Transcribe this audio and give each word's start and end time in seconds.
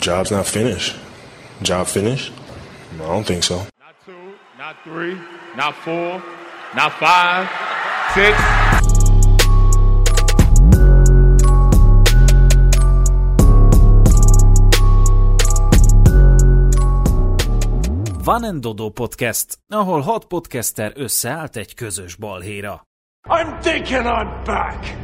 job's 0.00 0.30
not 0.30 0.46
finished. 0.46 0.96
Job 1.62 1.86
finished? 1.86 2.32
I 2.94 3.06
don't 3.06 3.24
think 3.24 3.42
so. 3.44 3.56
Not 3.78 3.94
two, 4.04 4.34
not 4.58 4.76
three, 4.82 5.16
not 5.56 5.74
four, 5.74 6.22
not 6.74 6.92
five, 6.98 7.48
six. 8.14 8.36
Van 18.22 18.44
and 18.44 18.60
Dodo 18.62 18.90
Podcast, 18.90 19.58
ahol 19.68 20.02
hat 20.02 20.24
podcaster 20.24 20.92
összeállt 20.96 21.56
egy 21.56 21.74
közös 21.74 22.14
balhéra. 22.14 22.86
I'm 23.28 23.60
thinking 23.60 24.06
I'm 24.06 24.44
back! 24.44 24.99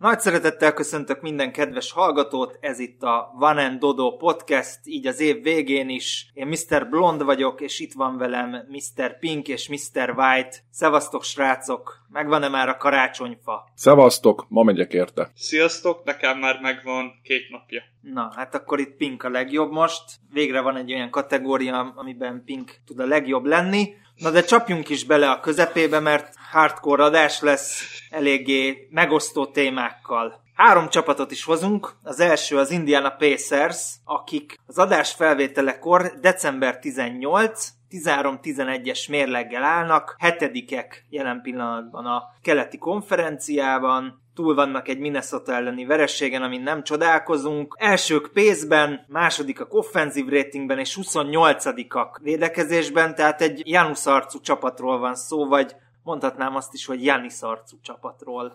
Nagy 0.00 0.20
szeretettel 0.20 0.72
köszöntök 0.72 1.20
minden 1.20 1.52
kedves 1.52 1.92
hallgatót, 1.92 2.58
ez 2.60 2.78
itt 2.78 3.02
a 3.02 3.32
Van 3.38 3.58
and 3.58 3.78
Dodo 3.78 4.16
Podcast, 4.16 4.78
így 4.84 5.06
az 5.06 5.20
év 5.20 5.42
végén 5.42 5.88
is. 5.88 6.30
Én 6.34 6.46
Mr. 6.46 6.88
Blond 6.88 7.24
vagyok, 7.24 7.60
és 7.60 7.80
itt 7.80 7.92
van 7.92 8.16
velem 8.16 8.50
Mr. 8.68 9.18
Pink 9.18 9.48
és 9.48 9.68
Mr. 9.68 10.10
White. 10.16 10.56
Szevasztok 10.70 11.24
srácok, 11.24 12.06
megvan-e 12.08 12.48
már 12.48 12.68
a 12.68 12.76
karácsonyfa? 12.76 13.68
Szevasztok, 13.74 14.46
ma 14.48 14.62
megyek 14.62 14.92
érte. 14.92 15.30
Sziasztok, 15.34 16.04
nekem 16.04 16.38
már 16.38 16.60
megvan 16.60 17.12
két 17.22 17.50
napja. 17.50 17.82
Na, 18.00 18.32
hát 18.36 18.54
akkor 18.54 18.80
itt 18.80 18.96
Pink 18.96 19.22
a 19.22 19.28
legjobb 19.28 19.72
most. 19.72 20.02
Végre 20.32 20.60
van 20.60 20.76
egy 20.76 20.92
olyan 20.92 21.10
kategória, 21.10 21.92
amiben 21.96 22.42
Pink 22.44 22.76
tud 22.86 23.00
a 23.00 23.06
legjobb 23.06 23.44
lenni. 23.44 23.94
Na 24.20 24.30
de 24.30 24.42
csapjunk 24.42 24.88
is 24.88 25.04
bele 25.04 25.30
a 25.30 25.40
közepébe, 25.40 26.00
mert 26.00 26.34
hardcore 26.50 27.04
adás 27.04 27.40
lesz, 27.40 27.82
eléggé 28.10 28.88
megosztó 28.90 29.46
témákkal. 29.46 30.42
Három 30.54 30.88
csapatot 30.88 31.30
is 31.30 31.44
hozunk. 31.44 31.92
Az 32.02 32.20
első 32.20 32.56
az 32.56 32.70
Indiana 32.70 33.10
Pacers, 33.10 33.94
akik 34.04 34.58
az 34.66 34.78
adás 34.78 35.12
felvételekor 35.12 36.12
december 36.20 36.78
18, 36.78 37.68
13-11-es 37.90 39.08
mérleggel 39.08 39.62
állnak, 39.62 40.16
hetedikek 40.18 41.06
jelen 41.08 41.40
pillanatban 41.42 42.06
a 42.06 42.22
keleti 42.42 42.78
konferenciában, 42.78 44.19
túl 44.34 44.54
vannak 44.54 44.88
egy 44.88 44.98
Minnesota 44.98 45.52
elleni 45.52 45.84
verességen, 45.84 46.42
amin 46.42 46.62
nem 46.62 46.82
csodálkozunk. 46.82 47.76
Elsők 47.78 48.30
pénzben, 48.32 49.04
másodikak 49.08 49.74
offenzív 49.74 50.28
ratingben 50.28 50.78
és 50.78 50.98
28-ak 51.02 52.16
védekezésben, 52.22 53.14
tehát 53.14 53.40
egy 53.40 53.62
Janus 53.64 54.06
arcú 54.06 54.40
csapatról 54.40 54.98
van 54.98 55.14
szó, 55.14 55.46
vagy 55.46 55.76
mondhatnám 56.02 56.56
azt 56.56 56.74
is, 56.74 56.86
hogy 56.86 57.04
Janis 57.04 57.40
arcú 57.40 57.76
csapatról. 57.82 58.52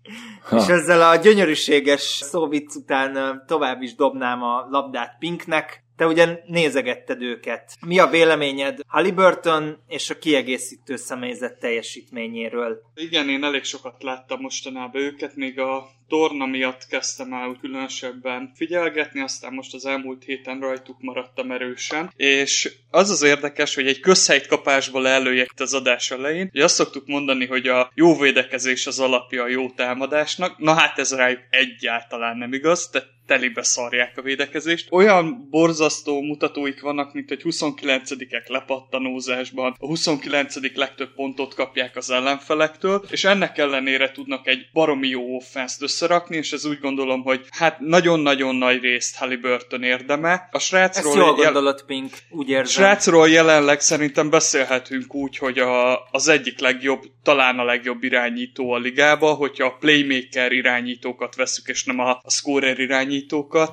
és 0.56 0.66
ezzel 0.68 1.10
a 1.10 1.16
gyönyörűséges 1.16 2.02
szóvic 2.02 2.74
után 2.76 3.42
tovább 3.46 3.82
is 3.82 3.94
dobnám 3.94 4.42
a 4.42 4.66
labdát 4.70 5.16
Pinknek. 5.18 5.86
Te 5.98 6.06
ugyan 6.06 6.38
nézegetted 6.46 7.22
őket. 7.22 7.76
Mi 7.86 7.98
a 7.98 8.06
véleményed 8.06 8.80
Halliburton 8.86 9.78
és 9.88 10.10
a 10.10 10.18
kiegészítő 10.18 10.96
személyzet 10.96 11.58
teljesítményéről? 11.58 12.82
Igen, 12.94 13.28
én 13.28 13.44
elég 13.44 13.64
sokat 13.64 14.02
láttam 14.02 14.40
mostanában 14.40 15.02
őket, 15.02 15.36
még 15.36 15.60
a 15.60 15.88
torna 16.08 16.46
miatt 16.46 16.86
kezdtem 16.86 17.32
el 17.32 17.56
különösebben 17.60 18.52
figyelgetni, 18.54 19.20
aztán 19.20 19.52
most 19.52 19.74
az 19.74 19.86
elmúlt 19.86 20.24
héten 20.24 20.60
rajtuk 20.60 20.96
maradtam 21.00 21.50
erősen, 21.50 22.12
és 22.16 22.72
az 22.90 23.10
az 23.10 23.22
érdekes, 23.22 23.74
hogy 23.74 23.86
egy 23.86 24.00
közhelyt 24.00 24.46
kapásból 24.46 25.08
előjött 25.08 25.60
az 25.60 25.74
adás 25.74 26.10
elején, 26.10 26.48
hogy 26.52 26.60
azt 26.60 26.74
szoktuk 26.74 27.06
mondani, 27.06 27.46
hogy 27.46 27.66
a 27.66 27.90
jó 27.94 28.18
védekezés 28.18 28.86
az 28.86 29.00
alapja 29.00 29.42
a 29.42 29.48
jó 29.48 29.70
támadásnak, 29.70 30.58
na 30.58 30.74
hát 30.74 30.98
ez 30.98 31.14
rájuk 31.14 31.40
egyáltalán 31.50 32.36
nem 32.36 32.52
igaz, 32.52 32.88
tehát 32.88 33.16
telibe 33.28 33.62
szarják 33.62 34.18
a 34.18 34.22
védekezést. 34.22 34.86
Olyan 34.90 35.48
borzasztó 35.50 36.20
mutatóik 36.20 36.80
vannak, 36.80 37.12
mint 37.12 37.28
hogy 37.28 37.40
29-ek 37.44 38.46
lepattanózásban, 38.46 39.74
a 39.78 39.86
29. 39.86 40.76
legtöbb 40.76 41.14
pontot 41.14 41.54
kapják 41.54 41.96
az 41.96 42.10
ellenfelektől, 42.10 43.04
és 43.10 43.24
ennek 43.24 43.58
ellenére 43.58 44.10
tudnak 44.10 44.46
egy 44.46 44.68
baromi 44.72 45.08
jó 45.08 45.36
offenszt 45.36 45.82
összerakni, 45.82 46.36
és 46.36 46.52
ez 46.52 46.64
úgy 46.64 46.80
gondolom, 46.80 47.22
hogy 47.22 47.46
hát 47.50 47.80
nagyon-nagyon 47.80 48.54
nagy 48.54 48.80
részt 48.80 49.16
Halliburton 49.16 49.82
érdeme. 49.82 50.48
A 50.50 50.58
srácról... 50.58 51.06
Ezt 51.06 51.16
jól 51.16 51.34
gondolod, 51.34 51.84
Pink, 51.86 52.10
úgy 52.30 52.48
érzem. 52.48 52.84
Srácról 52.84 53.28
jelenleg 53.28 53.80
szerintem 53.80 54.30
beszélhetünk 54.30 55.14
úgy, 55.14 55.38
hogy 55.38 55.58
a, 55.58 56.04
az 56.10 56.28
egyik 56.28 56.58
legjobb, 56.58 57.02
talán 57.22 57.58
a 57.58 57.64
legjobb 57.64 58.02
irányító 58.02 58.70
a 58.70 58.78
ligába, 58.78 59.32
hogyha 59.32 59.66
a 59.66 59.76
playmaker 59.80 60.52
irányítókat 60.52 61.34
veszük, 61.34 61.68
és 61.68 61.84
nem 61.84 61.98
a, 61.98 62.10
a 62.22 62.30
scorer 62.30 62.78
irányítókat. 62.78 63.16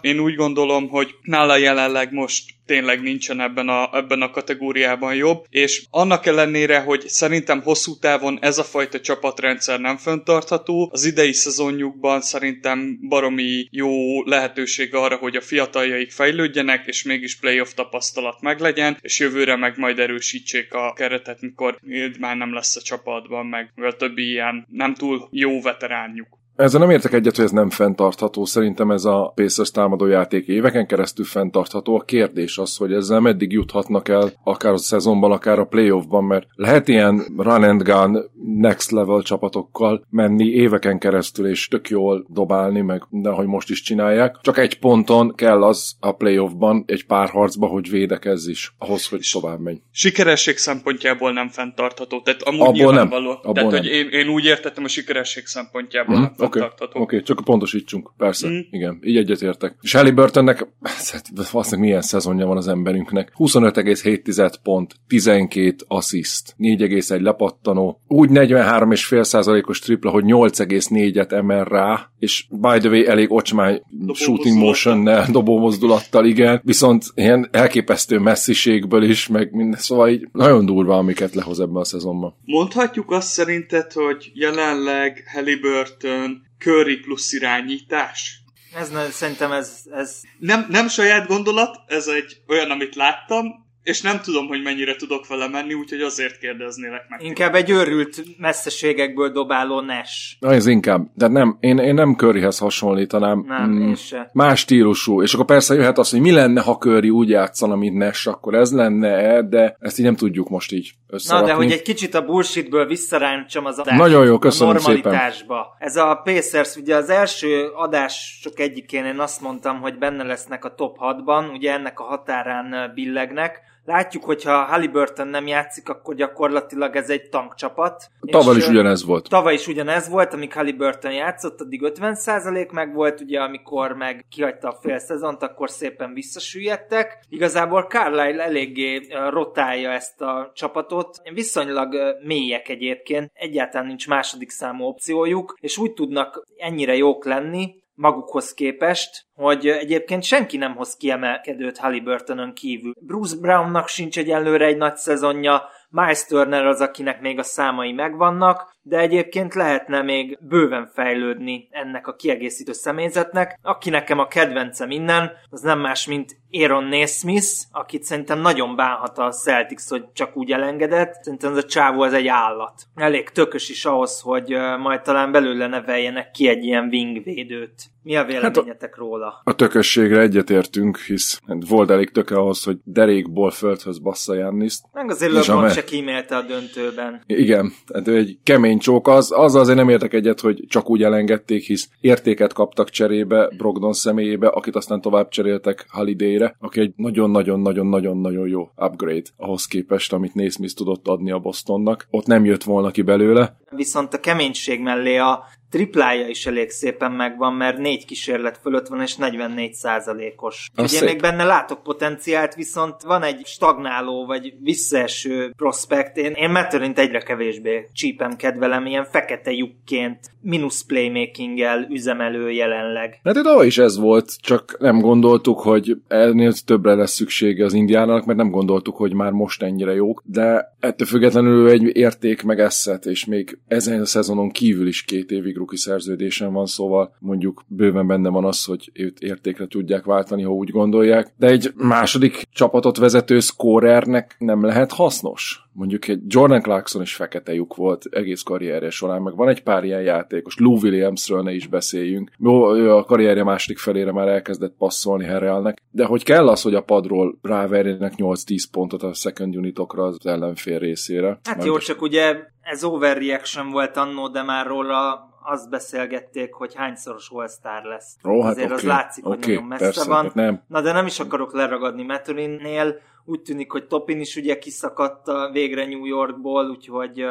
Én 0.02 0.20
úgy 0.20 0.36
gondolom, 0.36 0.90
hogy 0.90 1.16
nála 1.22 1.58
jelenleg 1.58 2.14
most 2.14 2.56
tényleg 2.66 3.02
nincsen 3.02 3.42
ebben 3.42 3.70
a, 3.70 3.90
ebben 3.94 4.22
a 4.22 4.32
kategóriában 4.32 5.16
jobb, 5.16 5.46
és 5.50 5.86
annak 5.90 6.26
ellenére, 6.26 6.80
hogy 6.80 7.08
szerintem 7.08 7.62
hosszú 7.62 8.00
távon 8.00 8.38
ez 8.42 8.58
a 8.58 8.64
fajta 8.64 9.00
csapatrendszer 9.00 9.80
nem 9.80 9.98
föntartható, 9.98 10.90
az 10.92 11.06
idei 11.06 11.34
szezonjukban 11.34 12.22
szerintem 12.22 13.00
baromi 13.08 13.68
jó 13.72 14.24
lehetőség 14.24 14.96
arra, 14.96 15.16
hogy 15.16 15.36
a 15.36 15.42
fiataljaik 15.42 16.12
fejlődjenek, 16.12 16.88
és 16.88 17.04
mégis 17.04 17.40
playoff 17.40 17.74
tapasztalat 17.74 18.42
meglegyen, 18.42 18.98
és 19.02 19.20
jövőre 19.20 19.56
meg 19.56 19.78
majd 19.78 20.00
erősítsék 20.00 20.74
a 20.74 20.94
keretet, 20.94 21.42
mikor 21.42 21.80
már 22.20 22.36
nem 22.36 22.54
lesz 22.54 22.76
a 22.76 22.82
csapatban, 22.82 23.46
meg 23.46 23.72
a 23.76 23.96
többi 23.96 24.30
ilyen 24.30 24.68
nem 24.72 24.94
túl 24.94 25.28
jó 25.32 25.62
veteránjuk. 25.62 26.44
Ezzel 26.56 26.80
nem 26.80 26.90
értek 26.90 27.14
egyet, 27.14 27.36
hogy 27.36 27.46
ez 27.46 27.52
nem 27.52 27.70
fenntartható. 27.70 28.46
Szerintem 28.46 28.92
ez 28.92 29.06
a 29.06 29.32
Pacers 29.36 29.72
támadó 29.72 30.06
játék 30.06 30.48
éveken 30.48 30.88
keresztül 30.88 31.26
fenntartható. 31.26 31.96
A 31.96 32.04
kérdés 32.04 32.58
az, 32.58 32.78
hogy 32.78 32.94
ezzel 32.94 33.20
meddig 33.20 33.52
juthatnak 33.52 34.10
el, 34.10 34.34
akár 34.44 34.74
a 34.74 34.78
szezonban, 34.78 35.32
akár 35.32 35.60
a 35.60 35.66
playoffban, 35.66 36.24
mert 36.24 36.48
lehet 36.56 36.88
ilyen 36.88 37.26
run 37.38 37.64
and 37.64 37.82
gun 37.84 38.32
next 38.58 38.92
level 38.92 39.22
csapatokkal 39.22 40.06
menni 40.10 40.46
éveken 40.46 41.00
keresztül, 41.00 41.48
és 41.48 41.68
tök 41.68 41.90
jól 41.90 42.26
dobálni, 42.30 42.82
meg 42.82 43.04
de 43.10 43.30
hogy 43.30 43.46
most 43.46 43.70
is 43.70 43.82
csinálják. 43.82 44.36
Csak 44.42 44.58
egy 44.58 44.80
ponton 44.80 45.36
kell 45.36 45.64
az 45.64 45.96
a 46.00 46.12
playoffban, 46.12 46.84
egy 46.88 47.06
pár 47.06 47.30
harcba, 47.30 47.68
hogy 47.68 47.90
védekezz 47.90 48.48
is, 48.48 48.76
ahhoz, 48.78 49.08
hogy 49.08 49.30
tovább 49.32 49.60
menj. 49.60 49.78
Sikeresség 49.92 50.58
szempontjából 50.58 51.32
nem 51.32 51.50
fenntartható. 51.50 52.22
Tehát 52.22 52.42
amúgy 52.42 52.60
Abból 52.62 52.74
nem. 52.74 52.84
nyilvánvaló. 52.84 53.30
Abból 53.30 53.54
Tehát, 53.54 53.72
nem. 53.72 53.80
hogy 53.82 53.90
én, 53.90 54.08
én 54.10 54.28
úgy 54.28 54.46
értettem 54.46 54.84
a 54.84 54.88
sikeresség 54.88 55.46
szempontjából 55.46 56.34
Oké, 56.46 56.70
okay, 56.94 57.22
csak 57.22 57.42
pontosítsunk, 57.44 58.12
persze, 58.18 58.48
Mm. 58.48 58.60
igen, 58.72 59.00
így 59.04 59.18
egyetértek. 59.18 59.76
És 59.82 59.94
Halliburtonnek, 59.94 60.68
hát 61.12 61.28
valószínűleg 61.52 61.88
milyen 61.88 62.02
szezonja 62.02 62.46
van 62.46 62.58
az 62.58 62.68
emberünknek. 62.68 63.34
25,7 63.38 64.54
pont, 64.64 64.96
12 65.08 65.76
assist, 65.88 66.56
4,1 66.60 67.22
lepattanó, 67.22 68.02
úgy 68.08 68.30
43,5%-os 68.32 69.80
tripla, 69.80 70.12
hogy 70.12 70.24
8,4-et 70.28 71.32
emel 71.32 71.64
rá, 71.64 72.10
és 72.20 72.46
by 72.50 72.78
the 72.80 72.90
way 72.90 73.06
elég 73.06 73.32
ocsmány 73.32 73.82
shooting 74.14 74.58
motion 74.58 75.10
dobó 75.32 75.60
mozdulattal, 75.60 76.26
igen, 76.26 76.62
viszont 76.64 77.04
ilyen 77.16 77.50
elképesztő 77.52 78.20
messziségből 78.20 79.04
is, 79.04 79.28
meg 79.28 79.52
minden, 79.52 79.80
szóval 79.80 80.10
így 80.10 80.28
nagyon 80.32 80.66
durva, 80.66 80.98
amiket 80.98 81.34
lehoz 81.36 81.60
ebben 81.60 81.76
a 81.76 81.84
szezonban. 81.84 82.36
Mondhatjuk 82.46 83.12
azt 83.12 83.28
szerinted, 83.28 83.92
hogy 83.92 84.32
jelenleg 84.34 85.24
Halliburton 85.34 86.35
Curry 86.66 86.98
plusz 86.98 87.32
irányítás? 87.32 88.40
Ez, 88.76 88.90
ne- 88.90 89.10
szerintem 89.10 89.52
ez, 89.52 89.82
ez 89.92 90.22
Nem, 90.40 90.66
nem 90.70 90.88
saját 90.88 91.28
gondolat, 91.28 91.78
ez 91.88 92.08
egy 92.08 92.42
olyan, 92.48 92.72
amit 92.72 92.96
láttam, 92.96 93.65
és 93.86 94.02
nem 94.02 94.22
tudom, 94.22 94.48
hogy 94.48 94.62
mennyire 94.64 94.96
tudok 94.96 95.28
vele 95.28 95.48
menni, 95.48 95.74
úgyhogy 95.74 96.02
azért 96.02 96.38
kérdeznélek 96.38 97.06
meg. 97.10 97.24
inkább 97.24 97.56
egy 97.56 97.70
őrült 97.70 98.24
messzeségekből 98.38 99.32
dobáló 99.32 99.82
Nash. 99.82 100.36
Na, 100.40 100.54
ez 100.54 100.68
inkább, 100.68 101.08
de 101.14 101.28
nem, 101.28 101.58
én, 101.60 101.78
én 101.78 101.94
nem 101.94 102.16
Curryhez 102.16 102.58
hasonlítanám. 102.58 103.44
Nem, 103.48 103.64
Mm, 103.66 103.88
én 103.88 103.96
se. 103.96 104.30
Más 104.34 104.60
stílusú, 104.60 105.22
és 105.22 105.34
akkor 105.34 105.46
persze 105.46 105.74
jöhet 105.74 105.98
az, 105.98 106.10
hogy 106.10 106.20
mi 106.20 106.32
lenne, 106.32 106.62
ha 106.62 106.78
Curry 106.78 107.10
úgy 107.10 107.30
játszana, 107.30 107.76
mint 107.76 107.98
Nash, 107.98 108.28
akkor 108.28 108.54
ez 108.54 108.72
lenne 108.72 109.42
de 109.42 109.78
ezt 109.80 110.00
így 110.00 110.06
nem 110.06 110.16
tudjuk 110.16 110.50
most 110.50 110.72
így 110.72 110.92
Na, 111.08 111.16
összerakni. 111.16 111.48
de 111.48 111.54
hogy 111.54 111.72
egy 111.72 111.82
kicsit 111.82 112.16
a 112.16 112.26
bullshitből 112.26 112.86
visszaráncsam 112.86 113.66
az 113.66 113.80
adást 113.80 114.00
Nagyon 114.00 114.26
jó, 114.26 114.38
köszönöm 114.38 114.76
a 114.76 114.80
normalitásba. 114.80 115.76
Ez 115.80 115.96
a 115.96 116.22
Pacers, 116.24 116.76
ugye 116.76 116.96
az 116.96 117.10
első 117.10 117.66
adások 117.76 118.60
egyikén 118.60 119.06
én 119.06 119.20
azt 119.20 119.42
mondtam, 119.42 119.80
hogy 119.82 119.98
benne 119.98 120.24
lesznek 120.24 120.66
a 120.66 120.74
top 120.76 120.98
6-ban, 121.00 121.52
ugye 121.54 121.72
ennek 121.72 122.00
a 122.00 122.04
határán 122.04 122.92
billegnek. 122.94 123.62
Látjuk, 123.86 124.24
hogyha 124.24 124.64
Halliburton 124.64 125.28
nem 125.28 125.48
játszik, 125.48 125.90
akkor 125.90 126.16
gyakorlatilag 126.16 126.96
ez 126.96 127.10
egy 127.10 127.30
tankcsapat. 127.30 128.10
Tavaly 128.32 128.56
is 128.56 128.68
ugyanez 128.68 129.06
volt. 129.06 129.30
Tavaly 129.30 129.54
is 129.54 129.68
ugyanez 129.68 130.10
volt, 130.10 130.34
amíg 130.34 130.54
Halliburton 130.54 131.12
játszott, 131.12 131.62
addig 131.62 131.82
50% 131.84 132.72
meg 132.72 132.94
volt, 132.94 133.22
ugye 133.22 133.40
amikor 133.40 133.92
meg 133.92 134.26
kihagyta 134.30 134.68
a 134.68 134.78
fél 134.82 134.98
szezont, 134.98 135.44
akkor 135.44 135.70
szépen 135.70 136.14
visszasüllyedtek. 136.14 137.20
Igazából 137.30 137.82
Carlisle 137.82 138.44
eléggé 138.44 139.02
rotálja 139.30 139.92
ezt 139.92 140.22
a 140.22 140.52
csapatot. 140.54 141.22
Viszonylag 141.34 141.96
mélyek 142.24 142.70
egyébként, 142.70 143.32
egyáltalán 143.34 143.88
nincs 143.88 144.08
második 144.08 144.50
számú 144.50 144.86
opciójuk, 144.86 145.58
és 145.62 145.78
úgy 145.78 145.94
tudnak 145.94 146.44
ennyire 146.58 146.96
jók 146.96 147.26
lenni, 147.26 147.84
magukhoz 147.96 148.54
képest, 148.54 149.26
hogy 149.34 149.68
egyébként 149.68 150.24
senki 150.24 150.58
nem 150.58 150.76
hoz 150.76 150.96
kiemelkedőt 150.96 151.78
Halliburtonon 151.78 152.54
kívül. 152.54 152.94
Bruce 153.00 153.36
Brownnak 153.40 153.88
sincs 153.88 154.18
egyelőre 154.18 154.66
egy 154.66 154.78
nagy 154.78 154.96
szezonja, 154.96 155.64
Miles 155.90 156.26
Turner 156.26 156.66
az, 156.66 156.82
akinek 156.82 157.22
még 157.22 157.40
a 157.40 157.44
számai 157.44 157.92
megvannak, 157.92 158.75
de 158.88 159.00
egyébként 159.00 159.54
lehetne 159.54 160.02
még 160.02 160.38
bőven 160.42 160.90
fejlődni 160.94 161.68
ennek 161.72 162.08
a 162.08 162.16
kiegészítő 162.16 162.72
személyzetnek. 162.72 163.60
Aki 163.62 163.90
nekem 163.90 164.20
a 164.20 164.28
kedvencem 164.28 164.92
innen, 164.92 165.32
az 165.50 165.62
nem 165.62 165.80
más, 165.80 166.08
mint 166.08 166.38
Aaron 166.52 166.84
Naismith, 166.84 167.48
akit 167.72 168.04
szerintem 168.04 168.40
nagyon 168.40 168.76
bánhat 168.76 169.18
a 169.18 169.32
Celtics, 169.32 169.88
hogy 169.88 170.04
csak 170.14 170.38
úgy 170.38 170.52
elengedett. 170.52 171.14
Szerintem 171.24 171.52
ez 171.52 171.58
a 171.58 171.64
csávó 171.64 172.02
az 172.02 172.14
egy 172.14 172.28
állat. 172.28 172.84
Elég 172.96 173.30
tökös 173.30 173.70
is 173.70 173.86
ahhoz, 173.86 174.22
hogy 174.22 174.56
majd 174.80 175.02
talán 175.02 175.32
belőle 175.32 175.68
neveljenek 175.68 176.32
ki 176.32 176.48
egy 176.48 176.64
ilyen 176.64 176.88
wingvédőt. 176.92 177.94
Mi 178.04 178.16
a 178.16 178.24
véleményetek 178.24 178.82
hát 178.82 178.94
a, 178.94 178.98
róla? 178.98 179.42
A 179.44 179.56
tökösségre 179.56 180.20
egyetértünk, 180.20 180.98
hisz 180.98 181.42
volt 181.70 181.90
elég 181.90 182.12
töke 182.12 182.36
ahhoz, 182.36 182.64
hogy 182.64 182.78
derékból 182.84 183.52
földhöz 183.52 184.00
bassza 184.00 184.34
Janniszt. 184.34 184.86
Meg 184.94 185.10
azért 185.10 185.32
LeBron 185.32 185.70
se 185.70 185.84
kímélte 185.84 186.36
a 186.36 186.42
döntőben. 186.42 187.24
Igen, 187.26 187.74
tehát 187.88 188.08
ő 188.08 188.16
egy 188.16 188.38
kemény 188.44 188.75
csók. 188.80 189.08
Az, 189.08 189.32
az 189.36 189.56
azért 189.56 189.78
nem 189.78 189.90
értek 189.90 190.14
egyet, 190.14 190.40
hogy 190.40 190.64
csak 190.68 190.90
úgy 190.90 191.04
elengedték, 191.04 191.64
hisz 191.64 191.90
értéket 192.02 192.54
kaptak 192.54 192.90
cserébe 192.90 193.50
Brogdon 193.58 193.94
személyébe, 193.94 194.48
akit 194.48 194.76
aztán 194.76 195.02
tovább 195.02 195.30
cseréltek 195.30 195.86
Holiday-re, 195.90 196.56
aki 196.60 196.80
egy 196.80 196.94
nagyon-nagyon-nagyon-nagyon-nagyon 196.96 198.48
jó 198.48 198.70
upgrade 198.76 199.30
ahhoz 199.38 199.66
képest, 199.66 200.14
amit 200.14 200.34
Naismith 200.34 200.74
tudott 200.74 201.08
adni 201.08 201.32
a 201.32 201.40
Bostonnak. 201.40 202.08
Ott 202.10 202.26
nem 202.26 202.46
jött 202.46 202.64
volna 202.64 202.92
ki 202.92 203.02
belőle. 203.02 203.58
Viszont 203.70 204.14
a 204.14 204.20
keménység 204.20 204.82
mellé 204.82 205.18
a 205.18 205.44
triplája 205.76 206.28
is 206.28 206.46
elég 206.46 206.70
szépen 206.70 207.12
megvan, 207.12 207.54
mert 207.54 207.78
négy 207.78 208.06
kísérlet 208.06 208.60
fölött 208.62 208.88
van, 208.88 209.02
és 209.02 209.16
44 209.16 209.74
százalékos. 209.74 210.72
Ugye 210.78 211.04
még 211.04 211.20
benne 211.20 211.44
látok 211.44 211.84
potenciált, 211.84 212.56
viszont 212.56 213.02
van 213.02 213.24
egy 213.24 213.42
stagnáló, 213.46 214.26
vagy 214.26 214.54
visszaeső 214.60 215.54
prospekt. 215.58 216.18
Én, 216.18 216.32
én 216.32 216.50
Matterint 216.50 217.00
egyre 217.00 217.20
kevésbé 217.20 217.90
csípem 217.94 218.36
kedvelem, 218.36 218.86
ilyen 218.86 219.06
fekete 219.06 219.52
lyukként, 219.52 220.20
mínusz 220.42 220.82
playmaking-el 220.82 221.88
üzemelő 221.90 222.52
jelenleg. 222.52 223.20
Hát 223.24 223.36
itt 223.36 223.64
is 223.64 223.78
ez 223.78 223.98
volt, 223.98 224.42
csak 224.42 224.76
nem 224.80 225.00
gondoltuk, 225.00 225.60
hogy 225.60 225.98
ennél 226.08 226.54
többre 226.66 226.94
lesz 226.94 227.14
szüksége 227.14 227.66
az 227.66 227.74
indiának, 227.74 228.26
mert 228.26 228.38
nem 228.38 228.50
gondoltuk, 228.50 228.96
hogy 228.96 229.14
már 229.14 229.32
most 229.32 229.64
ennyire 229.64 229.94
jók, 229.94 230.22
de 230.26 230.76
ettől 230.80 231.08
függetlenül 231.08 231.70
egy 231.70 231.96
érték 231.98 232.44
meg 232.44 232.60
eszet, 232.60 233.06
és 233.06 233.26
még 233.26 233.58
ezen 233.68 234.02
a 234.02 234.06
szezonon 234.06 234.52
kívül 234.52 234.88
is 234.88 235.04
két 235.04 235.32
évig 235.32 235.58
rookie 235.66 235.78
szerződésen 235.78 236.54
van, 236.54 236.66
szóval 236.66 237.16
mondjuk 237.20 237.64
bőven 237.68 238.08
benne 238.08 238.30
van 238.30 238.46
az, 238.46 238.64
hogy 238.64 238.92
őt 238.94 239.20
értékre 239.20 239.68
tudják 239.68 240.04
váltani, 240.06 240.44
ha 240.44 240.52
úgy 240.52 240.70
gondolják, 240.70 241.34
de 241.38 241.48
egy 241.48 241.72
második 241.76 242.48
csapatot 242.52 242.98
vezető 242.98 243.40
scorernek 243.40 244.36
nem 244.40 244.64
lehet 244.64 244.92
hasznos 244.92 245.66
mondjuk 245.76 246.08
egy 246.08 246.22
Jordan 246.28 246.62
Clarkson 246.62 247.02
is 247.02 247.16
fekete 247.16 247.54
lyuk 247.54 247.76
volt 247.76 248.06
egész 248.10 248.42
karrierje 248.42 248.90
során, 248.90 249.22
meg 249.22 249.36
van 249.36 249.48
egy 249.48 249.64
pár 249.64 249.84
ilyen 249.84 250.02
játékos, 250.02 250.58
Lou 250.58 250.78
Williamsről 250.82 251.42
ne 251.42 251.54
is 251.54 251.68
beszéljünk. 251.68 252.32
Jó, 252.38 252.76
ő 252.76 252.92
a 252.92 253.04
karrierje 253.04 253.44
második 253.44 253.78
felére 253.78 254.12
már 254.12 254.28
elkezdett 254.28 254.76
passzolni 254.78 255.26
Herrelnek, 255.26 255.82
de 255.92 256.06
hogy 256.06 256.24
kell 256.24 256.48
az, 256.48 256.62
hogy 256.62 256.76
a 256.76 256.84
padról 256.84 257.38
ráverjenek 257.42 258.14
8-10 258.18 258.64
pontot 258.72 259.04
a 259.04 259.14
second 259.14 259.56
unitokra 259.56 260.04
az 260.04 260.18
ellenfél 260.24 260.80
részére. 260.80 261.40
Hát 261.44 261.66
jó, 261.66 261.78
csak 261.78 262.02
ugye 262.02 262.36
ez 262.62 262.84
overreaction 262.84 263.70
volt 263.70 263.98
annó, 263.98 264.28
de 264.28 264.44
már 264.44 264.66
róla 264.68 265.30
azt 265.46 265.70
beszélgették, 265.70 266.54
hogy 266.54 266.76
hányszoros 266.76 267.30
all 267.30 267.82
lesz. 267.84 268.18
Ó, 268.24 268.42
hát 268.42 268.52
Azért 268.52 268.66
okay, 268.66 268.78
az 268.78 268.84
látszik, 268.84 269.26
okay, 269.26 269.38
hogy 269.38 269.48
nagyon 269.48 269.64
messze 269.64 269.84
persze, 269.84 270.10
van. 270.10 270.32
Nem. 270.34 270.62
Na 270.68 270.82
de 270.82 270.92
nem 270.92 271.06
is 271.06 271.20
akarok 271.20 271.54
leragadni 271.54 272.04
Maturinnél, 272.04 273.00
úgy 273.26 273.42
tűnik, 273.42 273.72
hogy 273.72 273.84
Topin 273.84 274.20
is 274.20 274.36
ugye 274.36 274.58
kiszakadt 274.58 275.32
végre 275.52 275.86
New 275.86 276.06
Yorkból, 276.06 276.70
úgyhogy... 276.70 277.22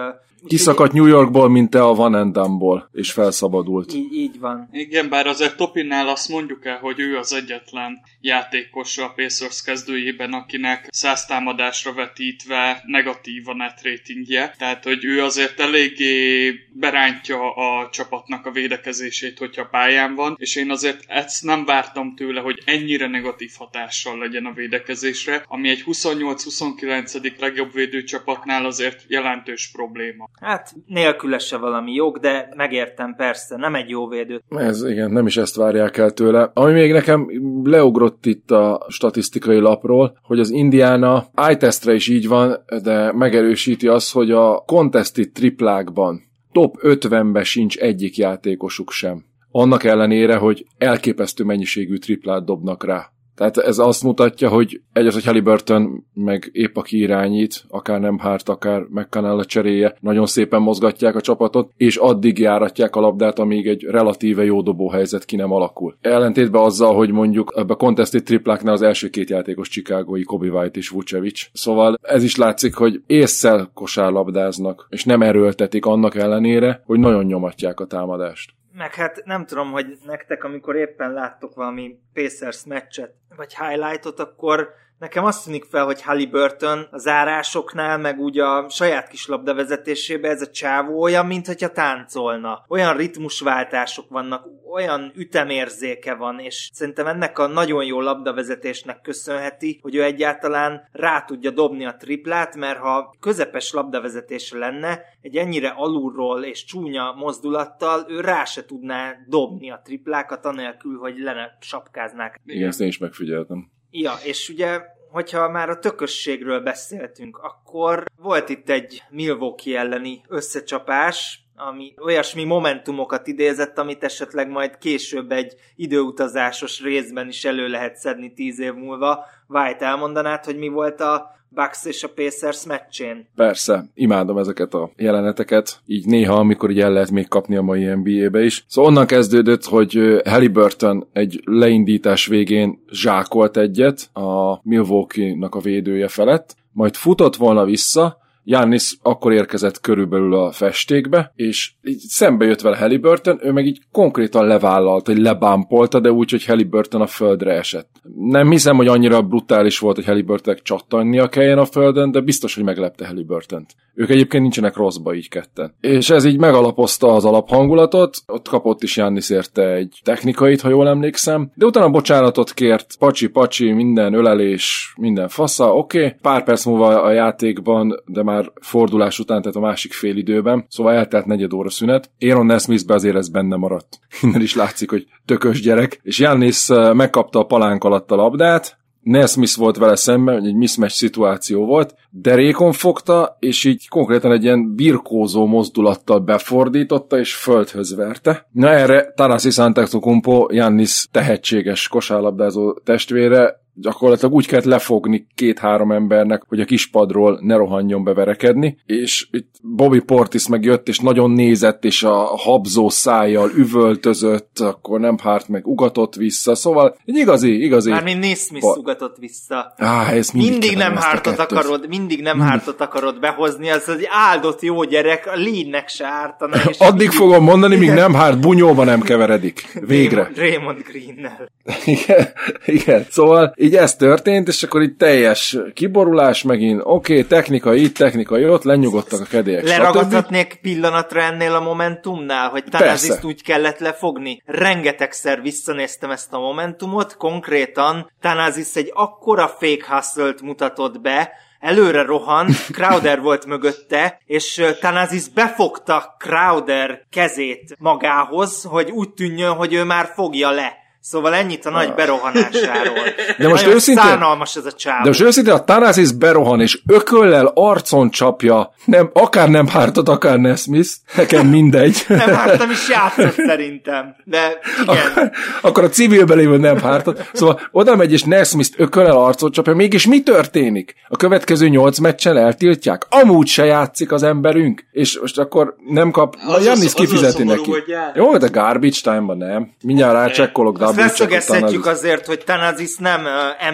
Úgy 0.43 0.51
kiszakadt 0.51 0.93
New 0.93 1.07
Yorkból, 1.07 1.49
mint 1.49 1.71
te 1.71 1.85
a 1.85 1.95
Van 1.95 2.15
Endamból, 2.15 2.89
és 2.93 3.13
felszabadult. 3.13 3.95
Így, 3.95 4.13
így 4.13 4.39
van. 4.39 4.69
Igen, 4.73 5.09
bár 5.09 5.27
azért 5.27 5.57
Topinnál 5.57 6.09
azt 6.09 6.29
mondjuk 6.29 6.65
el, 6.65 6.79
hogy 6.79 7.01
ő 7.01 7.17
az 7.17 7.33
egyetlen 7.33 8.01
játékos 8.21 8.99
a 8.99 9.13
Pacers 9.17 9.63
kezdőjében, 9.63 10.33
akinek 10.33 10.87
száz 10.91 11.25
támadásra 11.25 11.93
vetítve 11.93 12.83
negatív 12.87 13.49
a 13.49 13.55
net 13.55 13.81
ratingje, 13.83 14.55
tehát 14.59 14.85
hogy 14.85 15.05
ő 15.05 15.23
azért 15.23 15.61
eléggé 15.61 16.51
berántja 16.73 17.55
a 17.55 17.89
csapatnak 17.91 18.47
a 18.47 18.51
védekezését, 18.51 19.39
hogyha 19.39 19.69
pályán 19.71 20.15
van, 20.15 20.37
és 20.39 20.57
én 20.57 20.71
azért 20.71 21.05
ezt 21.07 21.45
nem 21.45 21.65
vártam 21.65 22.15
tőle, 22.15 22.41
hogy 22.41 22.63
ennyire 22.65 23.07
negatív 23.07 23.51
hatással 23.59 24.19
legyen 24.19 24.45
a 24.45 24.53
védekezésre, 24.53 25.45
ami 25.49 25.69
egy 25.69 25.84
28-29. 25.87 27.41
legjobb 27.41 27.73
védőcsapatnál 27.73 28.65
azért 28.65 29.05
jelentős 29.09 29.71
probléma. 29.73 30.29
Hát 30.41 30.75
nélküle 30.87 31.39
se 31.39 31.57
valami 31.57 31.93
jog, 31.93 32.19
de 32.19 32.49
megértem 32.57 33.15
persze, 33.17 33.57
nem 33.57 33.75
egy 33.75 33.89
jó 33.89 34.09
védő. 34.09 34.43
Ez 34.49 34.85
igen, 34.85 35.11
nem 35.11 35.27
is 35.27 35.37
ezt 35.37 35.57
várják 35.57 35.97
el 35.97 36.11
tőle. 36.11 36.51
Ami 36.55 36.73
még 36.73 36.93
nekem 36.93 37.27
leugrott 37.65 38.27
itt 38.27 38.51
a 38.51 38.87
statisztikai 38.89 39.59
lapról, 39.59 40.19
hogy 40.23 40.39
az 40.41 40.51
Indiana 40.51 41.27
eye 41.35 41.95
is 41.95 42.09
így 42.09 42.29
van, 42.29 42.65
de 42.83 43.13
megerősíti 43.13 43.89
azt, 43.89 44.13
hogy 44.13 44.31
a 44.31 44.63
contested 44.67 45.31
triplákban 45.31 46.23
top 46.53 46.77
50-be 46.83 47.45
sincs 47.45 47.77
egyik 47.77 48.17
játékosuk 48.17 48.91
sem. 48.91 49.25
Annak 49.51 49.85
ellenére, 49.85 50.37
hogy 50.37 50.67
elképesztő 50.79 51.45
mennyiségű 51.45 51.97
triplát 51.97 52.45
dobnak 52.45 52.85
rá. 52.85 53.14
Tehát 53.35 53.57
ez 53.57 53.79
azt 53.79 54.03
mutatja, 54.03 54.49
hogy 54.49 54.81
egyes, 54.93 55.15
hogy 55.15 55.25
Halliburton 55.25 56.05
meg 56.15 56.51
épp 56.53 56.77
aki 56.77 56.99
irányít, 56.99 57.65
akár 57.69 58.01
nem 58.01 58.19
Hart, 58.19 58.49
akár 58.49 58.87
McCannell 58.89 59.45
cseréje, 59.45 59.97
nagyon 60.01 60.27
szépen 60.27 60.63
mozgatják 60.63 61.17
a 61.17 61.21
csapatot, 61.21 61.71
és 61.77 61.97
addig 61.97 62.39
járatják 62.39 62.97
a 62.97 63.01
labdát, 63.01 63.39
amíg 63.39 63.69
egy 63.69 63.83
relatíve 63.83 64.45
jó 64.45 64.63
dobó 64.63 64.91
helyzet 64.91 65.25
ki 65.25 65.37
nem 65.37 65.53
alakul. 65.53 65.97
Ellentétben 66.01 66.63
azzal, 66.63 66.95
hogy 66.95 67.11
mondjuk 67.11 67.53
ebbe 67.57 67.73
a 67.73 67.77
contested 67.77 68.23
tripláknál 68.23 68.75
az 68.75 68.83
első 68.83 69.09
két 69.09 69.31
játékos 69.31 69.69
Chicagói 69.69 70.23
Kobe 70.23 70.49
White 70.49 70.79
és 70.79 70.89
Vucevic. 70.89 71.49
Szóval 71.53 71.99
ez 72.03 72.23
is 72.23 72.37
látszik, 72.37 72.75
hogy 72.75 73.03
észszel 73.07 73.71
kosárlabdáznak, 73.75 74.87
és 74.91 75.05
nem 75.05 75.23
erőltetik 75.23 75.87
annak 75.87 76.15
ellenére, 76.15 76.83
hogy 76.87 76.99
nagyon 76.99 77.25
nyomatják 77.25 77.81
a 77.81 77.87
támadást 77.87 78.55
meg 78.77 78.95
hát 78.95 79.25
nem 79.25 79.47
tudom, 79.47 79.71
hogy 79.71 79.99
nektek, 80.05 80.45
amikor 80.45 80.77
éppen 80.77 81.13
láttok 81.13 81.55
valami 81.55 81.99
Pacers 82.13 82.65
meccset, 82.65 83.15
vagy 83.37 83.57
highlightot, 83.57 84.19
akkor 84.19 84.75
Nekem 84.99 85.25
azt 85.25 85.45
tűnik 85.45 85.65
fel, 85.65 85.85
hogy 85.85 86.03
Halliburton 86.03 86.87
az 86.91 87.07
árásoknál, 87.07 87.99
meg 87.99 88.19
úgy 88.19 88.39
a 88.39 88.69
saját 88.69 89.09
kis 89.09 89.27
labdavezetésében 89.27 90.31
ez 90.31 90.43
a 90.43 90.51
csávó 90.51 91.03
olyan, 91.03 91.27
mint 91.27 91.47
hogyha 91.47 91.69
táncolna. 91.69 92.65
Olyan 92.69 92.97
ritmusváltások 92.97 94.09
vannak, 94.09 94.47
olyan 94.73 95.13
ütemérzéke 95.15 96.15
van, 96.15 96.39
és 96.39 96.71
szerintem 96.73 97.07
ennek 97.07 97.39
a 97.39 97.47
nagyon 97.47 97.85
jó 97.85 98.01
labdavezetésnek 98.01 99.01
köszönheti, 99.01 99.79
hogy 99.83 99.95
ő 99.95 100.03
egyáltalán 100.03 100.89
rá 100.93 101.23
tudja 101.23 101.51
dobni 101.51 101.87
a 101.87 101.97
triplát, 101.97 102.57
mert 102.57 102.79
ha 102.79 103.17
közepes 103.21 103.73
labdavezetése 103.73 104.59
lenne, 104.59 105.01
egy 105.21 105.37
ennyire 105.37 105.69
alulról 105.69 106.45
és 106.45 106.65
csúnya 106.65 107.13
mozdulattal 107.17 108.07
ő 108.09 108.21
rá 108.21 108.45
se 108.45 108.65
tudná 108.65 109.17
dobni 109.29 109.71
a 109.71 109.81
triplákat, 109.85 110.45
anélkül, 110.45 110.99
hogy 110.99 111.19
lenne 111.19 111.57
sapkáznák. 111.61 112.41
Igen, 112.45 112.69
ezt 112.69 112.81
én 112.81 112.89
is 112.89 112.99
megfigyeltem. 112.99 113.74
Ja, 113.97 114.15
és 114.23 114.49
ugye, 114.49 114.81
hogyha 115.11 115.49
már 115.49 115.69
a 115.69 115.79
tökösségről 115.79 116.61
beszéltünk, 116.61 117.37
akkor 117.37 118.05
volt 118.17 118.49
itt 118.49 118.71
egy 118.71 119.03
Milwaukee 119.11 119.79
elleni 119.79 120.23
összecsapás, 120.29 121.41
ami 121.57 121.95
olyasmi 122.03 122.45
momentumokat 122.45 123.27
idézett, 123.27 123.79
amit 123.79 124.05
esetleg 124.05 124.49
majd 124.49 124.79
később 124.79 125.33
egy 125.33 125.55
időutazásos 125.75 126.83
részben 126.83 127.29
is 127.29 127.45
elő 127.45 127.69
lehet 127.69 127.97
szedni 127.97 128.33
tíz 128.33 128.59
év 128.59 128.73
múlva. 128.73 129.25
White 129.49 129.85
elmondanád, 129.87 130.45
hogy 130.45 130.59
mi 130.59 130.69
volt 130.69 131.01
a 131.01 131.31
Bucks 131.55 131.85
és 131.85 132.03
a 132.03 132.09
Pacers 132.09 132.67
meccsén. 132.67 133.27
Persze, 133.37 133.85
imádom 133.95 134.39
ezeket 134.39 134.75
a 134.75 134.91
jeleneteket, 134.97 135.81
így 135.87 136.07
néha, 136.07 136.35
amikor 136.35 136.71
így 136.71 136.81
el 136.81 136.93
lehet 136.93 137.11
még 137.11 137.29
kapni 137.29 137.57
a 137.57 137.63
mai 137.63 137.85
NBA-be 137.85 138.45
is. 138.45 138.65
Szóval 138.69 138.91
onnan 138.91 139.07
kezdődött, 139.07 139.65
hogy 139.65 140.21
Halliburton 140.25 141.09
egy 141.13 141.41
leindítás 141.45 142.27
végén 142.27 142.83
zsákolt 142.91 143.57
egyet 143.57 144.11
a 144.13 144.61
Milwaukee-nak 144.63 145.55
a 145.55 145.61
védője 145.61 146.09
felett, 146.09 146.57
majd 146.73 146.95
futott 146.95 147.37
volna 147.37 147.65
vissza, 147.65 148.23
Jannis 148.45 148.97
akkor 149.03 149.33
érkezett 149.33 149.81
körülbelül 149.81 150.35
a 150.35 150.53
festékbe, 150.53 151.33
és 151.37 151.73
így 151.83 151.99
szembe 151.99 152.45
jött 152.45 152.61
vele 152.61 152.77
Halliburton, 152.77 153.39
ő 153.43 153.53
meg 153.53 153.67
így 153.67 153.81
konkrétan 153.93 154.47
levállalt, 154.47 155.07
hogy 155.07 155.19
lebámpolta, 155.19 156.01
de 156.01 156.13
úgy, 156.13 156.31
hogy 156.31 156.45
Halliburton 156.45 157.01
a 157.01 157.07
földre 157.07 157.53
esett. 157.53 157.89
Nem 158.17 158.51
hiszem, 158.51 158.77
hogy 158.77 158.89
annyira 158.89 159.23
brutális 159.23 159.79
volt, 159.79 159.97
hogy 159.97 160.05
Halliburtonnek 160.05 160.63
csattannia 160.63 161.29
kelljen 161.29 161.59
a 161.59 161.65
földön, 161.65 162.11
de 162.11 162.21
biztos, 162.21 162.55
hogy 162.55 162.65
meglepte 162.65 163.07
Halliburton-t. 163.07 163.75
Ők 163.95 164.11
egyébként 164.11 164.43
nincsenek 164.43 164.77
rosszba 164.77 165.15
így 165.15 165.29
ketten. 165.29 165.75
És 165.81 166.11
ez 166.11 166.25
így 166.25 166.39
megalapozta 166.39 167.13
az 167.15 167.25
alaphangulatot, 167.25 168.17
ott 168.27 168.49
kapott 168.49 168.83
is 168.83 168.97
Jannis 168.97 169.31
érte 169.31 169.73
egy 169.73 170.01
technikait, 170.03 170.61
ha 170.61 170.69
jól 170.69 170.89
emlékszem, 170.89 171.51
de 171.55 171.67
utána 171.67 171.91
bocsánatot 171.91 172.53
kért, 172.53 172.97
pacsi-pacsi, 172.99 173.73
minden 173.73 174.15
ölelés, 174.15 174.95
minden 174.97 175.29
fasza, 175.29 175.75
oké. 175.75 175.99
Okay. 175.99 176.15
Pár 176.23 176.45
perc 176.45 176.65
múlva 176.65 177.03
a 177.03 177.11
játékban, 177.11 178.03
de 178.07 178.23
már 178.23 178.34
fordulás 178.61 179.19
után, 179.19 179.41
tehát 179.41 179.57
a 179.57 179.61
másik 179.61 179.93
fél 179.93 180.17
időben, 180.17 180.67
szóval 180.69 180.95
eltelt 180.95 181.27
negyed 181.27 181.53
óra 181.53 181.71
szünet. 181.71 182.11
Aaron 182.21 182.47
Nesmithbe 182.47 182.95
azért 182.95 183.17
ez 183.17 183.29
benne 183.29 183.57
maradt. 183.57 183.99
Innen 184.23 184.43
is 184.43 184.55
látszik, 184.55 184.91
hogy 184.91 185.07
tökös 185.25 185.61
gyerek. 185.61 186.01
És 186.03 186.19
Jannis 186.19 186.69
megkapta 186.93 187.39
a 187.39 187.45
palánk 187.45 187.85
alatt 187.85 188.11
a 188.11 188.17
labdát, 188.17 188.79
Nesmith 189.05 189.57
volt 189.57 189.77
vele 189.77 189.97
szemben, 189.97 190.45
egy 190.45 190.55
mismatch 190.55 190.95
szituáció 190.95 191.65
volt, 191.65 191.95
derékon 192.11 192.73
fogta, 192.73 193.37
és 193.41 193.65
így 193.65 193.89
konkrétan 193.89 194.33
egy 194.33 194.43
ilyen 194.43 194.75
birkózó 194.75 195.47
mozdulattal 195.47 196.19
befordította, 196.19 197.19
és 197.19 197.35
földhöz 197.35 197.97
verte. 197.97 198.49
Na 198.53 198.69
erre 198.69 199.13
Tanasi 199.17 199.61
Antetokounmpo, 199.61 200.47
Jannis 200.51 201.07
tehetséges 201.11 201.89
kosárlabdázó 201.89 202.73
testvére 202.73 203.63
gyakorlatilag 203.75 204.35
úgy 204.35 204.47
kellett 204.47 204.65
lefogni 204.65 205.27
két-három 205.35 205.93
embernek, 205.93 206.43
hogy 206.49 206.61
a 206.61 206.65
kispadról 206.65 207.39
ne 207.43 207.57
rohanjon 207.57 208.05
beverekedni, 208.05 208.79
és 208.87 209.27
itt 209.31 209.55
Bobby 209.63 210.01
Portis 210.01 210.49
meg 210.49 210.65
jött, 210.65 210.89
és 210.89 210.99
nagyon 210.99 211.31
nézett, 211.31 211.85
és 211.85 212.03
a 212.03 212.37
habzó 212.37 212.89
szájjal 212.89 213.51
üvöltözött, 213.57 214.59
akkor 214.59 215.01
nem 215.01 215.19
hárt 215.19 215.49
meg 215.49 215.67
ugatott 215.67 216.15
vissza, 216.15 216.55
szóval 216.55 216.97
egy 217.05 217.17
igazi, 217.17 217.63
igazi... 217.63 217.91
Mármint 217.91 218.21
Nismith 218.21 218.67
ba... 218.67 218.75
ugatott 218.75 219.17
vissza. 219.17 219.75
Á, 219.77 220.11
ez 220.13 220.31
mindig, 220.31 220.51
mindig 220.51 220.77
nem 220.77 220.97
hártot 220.97 221.39
akarod, 221.39 221.89
mindig 221.89 222.23
nem 222.23 222.37
hmm. 222.37 222.47
hártot 222.47 222.81
akarod 222.81 223.21
behozni, 223.21 223.71
az 223.71 223.89
egy 223.89 224.07
áldott 224.11 224.63
jó 224.63 224.85
gyerek, 224.85 225.27
a 225.27 225.37
lénynek 225.37 225.89
se 225.89 226.07
ártana. 226.07 226.57
És 226.69 226.79
Addig 226.89 226.99
mindig... 226.99 227.11
fogom 227.11 227.45
mondani, 227.45 227.77
míg 227.77 227.91
nem 227.91 228.15
hárt, 228.15 228.41
bunyóba 228.41 228.85
nem 228.85 229.01
keveredik. 229.01 229.81
Végre. 229.87 230.31
Raymond 230.37 230.83
Green-nel. 230.83 231.49
igen, 231.97 232.29
igen, 232.67 233.07
szóval 233.11 233.55
így 233.65 233.77
ez 233.77 233.97
történt, 233.97 234.49
és 234.49 234.63
akkor 234.63 234.83
itt 234.83 234.99
teljes 234.99 235.59
kiborulás 235.75 236.43
megint, 236.43 236.81
oké, 236.85 237.13
okay, 237.13 237.27
technika 237.27 237.75
itt, 237.75 237.97
technika 237.97 238.39
ott, 238.39 238.63
lenyugodtak 238.63 239.21
a 239.21 239.25
kedélyek. 239.25 239.67
Leragadhatnék 239.67 240.59
pillanatra 240.63 241.21
ennél 241.21 241.55
a 241.55 241.61
momentumnál, 241.61 242.49
hogy 242.49 242.65
Tanaziszt 242.71 243.25
úgy 243.25 243.43
kellett 243.43 243.79
lefogni. 243.79 244.43
Rengetegszer 244.45 245.43
visszanéztem 245.43 246.11
ezt 246.11 246.33
a 246.33 246.39
momentumot, 246.39 247.17
konkrétan 247.17 248.11
Tanazis 248.21 248.75
egy 248.75 248.91
akkora 248.95 249.49
fake 249.49 249.85
hustle 249.89 250.35
mutatott 250.43 251.01
be, 251.01 251.33
előre 251.61 252.03
rohant, 252.03 252.67
Crowder 252.73 253.21
volt 253.21 253.47
mögötte, 253.47 254.21
és 254.27 254.65
Tanazis 254.81 255.29
befogta 255.29 256.17
Crowder 256.19 257.07
kezét 257.11 257.77
magához, 257.79 258.63
hogy 258.63 258.91
úgy 258.91 259.11
tűnjön, 259.11 259.53
hogy 259.53 259.75
ő 259.75 259.85
már 259.85 260.13
fogja 260.15 260.51
le. 260.51 260.84
Szóval 261.07 261.35
ennyit 261.35 261.67
a 261.67 261.71
nagy 261.71 261.95
berohanásáról. 261.95 263.05
De 263.39 263.49
most 263.49 263.67
őszintén, 263.67 264.05
szánalmas 264.05 264.57
ez 264.57 264.65
a 264.65 264.73
csávó. 264.73 265.03
De 265.03 265.09
most 265.09 265.21
őszintén 265.21 265.53
a 265.53 265.65
Tanazis 265.65 266.13
berohan, 266.13 266.61
és 266.61 266.81
ököllel 266.87 267.51
arcon 267.55 268.11
csapja, 268.11 268.75
nem, 268.85 269.11
akár 269.13 269.49
nem 269.49 269.67
hártad, 269.67 270.09
akár 270.09 270.39
Nesmith, 270.39 270.91
nekem 271.17 271.47
mindegy. 271.47 272.05
nem 272.09 272.35
hártam 272.35 272.71
is 272.71 272.89
játszott 272.89 273.35
szerintem, 273.35 274.17
de 274.25 274.59
igen. 274.83 275.33
Akkor 275.61 275.85
a 275.85 275.89
civilben 275.89 276.37
lévő 276.37 276.57
nem 276.57 276.79
hártad. 276.79 277.29
Szóval 277.33 277.61
oda 277.71 277.97
megy, 277.97 278.13
és 278.13 278.23
Nesmith 278.23 278.71
ököllel 278.77 279.17
arcon 279.17 279.51
csapja, 279.51 279.75
mégis 279.75 280.07
mi 280.07 280.23
történik? 280.23 280.95
A 281.09 281.17
következő 281.17 281.69
nyolc 281.69 281.99
meccsen 281.99 282.37
eltiltják? 282.37 283.07
Amúgy 283.09 283.47
se 283.47 283.65
játszik 283.65 284.13
az 284.13 284.23
emberünk, 284.23 284.85
és 284.93 285.19
most 285.21 285.39
akkor 285.39 285.75
nem 285.89 286.11
kap, 286.11 286.37
az 286.47 286.65
Jannis 286.65 286.95
kifizeti 286.95 287.43
az 287.43 287.49
neki. 287.49 287.71
Jó, 288.15 288.37
de 288.37 288.47
garbage 288.47 289.01
time-ban 289.03 289.37
nem. 289.37 289.71
Mindjárt 289.83 290.15
rácsekkolok, 290.15 290.79
de 290.95 291.03
leszögezhetjük 291.03 291.87
azért, 291.87 292.27
hogy 292.27 292.43
Tanazis 292.45 292.97
nem 292.97 293.21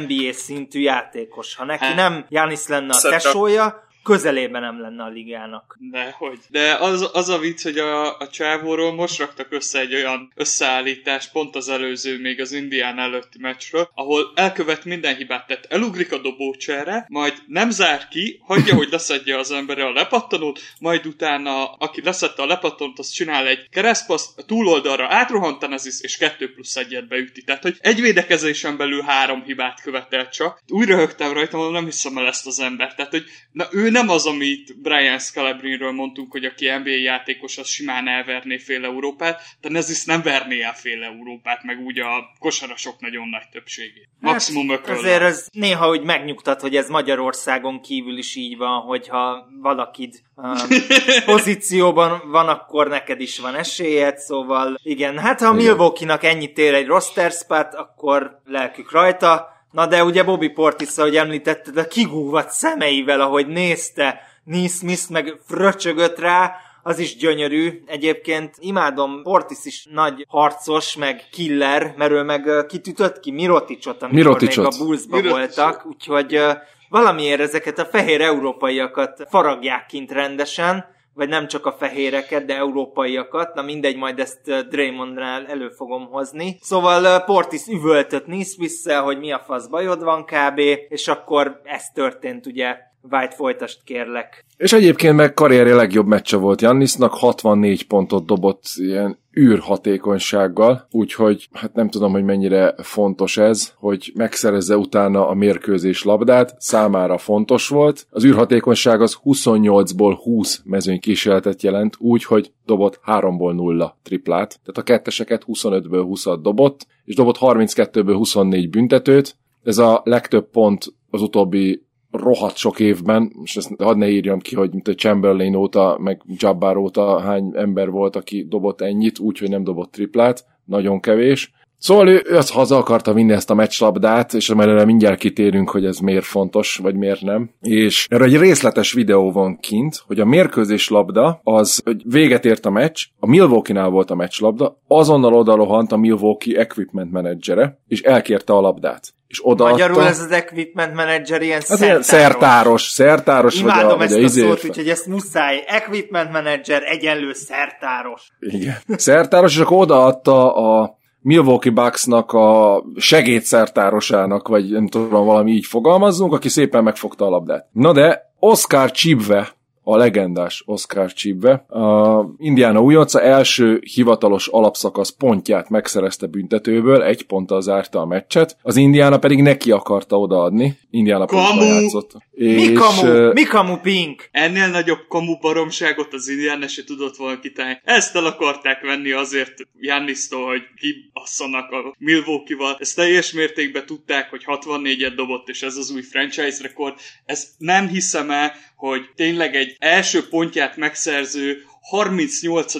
NBA 0.00 0.32
szintű 0.32 0.80
játékos. 0.80 1.54
Ha 1.54 1.64
neki 1.64 1.94
nem 1.94 2.24
Janis 2.28 2.66
lenne 2.66 2.94
a 2.94 3.00
tesója, 3.00 3.88
közelében 4.02 4.60
nem 4.60 4.80
lenne 4.80 5.02
a 5.02 5.08
ligának. 5.08 5.78
hogy. 6.18 6.38
De 6.48 6.74
az, 6.74 7.10
az 7.12 7.28
a 7.28 7.38
vicc, 7.38 7.62
hogy 7.62 7.78
a, 7.78 8.18
a 8.18 8.28
csávóról 8.28 8.94
most 8.94 9.18
raktak 9.18 9.52
össze 9.52 9.80
egy 9.80 9.94
olyan 9.94 10.32
összeállítást, 10.34 11.32
pont 11.32 11.56
az 11.56 11.68
előző, 11.68 12.20
még 12.20 12.40
az 12.40 12.52
Indián 12.52 12.98
előtti 12.98 13.38
meccsről, 13.40 13.90
ahol 13.94 14.32
elkövet 14.34 14.84
minden 14.84 15.16
hibát, 15.16 15.46
tehát 15.46 15.66
elugrik 15.68 16.12
a 16.12 16.18
dobócsere, 16.18 17.06
majd 17.08 17.34
nem 17.46 17.70
zár 17.70 18.08
ki, 18.08 18.40
hagyja, 18.44 18.74
hogy 18.74 18.88
leszedje 18.90 19.38
az 19.38 19.50
embere 19.50 19.84
a 19.84 19.92
lepattanót, 19.92 20.60
majd 20.78 21.06
utána, 21.06 21.72
aki 21.72 22.02
leszedte 22.04 22.42
a 22.42 22.46
lepattanót, 22.46 22.98
az 22.98 23.08
csinál 23.08 23.46
egy 23.46 23.68
keresztpaszt, 23.70 24.38
a 24.38 24.44
túloldalra 24.44 25.06
átrohantan 25.08 25.72
ez 25.72 25.86
is, 25.86 26.00
és 26.00 26.16
kettő 26.16 26.52
plusz 26.52 26.76
egyet 26.76 27.08
beüti. 27.08 27.42
Tehát, 27.42 27.62
hogy 27.62 27.76
egy 27.80 28.00
védekezésen 28.00 28.76
belül 28.76 29.02
három 29.02 29.42
hibát 29.42 29.82
követel 29.82 30.28
csak. 30.28 30.62
Úgy 30.68 30.86
röhögtem 30.86 31.32
rajta, 31.32 31.56
mondom, 31.56 31.74
nem 31.74 31.84
hiszem 31.84 32.18
el 32.18 32.26
ezt 32.26 32.46
az 32.46 32.60
embert. 32.60 32.96
Tehát, 32.96 33.10
hogy 33.10 33.24
na, 33.52 33.68
ő 33.70 33.89
nem 33.90 34.08
az, 34.08 34.26
amit 34.26 34.80
Brian 34.80 35.18
Scalabrinről 35.18 35.92
mondtunk, 35.92 36.32
hogy 36.32 36.44
aki 36.44 36.68
NBA 36.68 36.88
játékos, 36.88 37.58
az 37.58 37.68
simán 37.68 38.08
elverné 38.08 38.58
fél 38.58 38.84
Európát, 38.84 39.42
de 39.60 39.68
ez 39.78 39.90
is 39.90 40.04
nem 40.04 40.22
verné 40.22 40.60
el 40.60 40.74
fél 40.74 41.02
Európát, 41.02 41.62
meg 41.62 41.78
úgy 41.78 41.98
a 41.98 42.30
kosarasok 42.38 43.00
nagyon 43.00 43.28
nagy 43.28 43.48
többségét. 43.52 44.08
Hát, 44.22 44.32
Maximum 44.32 44.68
hát, 44.68 44.88
Azért 44.88 45.22
ez 45.22 45.46
néha 45.52 45.88
úgy 45.88 46.02
megnyugtat, 46.02 46.60
hogy 46.60 46.76
ez 46.76 46.88
Magyarországon 46.88 47.80
kívül 47.80 48.18
is 48.18 48.36
így 48.36 48.56
van, 48.56 48.80
hogyha 48.80 49.48
valakid 49.60 50.14
um, 50.34 50.54
pozícióban 51.34 52.22
van, 52.30 52.48
akkor 52.48 52.88
neked 52.88 53.20
is 53.20 53.38
van 53.38 53.54
esélyed, 53.54 54.18
szóval 54.18 54.80
igen, 54.82 55.18
hát 55.18 55.40
ha 55.40 55.46
a 55.46 55.52
Milwaukee-nak 55.52 56.24
ennyit 56.24 56.58
ér 56.58 56.74
egy 56.74 56.86
roster 56.86 57.30
spot, 57.30 57.74
akkor 57.74 58.40
lelkük 58.44 58.90
rajta, 58.90 59.48
Na 59.70 59.86
de 59.86 60.04
ugye 60.04 60.22
Bobby 60.22 60.48
Portis, 60.48 60.96
ahogy 60.96 61.16
említetted, 61.16 61.76
a 61.76 61.86
kigúvat 61.86 62.50
szemeivel, 62.50 63.20
ahogy 63.20 63.46
nézte 63.46 64.20
Neesmith, 64.44 65.10
meg 65.10 65.38
fröcsögött 65.46 66.18
rá, 66.18 66.56
az 66.82 66.98
is 66.98 67.16
gyönyörű. 67.16 67.82
Egyébként 67.86 68.54
imádom, 68.58 69.22
Portis 69.22 69.58
is 69.62 69.86
nagy 69.90 70.26
harcos, 70.28 70.96
meg 70.96 71.24
killer, 71.32 71.94
mert 71.96 72.10
ő 72.10 72.22
meg 72.22 72.66
kitütött 72.68 73.20
ki 73.20 73.30
Miroticsot, 73.30 74.02
amikor 74.02 74.18
Miroticsot. 74.18 74.72
még 74.72 74.80
a 74.80 74.84
Bullsba 74.84 75.22
voltak, 75.22 75.86
úgyhogy 75.86 76.40
valamiért 76.88 77.40
ezeket 77.40 77.78
a 77.78 77.84
fehér 77.84 78.20
európaiakat 78.20 79.26
faragják 79.28 79.86
kint 79.86 80.10
rendesen, 80.10 80.84
vagy 81.20 81.28
nem 81.28 81.48
csak 81.48 81.66
a 81.66 81.72
fehéreket, 81.78 82.44
de 82.44 82.56
európaiakat, 82.56 83.54
na 83.54 83.62
mindegy, 83.62 83.96
majd 83.96 84.18
ezt 84.18 84.68
Draymondnál 84.68 85.46
elő 85.46 85.68
fogom 85.68 86.06
hozni. 86.10 86.58
Szóval 86.60 87.24
Portis 87.24 87.66
üvöltött 87.66 88.26
vissza, 88.58 89.00
hogy 89.00 89.18
mi 89.18 89.32
a 89.32 89.42
fasz 89.46 89.66
bajod 89.66 90.02
van 90.02 90.24
kb, 90.24 90.58
és 90.88 91.08
akkor 91.08 91.60
ez 91.64 91.84
történt 91.94 92.46
ugye 92.46 92.76
White 93.10 93.34
folytast 93.34 93.78
kérlek. 93.84 94.44
És 94.56 94.72
egyébként 94.72 95.16
meg 95.16 95.34
karrierje 95.34 95.74
legjobb 95.74 96.06
meccse 96.06 96.36
volt 96.36 96.60
Jannisnak, 96.60 97.14
64 97.14 97.86
pontot 97.86 98.26
dobott 98.26 98.62
ilyen 98.74 99.18
űrhatékonysággal, 99.38 100.86
úgyhogy 100.90 101.48
hát 101.52 101.74
nem 101.74 101.88
tudom, 101.88 102.12
hogy 102.12 102.24
mennyire 102.24 102.74
fontos 102.82 103.36
ez, 103.36 103.72
hogy 103.76 104.12
megszerezze 104.14 104.76
utána 104.76 105.28
a 105.28 105.34
mérkőzés 105.34 106.02
labdát, 106.02 106.54
számára 106.58 107.18
fontos 107.18 107.68
volt. 107.68 108.06
Az 108.10 108.24
űrhatékonyság 108.24 109.00
az 109.00 109.18
28-ból 109.24 110.18
20 110.22 110.60
mezőny 110.64 111.00
kísérletet 111.00 111.62
jelent, 111.62 111.96
úgy, 111.98 112.24
hogy 112.24 112.52
dobott 112.64 113.00
3-ból 113.06 113.54
0 113.54 113.98
triplát, 114.02 114.48
tehát 114.48 114.78
a 114.78 114.82
ketteseket 114.82 115.44
25-ből 115.46 116.06
20-at 116.08 116.38
dobott, 116.42 116.86
és 117.04 117.14
dobott 117.14 117.36
32-ből 117.40 118.14
24 118.16 118.70
büntetőt, 118.70 119.36
ez 119.62 119.78
a 119.78 120.00
legtöbb 120.04 120.50
pont 120.50 120.94
az 121.10 121.22
utóbbi 121.22 121.88
rohadt 122.10 122.56
sok 122.56 122.80
évben, 122.80 123.32
és 123.42 123.56
ezt 123.56 123.72
hadd 123.78 123.96
ne 123.96 124.08
írjam 124.08 124.38
ki, 124.38 124.54
hogy 124.54 124.70
mint 124.72 124.88
a 124.88 124.94
Chamberlain 124.94 125.54
óta, 125.54 125.98
meg 126.00 126.22
Jabbar 126.26 126.76
óta 126.76 127.20
hány 127.20 127.50
ember 127.54 127.90
volt, 127.90 128.16
aki 128.16 128.46
dobott 128.48 128.80
ennyit, 128.80 129.18
úgyhogy 129.18 129.50
nem 129.50 129.64
dobott 129.64 129.92
triplát, 129.92 130.44
nagyon 130.64 131.00
kevés. 131.00 131.52
Szóval 131.80 132.08
ő, 132.08 132.22
ő 132.26 132.36
az 132.36 132.50
haza 132.50 132.76
akarta 132.76 133.12
vinni 133.12 133.32
ezt 133.32 133.50
a 133.50 133.54
meccslabdát, 133.54 134.34
és 134.34 134.50
erre 134.50 134.84
mindjárt 134.84 135.18
kitérünk, 135.18 135.70
hogy 135.70 135.84
ez 135.84 135.98
miért 135.98 136.24
fontos, 136.24 136.76
vagy 136.82 136.94
miért 136.94 137.20
nem. 137.20 137.50
És 137.60 138.06
erre 138.10 138.24
egy 138.24 138.36
részletes 138.36 138.92
videó 138.92 139.32
van 139.32 139.58
kint, 139.58 140.02
hogy 140.06 140.20
a 140.20 140.24
mérkőzés 140.24 140.88
labda 140.88 141.40
az, 141.44 141.80
hogy 141.84 142.02
véget 142.04 142.44
ért 142.44 142.66
a 142.66 142.70
meccs, 142.70 143.04
a 143.18 143.26
Milwaukee-nál 143.26 143.88
volt 143.88 144.10
a 144.10 144.14
meccslabda, 144.14 144.78
azonnal 144.86 145.34
odalohant 145.34 145.92
a 145.92 145.96
Milwaukee 145.96 146.58
equipment 146.60 147.12
menedzsere, 147.12 147.78
és 147.88 148.02
elkérte 148.02 148.52
a 148.52 148.60
labdát. 148.60 149.14
És 149.26 149.40
odaadta. 149.42 149.76
Magyarul 149.76 150.06
ez 150.06 150.20
az 150.20 150.30
equipment 150.30 150.94
manager 150.94 151.42
ilyen 151.42 151.62
Az 151.68 151.82
ilyen 151.82 152.02
szertáros, 152.02 152.82
szertáros, 152.82 153.60
Imádom 153.60 153.98
vagy 153.98 154.00
a, 154.00 154.02
ezt 154.02 154.12
vagy 154.12 154.20
a, 154.20 154.22
a 154.22 154.26
izé- 154.26 154.46
szót, 154.46 154.64
úgyhogy 154.64 154.88
ezt 154.88 155.06
muszáj. 155.06 155.64
Equipment 155.66 156.32
manager 156.32 156.82
egyenlő 156.82 157.32
szertáros. 157.32 158.28
Igen. 158.40 158.76
Szertáros, 158.86 159.54
és 159.54 159.60
akkor 159.60 159.76
odaadta 159.76 160.54
a 160.54 160.98
Milwaukee 161.22 161.72
Bucksnak 161.72 162.32
a 162.32 162.82
segédszertárosának, 162.96 164.48
vagy 164.48 164.70
nem 164.70 164.88
tudom, 164.88 165.24
valami 165.24 165.52
így 165.52 165.66
fogalmazzunk, 165.66 166.32
aki 166.32 166.48
szépen 166.48 166.82
megfogta 166.82 167.26
a 167.26 167.28
labdát. 167.28 167.66
Na 167.72 167.92
de 167.92 168.32
Oscar 168.38 168.90
Chibwe, 168.90 169.48
a 169.90 169.96
legendás 169.96 170.62
Oscar 170.66 171.12
Chibwe, 171.12 171.52
a 171.52 172.24
Indiana 172.38 172.80
újonca 172.80 173.20
első 173.20 173.82
hivatalos 173.94 174.46
alapszakasz 174.46 175.10
pontját 175.10 175.68
megszerezte 175.68 176.26
büntetőből, 176.26 177.02
egy 177.02 177.22
ponttal 177.26 177.60
zárta 177.60 178.00
a 178.00 178.06
meccset, 178.06 178.56
az 178.62 178.76
Indiana 178.76 179.18
pedig 179.18 179.42
neki 179.42 179.70
akarta 179.70 180.18
odaadni, 180.18 180.78
Indiana 180.90 181.26
Kamu! 181.26 181.62
játszott. 181.62 182.12
Mi 182.30 182.72
kamu? 182.72 183.32
Mi 183.32 183.42
kamu 183.42 183.76
pink? 183.76 184.28
Ennél 184.30 184.68
nagyobb 184.68 185.06
kamu 185.08 185.38
baromságot 185.38 186.12
az 186.12 186.28
Indiana 186.28 186.68
se 186.68 186.84
tudott 186.84 187.16
volna 187.16 187.38
kitálni. 187.38 187.80
Ezt 187.84 188.16
el 188.16 188.26
akarták 188.26 188.80
venni 188.80 189.10
azért 189.10 189.54
Jannisztól, 189.80 190.46
hogy 190.46 190.62
kibasszanak 190.76 191.70
a 191.70 191.94
Milwaukee-val. 191.98 192.76
Ezt 192.78 192.96
teljes 192.96 193.32
mértékben 193.32 193.86
tudták, 193.86 194.30
hogy 194.30 194.42
64-et 194.46 195.12
dobott, 195.16 195.48
és 195.48 195.62
ez 195.62 195.76
az 195.76 195.90
új 195.90 196.02
franchise 196.02 196.62
rekord. 196.62 196.94
Ezt 197.24 197.48
nem 197.58 197.88
hiszem 197.88 198.30
el, 198.30 198.52
hogy 198.80 199.10
tényleg 199.14 199.54
egy 199.54 199.76
első 199.78 200.28
pontját 200.28 200.76
megszerző 200.76 201.62
38 201.80 202.74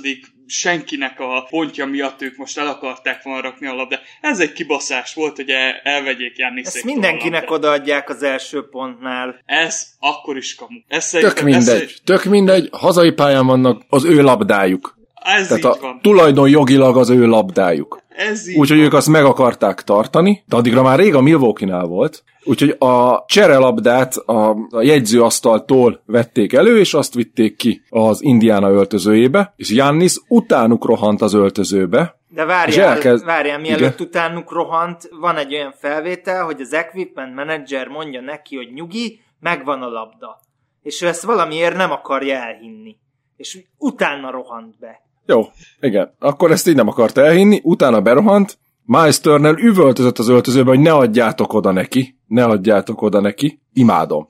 senkinek 0.47 1.21
a 1.21 1.47
pontja 1.51 1.87
miatt 1.87 2.23
ők 2.23 2.37
most 2.37 2.59
el 2.59 2.67
akarták 2.67 3.23
volna 3.23 3.41
rakni 3.41 3.67
a 3.67 3.75
labdát. 3.75 4.03
Ez 4.21 4.41
egy 4.41 4.53
kibaszás 4.53 5.15
volt, 5.15 5.37
hogy 5.37 5.49
el, 5.49 5.81
elvegyék 5.83 6.39
Janniszéktől 6.39 6.83
Ezt 6.83 6.85
mindenkinek 6.85 7.51
odaadják 7.51 8.09
az 8.09 8.23
első 8.23 8.69
pontnál. 8.71 9.43
Ez 9.47 9.87
akkor 9.99 10.37
is 10.37 10.55
kamu. 10.55 10.79
Ez 10.89 11.11
Tök 11.11 11.23
szerintem- 11.23 11.47
ez 11.47 11.67
mindegy, 11.67 11.97
tök 12.05 12.25
mindegy, 12.25 12.69
hazai 12.73 13.13
pályán 13.13 13.47
vannak, 13.47 13.83
az 13.89 14.05
ő 14.05 14.23
labdájuk. 14.23 14.99
Ez 15.23 15.47
Tehát 15.47 15.59
így 15.59 15.71
a 15.71 15.77
van. 15.81 15.99
tulajdon 16.03 16.49
jogilag 16.49 16.97
az 16.97 17.11
ő 17.11 17.27
labdájuk. 17.27 18.01
Ez 18.09 18.49
így 18.49 18.57
Úgyhogy 18.59 18.77
van. 18.77 18.87
ők 18.87 18.93
azt 18.95 19.09
meg 19.09 19.25
akarták 19.25 19.83
tartani, 19.83 20.43
de 20.47 20.57
addigra 20.57 20.83
már 20.83 20.99
rég 20.99 21.15
a 21.15 21.21
Milwaukee-nál 21.21 21.85
volt, 21.87 22.23
úgyhogy 22.45 22.77
a 22.79 23.25
cserelabdát 23.27 24.15
a, 24.17 24.51
a 24.71 24.83
jegyzőasztaltól 24.83 26.03
vették 26.07 26.53
elő, 26.53 26.79
és 26.79 26.95
azt 26.95 27.15
vitték 27.15 27.57
ki 27.57 27.83
az 27.89 28.23
Indiana 28.23 28.71
öltözőjébe, 28.71 29.53
és 29.57 29.71
Jannis 29.71 30.17
utánuk 30.29 30.85
rohant 30.85 31.21
az 31.23 31.35
öltözőbe, 31.35 32.19
De 32.29 32.45
várjál, 32.45 32.89
elkezd- 32.95 33.25
várjál 33.25 33.59
mielőtt 33.59 33.95
Igen. 34.01 34.07
utánuk 34.07 34.53
rohant, 34.53 35.09
van 35.21 35.37
egy 35.37 35.55
olyan 35.55 35.73
felvétel, 35.79 36.45
hogy 36.45 36.61
az 36.61 36.73
equipment 36.73 37.35
manager 37.35 37.89
mondja 37.89 38.21
neki, 38.21 38.57
hogy 38.57 38.73
nyugi, 38.75 39.21
megvan 39.41 39.83
a 39.83 39.89
labda. 39.89 40.41
És 40.83 41.03
ő 41.03 41.07
ezt 41.07 41.23
valamiért 41.23 41.77
nem 41.77 41.91
akarja 41.91 42.35
elhinni. 42.37 42.97
És 43.37 43.59
utána 43.79 44.31
rohant 44.31 44.79
be. 44.79 45.01
Jó, 45.27 45.47
igen. 45.81 46.15
Akkor 46.19 46.51
ezt 46.51 46.69
így 46.69 46.75
nem 46.75 46.89
akarta 46.89 47.25
elhinni, 47.25 47.61
utána 47.63 48.01
berohant, 48.01 48.59
Miles 48.85 49.21
Turner 49.21 49.55
üvöltözött 49.59 50.19
az 50.19 50.29
öltözőbe, 50.29 50.69
hogy 50.71 50.81
ne 50.81 50.93
adjátok 50.93 51.53
oda 51.53 51.73
neki, 51.73 52.19
ne 52.27 52.45
adjátok 52.45 53.03
oda 53.03 53.21
neki, 53.21 53.61
imádom. 53.73 54.27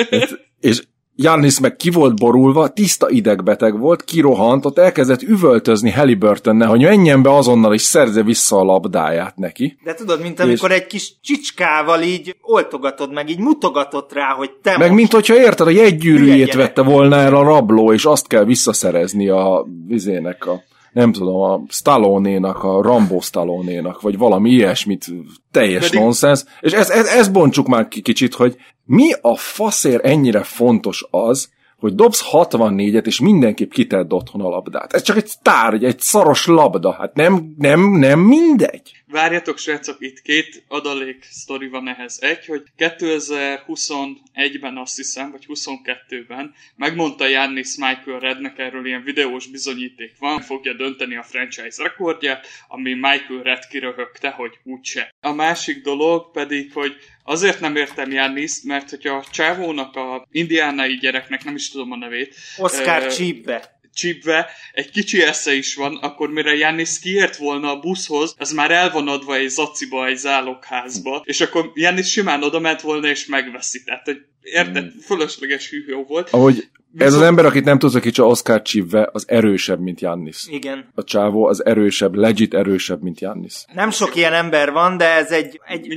És 0.60 0.82
Jannis 1.22 1.60
meg 1.60 1.76
ki 1.76 1.90
volt 1.90 2.18
borulva, 2.18 2.68
tiszta 2.68 3.10
idegbeteg 3.10 3.78
volt, 3.78 4.04
kirohant, 4.04 4.64
ott 4.64 4.78
elkezdett 4.78 5.22
üvöltözni 5.22 5.90
Halliburtonnel, 5.90 6.68
hogy 6.68 6.82
menjen 6.82 7.22
be 7.22 7.34
azonnal 7.34 7.74
és 7.74 7.82
szerze 7.82 8.22
vissza 8.22 8.56
a 8.56 8.64
labdáját 8.64 9.36
neki. 9.36 9.76
De 9.84 9.94
tudod, 9.94 10.22
mint 10.22 10.40
amikor 10.40 10.70
egy 10.70 10.86
kis 10.86 11.14
csicskával 11.22 12.02
így 12.02 12.36
oltogatod 12.40 13.12
meg, 13.12 13.28
így 13.28 13.38
mutogatott 13.38 14.12
rá, 14.12 14.34
hogy 14.34 14.50
te 14.62 14.70
Meg 14.70 14.78
most 14.78 14.92
mint 14.92 15.12
hogyha 15.12 15.34
érted, 15.34 15.66
a 15.66 15.70
jegygyűrűjét 15.70 16.54
vette 16.54 16.82
volna 16.82 17.16
el 17.16 17.34
a 17.34 17.42
rabló, 17.42 17.92
és 17.92 18.04
azt 18.04 18.26
kell 18.26 18.44
visszaszerezni 18.44 19.28
a 19.28 19.66
vizének, 19.86 20.46
a 20.46 20.62
nem 20.92 21.12
tudom, 21.12 21.40
a 21.40 21.62
Stallone-nak, 21.68 22.64
a 22.64 22.82
Rambo 22.82 23.20
Stallone-nak, 23.20 24.00
vagy 24.00 24.18
valami 24.18 24.50
ilyesmit, 24.50 25.06
teljes 25.50 25.84
Pedig- 25.84 26.00
nonsens. 26.00 26.44
És 26.60 26.72
ez, 26.72 26.90
ez, 26.90 27.06
ez 27.06 27.28
bontsuk 27.28 27.66
már 27.66 27.88
ki 27.88 28.00
kicsit, 28.00 28.34
hogy 28.34 28.56
mi 28.84 29.12
a 29.20 29.36
faszér 29.36 30.00
ennyire 30.02 30.42
fontos 30.42 31.06
az, 31.10 31.50
hogy 31.78 31.94
dobsz 31.94 32.28
64-et, 32.32 33.06
és 33.06 33.20
mindenképp 33.20 33.70
kitedd 33.70 34.12
otthon 34.12 34.40
a 34.40 34.48
labdát. 34.48 34.92
Ez 34.92 35.02
csak 35.02 35.16
egy 35.16 35.32
tárgy, 35.42 35.84
egy 35.84 36.00
szaros 36.00 36.46
labda. 36.46 36.92
Hát 36.92 37.14
nem, 37.14 37.54
nem, 37.58 37.90
nem 37.90 38.20
mindegy. 38.20 39.01
Várjatok, 39.12 39.58
srácok, 39.58 39.96
itt 40.00 40.22
két 40.22 40.64
adalék 40.68 41.24
sztori 41.30 41.68
van 41.68 41.88
ehhez. 41.88 42.18
Egy, 42.20 42.46
hogy 42.46 42.62
2021-ben 42.78 44.76
azt 44.76 44.96
hiszem, 44.96 45.30
vagy 45.30 45.44
22-ben 45.48 46.54
megmondta 46.76 47.26
Jannis 47.26 47.76
Michael 47.76 48.20
Rednek, 48.20 48.58
erről 48.58 48.86
ilyen 48.86 49.02
videós 49.02 49.46
bizonyíték 49.46 50.12
van, 50.18 50.40
fogja 50.40 50.72
dönteni 50.72 51.16
a 51.16 51.22
franchise 51.22 51.82
rekordját, 51.82 52.46
ami 52.68 52.92
Michael 52.92 53.42
Red 53.42 53.66
kiröhögte, 53.66 54.30
hogy 54.30 54.58
úgyse. 54.62 55.14
A 55.20 55.32
másik 55.32 55.82
dolog 55.82 56.30
pedig, 56.30 56.72
hogy 56.72 56.96
azért 57.24 57.60
nem 57.60 57.76
értem 57.76 58.10
Janniszt, 58.10 58.64
mert 58.64 58.90
hogyha 58.90 59.16
a 59.16 59.24
csávónak, 59.30 59.96
a 59.96 60.26
indiánai 60.30 60.94
gyereknek, 60.96 61.44
nem 61.44 61.54
is 61.54 61.70
tudom 61.70 61.92
a 61.92 61.96
nevét, 61.96 62.34
Oscar 62.56 63.02
ö, 63.02 63.08
Csípbe. 63.08 63.71
Csípve, 63.94 64.50
egy 64.72 64.90
kicsi 64.90 65.22
esze 65.22 65.54
is 65.54 65.74
van, 65.74 65.96
akkor 65.96 66.30
mire 66.30 66.54
Jannis 66.54 66.98
kiért 66.98 67.36
volna 67.36 67.70
a 67.70 67.78
buszhoz, 67.78 68.34
az 68.38 68.52
már 68.52 68.70
el 68.70 68.90
van 68.90 69.08
adva 69.08 69.34
egy 69.34 69.48
zaciba, 69.48 70.06
egy 70.06 70.16
zálogházba, 70.16 71.22
és 71.24 71.40
akkor 71.40 71.72
Jannis 71.74 72.10
simán 72.10 72.42
oda 72.42 72.58
ment 72.58 72.80
volna 72.80 73.08
és 73.08 73.26
megveszi. 73.26 73.82
Tehát, 73.84 74.04
hogy 74.04 74.20
érted, 74.42 74.92
fölösleges 75.04 75.70
hűhő 75.70 75.94
volt. 75.94 76.30
Ahogy 76.30 76.68
ez 76.96 77.06
az 77.06 77.12
Viszont- 77.12 77.28
ember, 77.28 77.44
akit 77.44 77.64
nem 77.64 77.78
tudsz, 77.78 78.00
kicsi 78.00 78.22
Oscar 78.22 78.62
Csivve, 78.62 79.08
az 79.12 79.24
erősebb, 79.28 79.80
mint 79.80 80.00
Jannis. 80.00 80.46
Igen. 80.48 80.88
A 80.94 81.04
csávó 81.04 81.46
az 81.46 81.64
erősebb, 81.64 82.14
legit 82.14 82.54
erősebb, 82.54 83.02
mint 83.02 83.20
Jannis. 83.20 83.64
Nem 83.74 83.90
sok 83.90 84.16
ilyen 84.16 84.32
ember 84.32 84.72
van, 84.72 84.96
de 84.96 85.08
ez 85.14 85.30
egy, 85.30 85.60
egy 85.66 85.88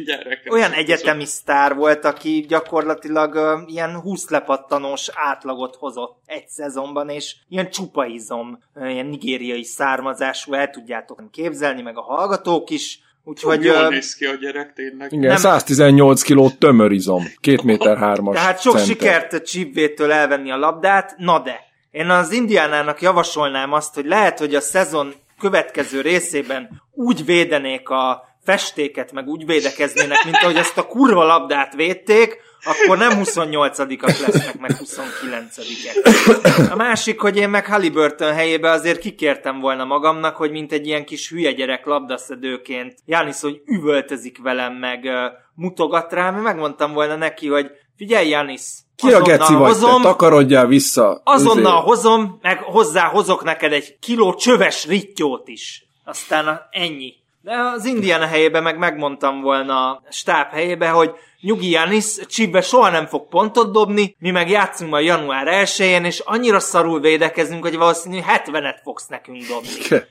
olyan 0.49 0.71
egyetemi 0.71 1.25
sztár 1.25 1.75
volt, 1.75 2.05
aki 2.05 2.45
gyakorlatilag 2.47 3.35
ö, 3.35 3.57
ilyen 3.67 3.99
20 3.99 4.29
lepattanós 4.29 5.09
átlagot 5.13 5.75
hozott 5.75 6.17
egy 6.25 6.47
szezonban, 6.47 7.09
és 7.09 7.35
ilyen 7.49 7.69
csupa 7.69 8.05
izom, 8.05 8.59
ö, 8.73 8.87
ilyen 8.87 9.05
nigériai 9.05 9.63
származású, 9.63 10.53
el 10.53 10.69
tudjátok 10.69 11.31
képzelni, 11.31 11.81
meg 11.81 11.97
a 11.97 12.01
hallgatók 12.01 12.69
is. 12.69 12.99
Úgyhogy 13.27 13.63
Jól 13.63 13.89
néz 13.89 14.15
ki 14.15 14.25
a 14.25 14.33
gyerek, 14.33 14.73
tényleg. 14.73 15.11
Igen, 15.11 15.27
Nem- 15.27 15.37
118 15.37 16.21
kiló 16.21 16.49
tömörizom, 16.49 17.23
2 17.41 17.59
méter 17.63 17.97
3-as 18.01 18.33
tehát 18.33 18.61
sok 18.61 18.77
center. 18.77 18.87
sikert 18.87 19.43
Csibvétől 19.45 20.11
elvenni 20.11 20.51
a 20.51 20.57
labdát, 20.57 21.15
na 21.17 21.39
de, 21.39 21.59
én 21.91 22.09
az 22.09 22.31
Indiánának 22.31 23.01
javasolnám 23.01 23.73
azt, 23.73 23.93
hogy 23.95 24.05
lehet, 24.05 24.39
hogy 24.39 24.55
a 24.55 24.61
szezon 24.61 25.13
következő 25.39 26.01
részében 26.01 26.81
úgy 26.91 27.25
védenék 27.25 27.89
a 27.89 28.23
festéket, 28.43 29.11
meg 29.11 29.27
úgy 29.27 29.45
védekeznének, 29.45 30.23
mint 30.23 30.37
ahogy 30.41 30.55
ezt 30.55 30.77
a 30.77 30.87
kurva 30.87 31.23
labdát 31.23 31.75
védték, 31.75 32.37
akkor 32.65 32.97
nem 32.97 33.11
28-ak 33.23 34.19
lesznek, 34.25 34.59
meg 34.59 34.71
29-ek. 34.83 36.71
A 36.71 36.75
másik, 36.75 37.19
hogy 37.19 37.37
én 37.37 37.49
meg 37.49 37.65
Halliburton 37.65 38.33
helyébe 38.33 38.71
azért 38.71 38.99
kikértem 38.99 39.59
volna 39.59 39.85
magamnak, 39.85 40.35
hogy 40.35 40.51
mint 40.51 40.71
egy 40.71 40.87
ilyen 40.87 41.05
kis 41.05 41.29
hülye 41.29 41.51
gyerek 41.51 41.85
labdaszedőként 41.85 42.95
Jánisz, 43.05 43.41
hogy 43.41 43.61
üvöltözik 43.65 44.41
velem, 44.41 44.73
meg 44.73 45.09
mutogat 45.55 46.13
rám, 46.13 46.35
megmondtam 46.35 46.93
volna 46.93 47.15
neki, 47.15 47.47
hogy 47.47 47.71
figyelj 47.97 48.29
Jánisz, 48.29 48.83
Ki 48.95 49.13
a 49.13 49.21
geci 49.21 49.53
vagy 49.53 49.79
te? 49.79 50.01
Takarodjál 50.01 50.67
vissza. 50.67 51.21
Azonnal 51.23 51.77
Izé. 51.77 51.85
hozom, 51.85 52.39
meg 52.41 52.59
hozzá 52.59 53.07
hozok 53.07 53.43
neked 53.43 53.73
egy 53.73 53.99
kiló 53.99 54.33
csöves 54.33 54.85
rittyót 54.85 55.47
is. 55.47 55.87
Aztán 56.03 56.61
ennyi. 56.71 57.13
De 57.41 57.57
az 57.57 57.85
Indiana 57.85 58.25
helyébe 58.25 58.59
meg 58.59 58.77
megmondtam 58.77 59.41
volna 59.41 59.89
a 59.89 60.03
stáb 60.09 60.51
helyébe, 60.51 60.89
hogy 60.89 61.11
nyugi 61.45 61.69
Janis, 61.69 62.05
Csibbe 62.27 62.61
soha 62.61 62.89
nem 62.89 63.07
fog 63.07 63.27
pontot 63.27 63.71
dobni, 63.71 64.15
mi 64.19 64.31
meg 64.31 64.49
játszunk 64.49 64.91
majd 64.91 65.05
január 65.05 65.47
1-én, 65.65 66.05
és 66.05 66.19
annyira 66.19 66.59
szarul 66.59 66.99
védekezünk, 66.99 67.63
hogy 67.63 67.75
valószínű 67.75 68.19
70-et 68.27 68.77
fogsz 68.83 69.07
nekünk 69.07 69.43
dobni. 69.47 70.03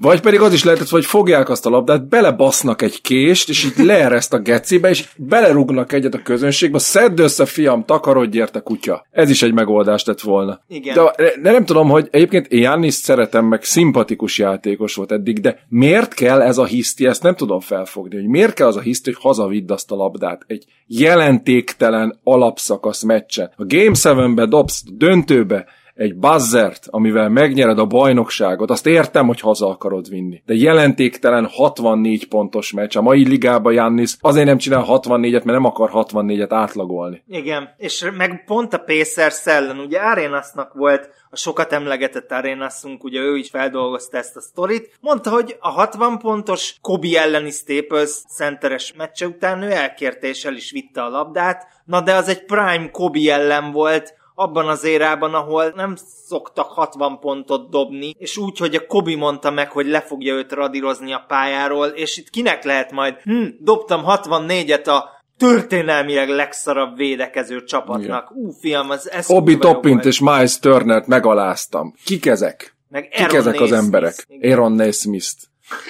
Vagy 0.00 0.20
pedig 0.20 0.40
az 0.40 0.52
is 0.52 0.64
lehetett, 0.64 0.88
hogy 0.88 1.04
fogják 1.04 1.48
azt 1.48 1.66
a 1.66 1.70
labdát, 1.70 2.08
belebasznak 2.08 2.82
egy 2.82 3.00
kést, 3.00 3.48
és 3.48 3.64
így 3.64 3.84
leereszt 3.84 4.32
a 4.32 4.38
gecibe, 4.38 4.88
és 4.88 5.08
belerugnak 5.16 5.92
egyet 5.92 6.14
a 6.14 6.22
közönségbe, 6.22 6.78
szedd 6.78 7.20
össze, 7.20 7.46
fiam, 7.46 7.84
takarodj 7.84 8.38
érte 8.38 8.60
kutya. 8.60 9.06
Ez 9.10 9.30
is 9.30 9.42
egy 9.42 9.52
megoldás 9.52 10.04
lett 10.04 10.20
volna. 10.20 10.60
Igen. 10.68 10.94
De, 10.94 11.32
de 11.42 11.50
nem 11.50 11.64
tudom, 11.64 11.88
hogy 11.88 12.08
egyébként 12.10 12.46
én 12.46 12.60
Jannis 12.60 12.94
szeretem, 12.94 13.44
meg 13.44 13.62
szimpatikus 13.62 14.38
játékos 14.38 14.94
volt 14.94 15.12
eddig, 15.12 15.40
de 15.40 15.66
miért 15.68 16.14
kell 16.14 16.40
ez 16.40 16.58
a 16.58 16.64
hiszti, 16.64 17.06
ezt 17.06 17.22
nem 17.22 17.34
tudom 17.34 17.60
felfogni, 17.60 18.16
hogy 18.16 18.28
miért 18.28 18.54
kell 18.54 18.66
az 18.66 18.76
a 18.76 18.80
hiszti, 18.80 19.10
hogy 19.12 19.22
hazavidd 19.22 19.72
azt 19.72 19.90
a 19.90 19.94
labdát 19.94 20.42
egy 20.46 20.64
jelentéktelen 20.86 22.18
alapszakasz 22.22 23.02
meccsen. 23.02 23.52
A 23.56 23.64
Game 23.66 23.92
7-be 23.94 24.46
dobsz 24.46 24.82
döntőbe, 24.92 25.66
egy 26.00 26.14
buzzert, 26.16 26.86
amivel 26.90 27.28
megnyered 27.28 27.78
a 27.78 27.86
bajnokságot, 27.86 28.70
azt 28.70 28.86
értem, 28.86 29.26
hogy 29.26 29.40
haza 29.40 29.68
akarod 29.68 30.08
vinni. 30.08 30.42
De 30.46 30.54
jelentéktelen 30.54 31.46
64 31.46 32.28
pontos 32.28 32.72
meccs. 32.72 32.96
A 32.96 33.02
mai 33.02 33.28
ligában 33.28 33.72
Jannis 33.72 34.16
azért 34.20 34.46
nem 34.46 34.58
csinál 34.58 34.84
64-et, 34.88 35.32
mert 35.32 35.44
nem 35.44 35.64
akar 35.64 35.90
64-et 35.92 36.46
átlagolni. 36.50 37.22
Igen, 37.28 37.74
és 37.76 38.10
meg 38.16 38.44
pont 38.44 38.72
a 38.72 38.78
Pacers 38.78 39.46
ellen, 39.46 39.78
ugye 39.78 39.98
Arenasnak 39.98 40.74
volt 40.74 41.10
a 41.30 41.36
sokat 41.36 41.72
emlegetett 41.72 42.32
Arenasunk, 42.32 43.04
ugye 43.04 43.20
ő 43.20 43.36
is 43.36 43.50
feldolgozta 43.50 44.16
ezt 44.16 44.36
a 44.36 44.40
sztorit, 44.40 44.98
mondta, 45.00 45.30
hogy 45.30 45.56
a 45.60 45.68
60 45.68 46.18
pontos 46.18 46.76
Kobe 46.80 47.20
elleni 47.20 47.50
Staples 47.50 48.10
centeres 48.10 48.92
meccse 48.96 49.26
után 49.26 49.62
ő 49.62 49.70
elkérte 49.70 50.28
is 50.28 50.70
vitte 50.70 51.02
a 51.02 51.08
labdát, 51.08 51.66
na 51.84 52.00
de 52.00 52.14
az 52.14 52.28
egy 52.28 52.44
prime 52.44 52.90
Kobe 52.90 53.32
ellen 53.32 53.72
volt, 53.72 54.18
abban 54.40 54.68
az 54.68 54.84
érában, 54.84 55.34
ahol 55.34 55.72
nem 55.74 55.96
szoktak 56.26 56.70
60 56.70 57.18
pontot 57.18 57.70
dobni, 57.70 58.14
és 58.18 58.36
úgy, 58.36 58.58
hogy 58.58 58.74
a 58.74 58.86
Kobi 58.86 59.14
mondta 59.14 59.50
meg, 59.50 59.70
hogy 59.70 59.86
le 59.86 60.00
fogja 60.00 60.34
őt 60.34 60.52
radírozni 60.52 61.12
a 61.12 61.24
pályáról, 61.28 61.86
és 61.86 62.16
itt 62.16 62.30
kinek 62.30 62.64
lehet 62.64 62.90
majd, 62.90 63.14
hm, 63.22 63.46
dobtam 63.58 64.02
64-et 64.06 64.86
a 64.86 65.04
történelmileg 65.36 66.28
legszarabb 66.28 66.96
védekező 66.96 67.64
csapatnak. 67.64 68.30
Ú, 68.34 68.50
fiam, 68.50 68.90
az 68.90 69.10
ez 69.10 69.30
Obi 69.30 69.58
Toppint 69.58 70.04
és 70.04 70.20
Miles 70.20 70.58
Turnert 70.58 71.06
megaláztam. 71.06 71.94
Kik 72.04 72.26
ezek? 72.26 72.76
Meg 72.88 73.08
Kik 73.08 73.20
Aaron 73.20 73.36
ezek 73.36 73.60
az 73.60 73.72
emberek? 73.72 74.24
Igen. 74.26 74.50
Aaron 74.50 74.72
Naismith, 74.72 75.36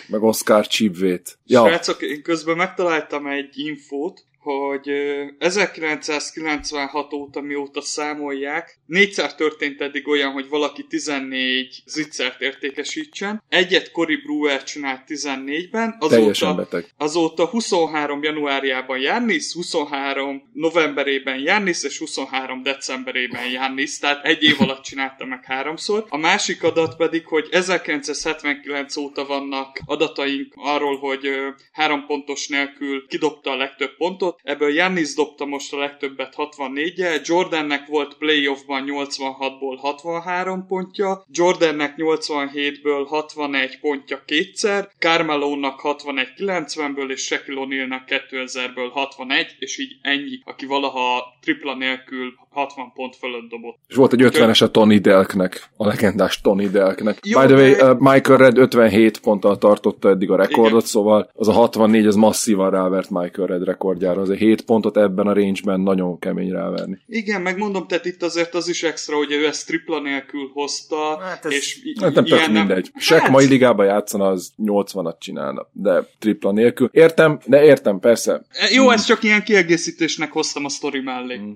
meg 0.08 0.22
Oscar 0.22 0.66
Chibvét. 0.66 1.38
Ja, 1.44 1.66
Srácok, 1.66 2.02
én 2.02 2.22
közben 2.22 2.56
megtaláltam 2.56 3.26
egy 3.26 3.50
infót, 3.52 4.20
hogy 4.40 4.88
ö, 4.88 5.24
1996 5.38 7.12
óta, 7.12 7.40
mióta 7.40 7.80
számolják, 7.80 8.78
négyszer 8.86 9.34
történt 9.34 9.80
eddig 9.80 10.08
olyan, 10.08 10.32
hogy 10.32 10.48
valaki 10.48 10.86
14 10.86 11.82
zicsert 11.86 12.40
értékesítsen. 12.40 13.42
Egyet 13.48 13.90
Cory 13.90 14.16
Brewer 14.16 14.62
csinált 14.62 15.02
14-ben, 15.06 15.98
teljesen 16.08 16.48
azóta, 16.48 16.82
azóta 16.96 17.46
23 17.46 18.22
januárjában 18.22 18.98
Jannis, 18.98 19.52
23 19.52 20.50
novemberében 20.52 21.38
Jannis, 21.38 21.82
és 21.82 21.98
23 21.98 22.62
decemberében 22.62 23.50
Jannis, 23.50 23.98
tehát 23.98 24.24
egy 24.24 24.42
év 24.42 24.54
alatt 24.58 24.82
csinálta 24.82 25.24
meg 25.24 25.44
háromszor. 25.44 26.04
A 26.08 26.16
másik 26.16 26.62
adat 26.62 26.96
pedig, 26.96 27.26
hogy 27.26 27.48
1979 27.50 28.96
óta 28.96 29.26
vannak 29.26 29.80
adataink 29.84 30.52
arról, 30.56 30.98
hogy 30.98 31.28
három 31.72 32.06
pontos 32.06 32.48
nélkül 32.48 33.06
kidobta 33.06 33.50
a 33.50 33.56
legtöbb 33.56 33.96
pontot, 33.96 34.29
ebből 34.42 34.72
Jannis 34.72 35.14
dobta 35.14 35.44
most 35.44 35.72
a 35.72 35.78
legtöbbet 35.78 36.34
64-jel, 36.36 37.26
Jordannek 37.26 37.86
volt 37.86 38.14
playoffban 38.14 38.84
86-ból 38.86 39.76
63 39.78 40.66
pontja, 40.66 41.24
Jordannek 41.30 41.94
87-ből 41.96 43.04
61 43.08 43.80
pontja 43.80 44.22
kétszer, 44.24 44.90
Carmelónak 44.98 45.80
61-90-ből 45.82 47.10
és 47.10 47.20
Shaquille 47.20 47.60
O'Nealnak 47.64 48.22
2000-ből 48.30 48.90
61, 48.92 49.56
és 49.58 49.78
így 49.78 49.96
ennyi, 50.02 50.40
aki 50.44 50.66
valaha 50.66 51.38
tripla 51.40 51.74
nélkül 51.74 52.34
60 52.50 52.92
pont 52.94 53.16
fölött 53.16 53.48
dobott. 53.50 53.76
És 53.88 53.94
volt 53.94 54.12
egy 54.12 54.22
50-es 54.22 54.62
a 54.62 54.70
Tony 54.70 55.00
Delknek, 55.00 55.70
a 55.76 55.86
legendás 55.86 56.40
Tony 56.40 56.70
Delknek. 56.70 57.18
Jó, 57.22 57.40
By 57.40 57.46
the 57.46 57.54
way, 57.56 57.72
de- 57.72 57.90
uh, 57.92 57.98
Michael 57.98 58.38
Red 58.38 58.58
57 58.58 59.20
ponttal 59.20 59.58
tartotta 59.58 60.08
eddig 60.08 60.30
a 60.30 60.36
rekordot, 60.36 60.70
Igen. 60.70 60.80
szóval 60.86 61.30
az 61.34 61.48
a 61.48 61.52
64 61.52 62.06
az 62.06 62.14
masszívan 62.14 62.70
rávert 62.70 63.10
Michael 63.10 63.46
Red 63.48 63.64
rekordjára. 63.64 64.20
Azért 64.20 64.38
7 64.38 64.62
pontot 64.62 64.96
ebben 64.96 65.26
a 65.26 65.32
range-ben 65.32 65.80
nagyon 65.80 66.18
kemény 66.18 66.50
ráverni. 66.50 66.98
Igen, 67.06 67.42
megmondom, 67.42 67.86
tehát 67.86 68.04
itt 68.04 68.22
azért 68.22 68.54
az 68.54 68.68
is 68.68 68.82
extra, 68.82 69.16
hogy 69.16 69.32
ő 69.32 69.46
ezt 69.46 69.66
tripla 69.66 70.00
nélkül 70.00 70.50
hozta, 70.52 71.18
Hát 71.20 71.44
ez- 71.44 71.52
és 71.52 71.80
i- 71.84 71.96
Hát 72.02 72.14
nem 72.14 72.24
tök 72.24 72.46
mindegy. 72.48 72.90
Shaq 72.98 73.20
Hát, 73.22 73.30
mai 73.30 73.46
ligában 73.46 73.86
játszana, 73.86 74.26
az 74.26 74.52
80-at 74.56 75.18
csinálna, 75.18 75.68
de 75.72 76.06
tripla 76.18 76.52
nélkül. 76.52 76.88
Értem, 76.92 77.38
de 77.46 77.62
értem, 77.64 77.98
persze. 77.98 78.42
Jó, 78.72 78.90
ezt 78.90 79.06
csak 79.06 79.22
ilyen 79.22 79.42
kiegészítésnek 79.42 80.32
hoztam 80.32 80.64
a 80.64 80.68
sztori 80.68 81.00
mellé. 81.00 81.36
Mm. 81.38 81.50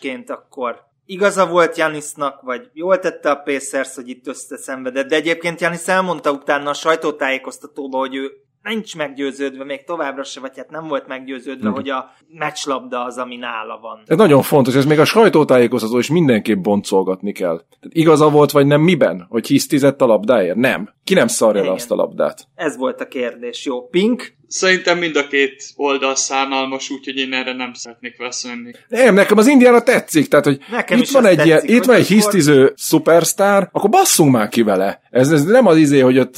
Lezárásként 0.00 0.30
akkor 0.30 0.86
igaza 1.06 1.46
volt 1.46 1.76
Janisnak, 1.76 2.42
vagy 2.42 2.70
jól 2.72 2.98
tette 2.98 3.30
a 3.30 3.42
Pacers, 3.44 3.94
hogy 3.94 4.08
itt 4.08 4.26
összeszenvedett, 4.26 5.08
de 5.08 5.16
egyébként 5.16 5.60
Janis 5.60 5.86
elmondta 5.86 6.32
utána 6.32 6.70
a 6.70 6.74
sajtótájékoztatóba, 6.74 7.98
hogy 7.98 8.14
ő 8.14 8.30
nincs 8.62 8.96
meggyőződve, 8.96 9.64
még 9.64 9.84
továbbra 9.84 10.22
se, 10.22 10.40
vagy 10.40 10.56
hát 10.56 10.70
nem 10.70 10.88
volt 10.88 11.06
meggyőződve, 11.06 11.68
hogy 11.68 11.88
a 11.88 12.10
meccslabda 12.28 13.04
az, 13.04 13.18
ami 13.18 13.36
nála 13.36 13.78
van. 13.80 14.00
Ez 14.06 14.16
nagyon 14.16 14.42
fontos, 14.42 14.74
ez 14.74 14.84
még 14.84 14.98
a 14.98 15.04
sajtótájékoztató 15.04 15.98
is 15.98 16.10
mindenképp 16.10 16.62
boncolgatni 16.62 17.32
kell. 17.32 17.56
Tehát 17.56 17.96
igaza 17.96 18.30
volt, 18.30 18.50
vagy 18.50 18.66
nem 18.66 18.80
miben? 18.80 19.26
Hogy 19.28 19.46
hisztizett 19.46 20.00
a 20.00 20.06
labdáért? 20.06 20.56
Nem. 20.56 20.94
Ki 21.04 21.14
nem 21.14 21.26
szarja 21.26 21.64
le 21.64 21.72
azt 21.72 21.90
a 21.90 21.94
labdát? 21.94 22.48
Ez 22.54 22.76
volt 22.76 23.00
a 23.00 23.08
kérdés. 23.08 23.64
Jó, 23.64 23.86
Pink, 23.88 24.36
Szerintem 24.48 24.98
mind 24.98 25.16
a 25.16 25.26
két 25.26 25.64
oldal 25.76 26.14
szánalmas, 26.14 26.90
úgyhogy 26.90 27.16
én 27.16 27.32
erre 27.32 27.52
nem 27.52 27.72
szeretnék 27.74 28.16
veszönni. 28.18 28.72
Nem, 28.88 29.14
nekem 29.14 29.38
az 29.38 29.46
Indiana 29.46 29.80
tetszik, 29.80 30.28
tehát 30.28 30.44
hogy 30.44 30.58
Nekem 30.70 30.98
itt 30.98 31.08
van 31.08 31.26
egy 31.26 31.46
ilyen, 31.46 31.58
tetszik, 31.58 31.76
itt 31.76 31.84
van 31.84 31.94
egy 31.94 32.02
akkor- 32.02 32.16
hisztiző 32.16 32.72
szupersztár, 32.76 33.68
akkor 33.72 33.90
basszunk 33.90 34.32
már 34.32 34.48
ki 34.48 34.62
vele. 34.62 35.00
Ez, 35.10 35.30
ez 35.30 35.44
nem 35.44 35.66
az 35.66 35.76
izé, 35.76 36.00
hogy 36.00 36.18
ott 36.18 36.36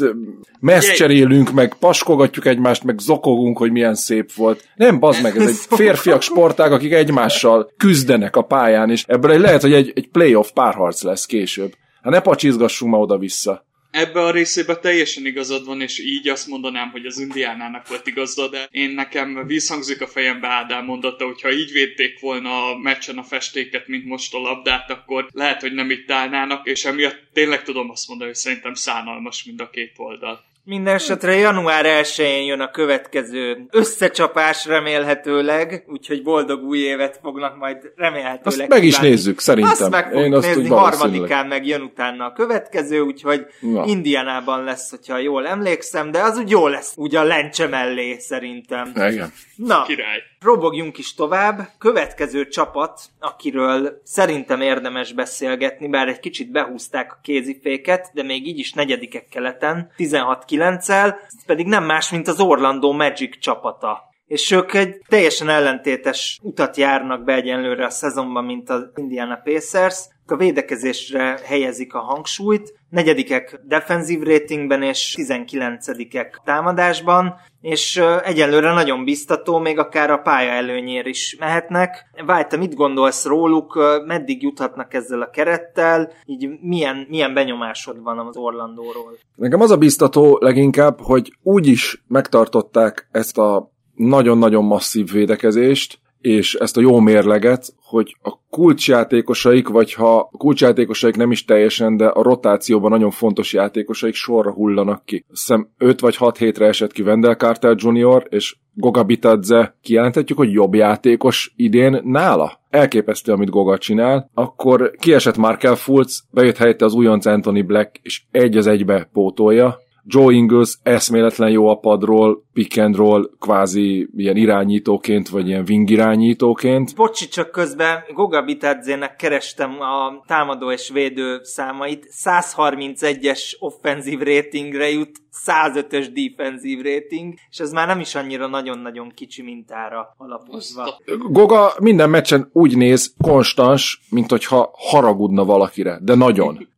messz 0.60 0.92
cserélünk, 0.92 1.50
meg 1.50 1.74
paskogatjuk 1.74 2.46
egymást, 2.46 2.84
meg 2.84 2.98
zokogunk, 2.98 3.58
hogy 3.58 3.70
milyen 3.72 3.94
szép 3.94 4.32
volt. 4.32 4.64
Nem, 4.74 4.98
bazd 4.98 5.22
meg, 5.22 5.36
ez 5.36 5.48
egy 5.48 5.56
férfiak 5.78 6.22
sportág, 6.22 6.72
akik 6.72 6.92
egymással 6.92 7.72
küzdenek 7.76 8.36
a 8.36 8.42
pályán, 8.42 8.90
és 8.90 9.04
ebből 9.06 9.30
egy, 9.30 9.40
lehet, 9.40 9.60
hogy 9.62 9.72
egy, 9.72 9.92
egy 9.94 10.08
playoff 10.08 10.50
párharc 10.54 11.02
lesz 11.02 11.26
később. 11.26 11.72
Hát 12.02 12.12
ne 12.12 12.20
pacsizgassunk 12.20 12.92
ma 12.92 12.98
oda-vissza. 12.98 13.68
Ebbe 13.90 14.20
a 14.20 14.30
részébe 14.30 14.76
teljesen 14.76 15.26
igazad 15.26 15.64
van, 15.64 15.80
és 15.80 15.98
így 15.98 16.28
azt 16.28 16.46
mondanám, 16.46 16.90
hogy 16.90 17.06
az 17.06 17.18
indiánának 17.18 17.88
volt 17.88 18.06
igaza, 18.06 18.48
de 18.48 18.68
én 18.70 18.90
nekem 18.90 19.46
visszhangzik 19.46 20.00
a 20.00 20.06
fejembe 20.06 20.48
Ádám 20.48 20.84
mondata, 20.84 21.24
hogyha 21.24 21.52
így 21.52 21.72
védték 21.72 22.20
volna 22.20 22.70
a 22.70 22.78
meccsen 22.78 23.18
a 23.18 23.22
festéket, 23.22 23.86
mint 23.86 24.04
most 24.04 24.34
a 24.34 24.38
labdát, 24.38 24.90
akkor 24.90 25.28
lehet, 25.32 25.60
hogy 25.60 25.72
nem 25.72 25.90
itt 25.90 26.10
állnának, 26.10 26.66
és 26.66 26.84
emiatt 26.84 27.20
tényleg 27.32 27.62
tudom 27.62 27.90
azt 27.90 28.08
mondani, 28.08 28.30
hogy 28.30 28.38
szerintem 28.38 28.74
szánalmas 28.74 29.44
mind 29.44 29.60
a 29.60 29.70
két 29.70 29.92
oldal. 29.96 30.49
Minden 30.64 30.94
esetre 30.94 31.34
január 31.34 31.84
1-én 31.86 32.44
jön 32.44 32.60
a 32.60 32.70
következő 32.70 33.66
összecsapás 33.70 34.66
remélhetőleg, 34.66 35.84
úgyhogy 35.86 36.22
boldog 36.22 36.62
új 36.62 36.78
évet 36.78 37.18
fognak 37.22 37.56
majd 37.58 37.76
remélhetőleg 37.96 38.46
Azt 38.46 38.68
meg 38.68 38.84
is 38.84 38.94
kívánni. 38.94 39.08
nézzük, 39.10 39.38
szerintem. 39.40 39.72
Azt 39.72 39.90
meg 39.90 40.04
fogjuk 40.04 40.24
Én 40.24 40.34
azt 40.34 40.46
nézni, 40.46 40.68
harmadikán 40.68 41.46
meg 41.46 41.66
jön 41.66 41.80
utána 41.80 42.24
a 42.24 42.32
következő, 42.32 43.00
úgyhogy 43.00 43.46
Na. 43.60 43.84
Indiánában 43.86 44.64
lesz, 44.64 44.90
hogyha 44.90 45.18
jól 45.18 45.46
emlékszem, 45.46 46.10
de 46.10 46.22
az 46.22 46.38
úgy 46.38 46.50
jó 46.50 46.66
lesz, 46.66 46.92
úgy 46.96 47.16
a 47.16 47.22
lencse 47.22 47.66
mellé 47.66 48.16
szerintem. 48.18 48.92
Igen. 48.94 49.32
Na, 49.66 49.82
Király. 49.82 50.22
robogjunk 50.40 50.98
is 50.98 51.14
tovább. 51.14 51.68
Következő 51.78 52.48
csapat, 52.48 53.00
akiről 53.18 54.00
szerintem 54.04 54.60
érdemes 54.60 55.12
beszélgetni, 55.12 55.88
bár 55.88 56.08
egy 56.08 56.20
kicsit 56.20 56.50
behúzták 56.50 57.12
a 57.12 57.18
kéziféket, 57.22 58.10
de 58.14 58.22
még 58.22 58.46
így 58.46 58.58
is 58.58 58.72
negyedikek 58.72 59.28
keleten, 59.28 59.90
16-9-el, 59.96 61.14
ez 61.26 61.44
pedig 61.46 61.66
nem 61.66 61.84
más, 61.84 62.10
mint 62.10 62.28
az 62.28 62.40
Orlando 62.40 62.92
Magic 62.92 63.38
csapata. 63.38 64.09
És 64.30 64.50
ők 64.50 64.74
egy 64.74 65.02
teljesen 65.08 65.48
ellentétes 65.48 66.38
utat 66.42 66.76
járnak 66.76 67.24
be 67.24 67.34
egyenlőre 67.34 67.84
a 67.84 67.90
szezonban, 67.90 68.44
mint 68.44 68.70
az 68.70 68.90
Indiana 68.94 69.40
Pacers. 69.44 70.08
A 70.26 70.36
védekezésre 70.36 71.38
helyezik 71.44 71.94
a 71.94 71.98
hangsúlyt, 71.98 72.74
negyedikek 72.90 73.60
defenzív 73.66 74.22
ratingben 74.22 74.82
és 74.82 75.14
19-ek 75.18 76.26
támadásban, 76.44 77.34
és 77.60 78.02
egyelőre 78.24 78.72
nagyon 78.72 79.04
biztató, 79.04 79.58
még 79.58 79.78
akár 79.78 80.10
a 80.10 80.18
pálya 80.18 80.50
előnyér 80.50 81.06
is 81.06 81.36
mehetnek. 81.38 82.10
Vájta, 82.26 82.56
mit 82.56 82.74
gondolsz 82.74 83.24
róluk, 83.24 83.78
meddig 84.06 84.42
juthatnak 84.42 84.94
ezzel 84.94 85.20
a 85.20 85.30
kerettel, 85.30 86.12
így 86.24 86.48
milyen, 86.60 87.06
milyen 87.08 87.34
benyomásod 87.34 88.02
van 88.02 88.18
az 88.18 88.36
Orlandóról? 88.36 89.16
Nekem 89.36 89.60
az 89.60 89.70
a 89.70 89.76
biztató 89.76 90.38
leginkább, 90.40 91.00
hogy 91.00 91.32
úgy 91.42 91.66
is 91.66 92.02
megtartották 92.08 93.08
ezt 93.10 93.38
a 93.38 93.78
nagyon-nagyon 94.08 94.64
masszív 94.64 95.10
védekezést, 95.12 95.98
és 96.20 96.54
ezt 96.54 96.76
a 96.76 96.80
jó 96.80 96.98
mérleget, 96.98 97.74
hogy 97.82 98.16
a 98.22 98.38
kulcsjátékosaik, 98.50 99.68
vagy 99.68 99.92
ha 99.92 100.16
a 100.16 100.36
kulcsjátékosaik 100.38 101.16
nem 101.16 101.30
is 101.30 101.44
teljesen, 101.44 101.96
de 101.96 102.06
a 102.06 102.22
rotációban 102.22 102.90
nagyon 102.90 103.10
fontos 103.10 103.52
játékosaik 103.52 104.14
sorra 104.14 104.52
hullanak 104.52 105.04
ki. 105.04 105.24
Hiszem 105.28 105.68
5 105.78 106.00
vagy 106.00 106.16
6 106.16 106.38
hétre 106.38 106.66
esett 106.66 106.92
ki 106.92 107.02
Wendell 107.02 107.34
Carter 107.34 107.74
Jr., 107.76 108.26
és 108.28 108.56
Goga 108.74 109.02
Bitadze 109.02 109.76
kijelenthetjük, 109.82 110.38
hogy 110.38 110.52
jobb 110.52 110.74
játékos 110.74 111.52
idén 111.56 112.00
nála? 112.04 112.60
Elképesztő, 112.70 113.32
amit 113.32 113.50
Goga 113.50 113.78
csinál. 113.78 114.30
Akkor 114.34 114.90
kiesett 114.98 115.36
Markel 115.36 115.74
Fultz, 115.74 116.24
bejött 116.30 116.56
helyette 116.56 116.84
az 116.84 116.94
újonc 116.94 117.26
Anthony 117.26 117.66
Black, 117.66 118.00
és 118.02 118.22
egy 118.30 118.56
az 118.56 118.66
egybe 118.66 119.08
pótolja. 119.12 119.78
Joe 120.04 120.32
Ingles 120.32 120.78
eszméletlen 120.82 121.50
jó 121.50 121.68
a 121.68 121.74
padról, 121.74 122.44
pick 122.52 122.78
and 122.78 122.96
roll, 122.96 123.30
kvázi 123.38 124.08
ilyen 124.16 124.36
irányítóként, 124.36 125.28
vagy 125.28 125.48
ilyen 125.48 125.64
wing 125.68 125.90
irányítóként. 125.90 126.94
Bocsi, 126.94 127.28
csak 127.28 127.50
közben 127.50 127.98
Goga 128.14 128.42
Bitadzének 128.42 129.16
kerestem 129.16 129.70
a 129.80 130.24
támadó 130.26 130.70
és 130.70 130.90
védő 130.92 131.40
számait. 131.42 132.06
131-es 132.24 133.42
offenzív 133.58 134.18
ratingre 134.18 134.90
jut, 134.90 135.18
105-ös 135.46 136.06
defensív 136.14 136.78
rating, 136.82 137.34
és 137.50 137.58
ez 137.58 137.72
már 137.72 137.86
nem 137.86 138.00
is 138.00 138.14
annyira 138.14 138.46
nagyon-nagyon 138.46 139.12
kicsi 139.14 139.42
mintára 139.42 140.14
alapozva. 140.16 141.00
Goga 141.30 141.72
minden 141.80 142.10
meccsen 142.10 142.50
úgy 142.52 142.76
néz, 142.76 143.14
konstans, 143.22 144.00
mint 144.10 144.30
hogyha 144.30 144.70
haragudna 144.72 145.44
valakire, 145.44 145.98
de 146.02 146.14
nagyon. 146.14 146.68